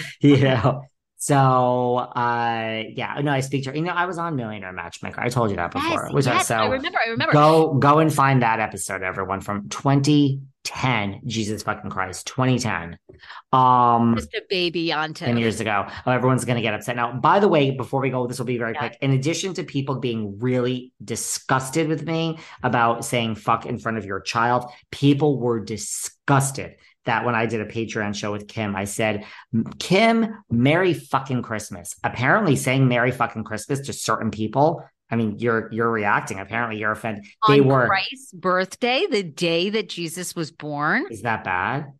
you 0.20 0.38
know. 0.38 0.82
So 1.24 1.96
uh 1.96 2.82
yeah, 2.86 3.18
no, 3.22 3.32
I 3.32 3.40
speak 3.40 3.64
to 3.64 3.70
her. 3.70 3.76
You 3.76 3.80
know, 3.80 3.92
I 3.92 4.04
was 4.04 4.18
on 4.18 4.36
Millionaire 4.36 4.74
Matchmaker. 4.74 5.22
I 5.22 5.30
told 5.30 5.48
you 5.48 5.56
that 5.56 5.70
before. 5.70 6.10
Yes, 6.12 6.26
yes, 6.26 6.26
I, 6.26 6.42
so 6.42 6.56
I 6.56 6.66
remember, 6.66 6.98
I 7.02 7.08
remember. 7.08 7.32
Go 7.32 7.72
go 7.72 8.00
and 8.00 8.12
find 8.12 8.42
that 8.42 8.60
episode, 8.60 9.02
everyone, 9.02 9.40
from 9.40 9.70
2010. 9.70 11.20
jesus 11.24 11.62
fucking 11.62 11.90
christ 11.90 12.26
2010 12.26 12.98
um 13.52 14.16
just 14.16 14.34
a 14.34 14.42
baby 14.50 14.92
on 14.92 15.14
10 15.14 15.38
years 15.38 15.60
ago 15.60 15.86
oh, 16.06 16.10
everyone's 16.10 16.44
gonna 16.44 16.60
get 16.60 16.74
upset 16.74 16.94
now 16.94 17.12
by 17.12 17.38
the 17.38 17.48
way 17.48 17.70
before 17.70 18.02
we 18.02 18.10
go 18.10 18.26
this 18.26 18.38
will 18.38 18.46
be 18.46 18.58
very 18.58 18.72
yeah. 18.72 18.80
quick 18.80 18.98
in 19.00 19.12
addition 19.12 19.54
to 19.54 19.64
people 19.64 19.94
being 20.00 20.38
really 20.40 20.92
disgusted 21.02 21.88
with 21.88 22.06
me 22.06 22.38
about 22.62 23.04
saying 23.04 23.34
fuck 23.34 23.64
in 23.64 23.78
front 23.78 23.96
of 23.96 24.04
your 24.04 24.20
child 24.20 24.70
people 24.90 25.38
were 25.38 25.60
disgusted 25.60 26.76
that 27.04 27.24
when 27.24 27.34
I 27.34 27.46
did 27.46 27.60
a 27.60 27.66
Patreon 27.66 28.14
show 28.14 28.32
with 28.32 28.48
Kim, 28.48 28.74
I 28.74 28.84
said, 28.84 29.24
Kim, 29.78 30.42
Merry 30.50 30.94
fucking 30.94 31.42
Christmas. 31.42 31.94
Apparently, 32.02 32.56
saying 32.56 32.88
Merry 32.88 33.10
fucking 33.10 33.44
Christmas 33.44 33.80
to 33.80 33.92
certain 33.92 34.30
people 34.30 34.84
I 35.10 35.16
mean, 35.16 35.38
you're 35.38 35.68
you're 35.72 35.90
reacting. 35.90 36.40
Apparently, 36.40 36.78
you're 36.78 36.92
offended. 36.92 37.26
They 37.46 37.60
On 37.60 37.68
were 37.68 37.86
Christ's 37.86 38.32
birthday, 38.32 39.06
the 39.08 39.22
day 39.22 39.70
that 39.70 39.88
Jesus 39.88 40.34
was 40.34 40.50
born. 40.50 41.06
Is 41.10 41.22
that 41.22 41.44
bad? 41.44 41.92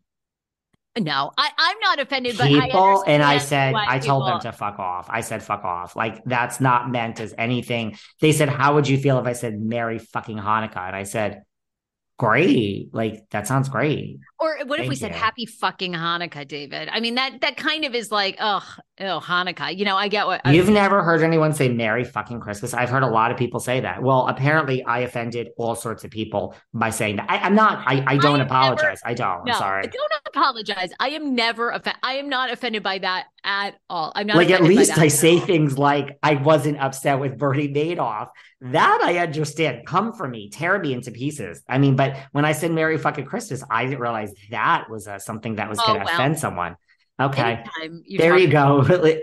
No, 0.99 1.33
I, 1.37 1.51
I'm 1.59 1.79
not 1.81 1.99
offended. 1.99 2.39
People, 2.39 2.71
but 2.73 3.09
I 3.09 3.13
and 3.13 3.23
I 3.23 3.39
said, 3.39 3.75
I 3.75 3.99
told 3.99 4.25
people... 4.25 4.27
them 4.27 4.41
to 4.41 4.53
fuck 4.53 4.79
off. 4.79 5.09
I 5.11 5.23
said, 5.23 5.43
fuck 5.43 5.65
off. 5.65 5.97
Like 5.97 6.25
that's 6.25 6.61
not 6.61 6.91
meant 6.91 7.19
as 7.21 7.35
anything. 7.37 7.97
They 8.21 8.33
said, 8.33 8.49
how 8.49 8.75
would 8.75 8.89
you 8.89 8.99
feel 8.99 9.19
if 9.19 9.27
I 9.27 9.33
said 9.33 9.61
Merry 9.61 9.99
fucking 9.99 10.39
Hanukkah? 10.39 10.87
And 10.87 10.97
I 10.97 11.03
said, 11.03 11.43
great. 12.17 12.91
Like 12.93 13.29
that 13.31 13.49
sounds 13.49 13.69
great. 13.69 14.19
Or 14.45 14.59
what 14.66 14.76
Thank 14.76 14.86
if 14.86 14.88
we 14.90 14.97
said 14.97 15.12
happy 15.12 15.47
fucking 15.47 15.95
Hanukkah, 15.95 16.47
David? 16.47 16.90
I 16.92 17.01
mean 17.01 17.14
that 17.14 17.40
that 17.40 17.57
kind 17.57 17.86
of 17.86 17.95
is 17.95 18.12
like, 18.12 18.36
oh, 18.40 18.62
oh, 19.01 19.20
Hanukkah. 19.24 19.74
You 19.74 19.86
know, 19.86 19.97
I 19.97 20.09
get 20.09 20.26
what 20.26 20.42
you've 20.53 20.68
I 20.68 20.72
never 20.72 21.03
heard 21.03 21.22
anyone 21.22 21.55
say 21.55 21.70
Merry 21.70 22.05
fucking 22.05 22.40
Christmas. 22.40 22.74
I've 22.74 22.90
heard 22.90 23.03
a 23.03 23.09
lot 23.09 23.30
of 23.30 23.38
people 23.38 23.59
say 23.59 23.80
that. 23.80 24.03
Well, 24.03 24.26
apparently 24.28 24.84
I 24.84 25.01
offended 25.01 25.49
all 25.57 25.74
sorts 25.74 26.05
of 26.05 26.11
people 26.11 26.55
by 26.74 26.90
saying 26.90 27.16
that. 27.16 27.30
I, 27.30 27.47
am 27.47 27.55
not, 27.55 27.84
I, 27.86 28.05
I 28.07 28.16
don't 28.18 28.40
I 28.40 28.45
apologize. 28.45 29.01
Never, 29.03 29.12
I 29.12 29.14
don't. 29.14 29.47
No, 29.47 29.53
I'm 29.53 29.59
sorry. 29.59 29.82
Don't 29.84 30.12
apologize. 30.26 30.90
I 31.01 31.11
am 31.11 31.34
never 31.34 31.70
offended. 31.70 32.01
I 32.03 32.14
am 32.14 32.28
not 32.28 32.53
offended 32.53 32.82
by 32.82 32.99
that 32.99 33.26
at 33.45 33.76
all. 33.88 34.12
I'm 34.14 34.26
not 34.26 34.36
like 34.36 34.51
at 34.51 34.62
least 34.62 34.99
I 34.99 35.09
say 35.09 35.38
things 35.38 35.78
like 35.78 36.18
I 36.22 36.34
wasn't 36.34 36.78
upset 36.78 37.18
with 37.18 37.38
Bernie 37.38 37.68
Madoff. 37.68 38.28
That 38.61 39.01
I 39.03 39.18
understand. 39.18 39.86
Come 39.86 40.12
for 40.12 40.26
me, 40.26 40.49
tear 40.51 40.78
me 40.78 40.92
into 40.92 41.11
pieces. 41.11 41.62
I 41.68 41.78
mean, 41.78 41.97
but 41.97 42.16
when 42.32 42.45
I 42.45 42.53
said 42.53 42.70
Merry 42.70 42.97
fucking 42.99 43.26
Christmas, 43.26 43.62
I 43.70 43.84
didn't 43.84 44.01
realize 44.01 44.34
that 44.51 44.89
was 44.91 45.09
uh, 45.09 45.18
something 45.18 45.57
that 45.57 45.68
was 45.68 45.78
oh, 45.80 45.87
going 45.87 46.01
to 46.01 46.05
well. 46.05 46.14
offend 46.14 46.39
someone. 46.39 46.76
Okay. 47.21 47.62
There 48.19 48.37
you 48.37 48.49
go. 48.49 48.83
but 48.89 49.17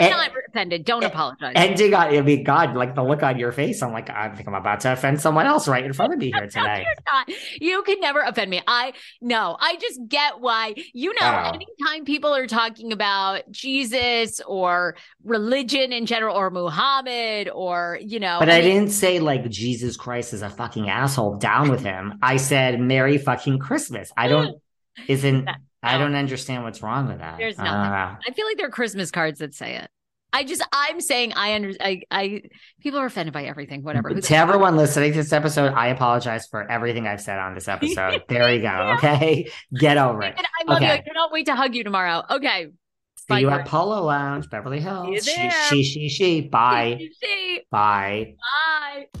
I'm 0.00 0.10
not 0.10 0.32
offended. 0.48 0.84
Don't 0.84 1.04
apologize. 1.04 1.52
Ending 1.54 1.94
on, 1.94 2.08
I 2.08 2.20
mean, 2.20 2.42
God, 2.42 2.74
like 2.74 2.96
the 2.96 3.04
look 3.04 3.22
on 3.22 3.38
your 3.38 3.52
face, 3.52 3.82
I'm 3.82 3.92
like, 3.92 4.10
I 4.10 4.30
think 4.30 4.48
I'm 4.48 4.54
about 4.54 4.80
to 4.80 4.92
offend 4.92 5.20
someone 5.20 5.46
else 5.46 5.68
right 5.68 5.84
in 5.84 5.92
front 5.92 6.12
of 6.12 6.18
me 6.18 6.32
here 6.32 6.46
today. 6.48 6.84
no, 7.08 7.34
you 7.60 7.82
can 7.84 8.00
never 8.00 8.20
offend 8.20 8.50
me. 8.50 8.62
I 8.66 8.94
no, 9.20 9.56
I 9.60 9.76
just 9.76 10.00
get 10.08 10.40
why. 10.40 10.74
You 10.92 11.12
know, 11.20 11.20
oh. 11.22 11.52
anytime 11.54 12.04
people 12.04 12.34
are 12.34 12.48
talking 12.48 12.92
about 12.92 13.48
Jesus 13.52 14.40
or 14.40 14.96
religion 15.22 15.92
in 15.92 16.06
general, 16.06 16.36
or 16.36 16.50
Muhammad, 16.50 17.48
or 17.48 17.98
you 18.02 18.18
know, 18.18 18.38
but 18.40 18.50
I, 18.50 18.56
I 18.56 18.60
didn't 18.60 18.90
say 18.90 19.20
like 19.20 19.48
Jesus 19.50 19.96
Christ 19.96 20.32
is 20.32 20.42
a 20.42 20.50
fucking 20.50 20.88
asshole. 20.88 21.36
Down 21.36 21.70
with 21.70 21.82
him. 21.82 22.18
I 22.22 22.38
said 22.38 22.80
Merry 22.80 23.18
fucking 23.18 23.60
Christmas. 23.60 24.10
I 24.16 24.26
don't. 24.26 24.60
Isn't 25.08 25.46
I 25.86 25.96
oh. 25.96 25.98
don't 25.98 26.14
understand 26.14 26.64
what's 26.64 26.82
wrong 26.82 27.08
with 27.08 27.18
that. 27.18 27.38
There's 27.38 27.58
uh, 27.58 27.64
nothing. 27.64 27.92
I, 27.92 28.16
I 28.26 28.32
feel 28.32 28.46
like 28.46 28.56
there 28.56 28.66
are 28.66 28.70
Christmas 28.70 29.10
cards 29.10 29.38
that 29.38 29.54
say 29.54 29.76
it. 29.76 29.90
I 30.32 30.44
just 30.44 30.62
I'm 30.70 31.00
saying 31.00 31.32
I 31.34 31.54
under 31.54 31.72
I, 31.80 32.02
I 32.10 32.42
people 32.80 32.98
are 32.98 33.06
offended 33.06 33.32
by 33.32 33.44
everything. 33.44 33.82
Whatever. 33.82 34.12
to 34.12 34.36
everyone 34.36 34.76
listening 34.76 35.12
to 35.12 35.18
this 35.18 35.32
episode, 35.32 35.72
I 35.72 35.88
apologize 35.88 36.46
for 36.46 36.70
everything 36.70 37.06
I've 37.06 37.22
said 37.22 37.38
on 37.38 37.54
this 37.54 37.68
episode. 37.68 38.22
there 38.28 38.52
you 38.52 38.60
go. 38.60 38.94
Okay, 38.98 39.50
get 39.78 39.96
over 39.96 40.22
it. 40.22 40.34
I 40.36 40.70
love 40.70 40.76
okay. 40.76 40.86
you. 40.86 40.92
I 40.92 40.98
cannot 40.98 41.32
wait 41.32 41.46
to 41.46 41.54
hug 41.54 41.74
you 41.74 41.84
tomorrow. 41.84 42.22
Okay. 42.30 42.66
See 43.16 43.24
Bye, 43.28 43.38
you 43.40 43.50
at 43.50 43.66
Polo 43.66 44.04
Lounge, 44.04 44.50
Beverly 44.50 44.78
Hills. 44.78 45.24
See 45.24 45.42
you 45.42 45.50
She, 45.50 45.82
she, 45.82 45.84
she, 45.84 46.08
she. 46.08 46.40
Bye. 46.42 46.98
She, 47.00 47.12
she. 47.22 47.62
Bye. 47.70 48.34
Bye. 49.14 49.20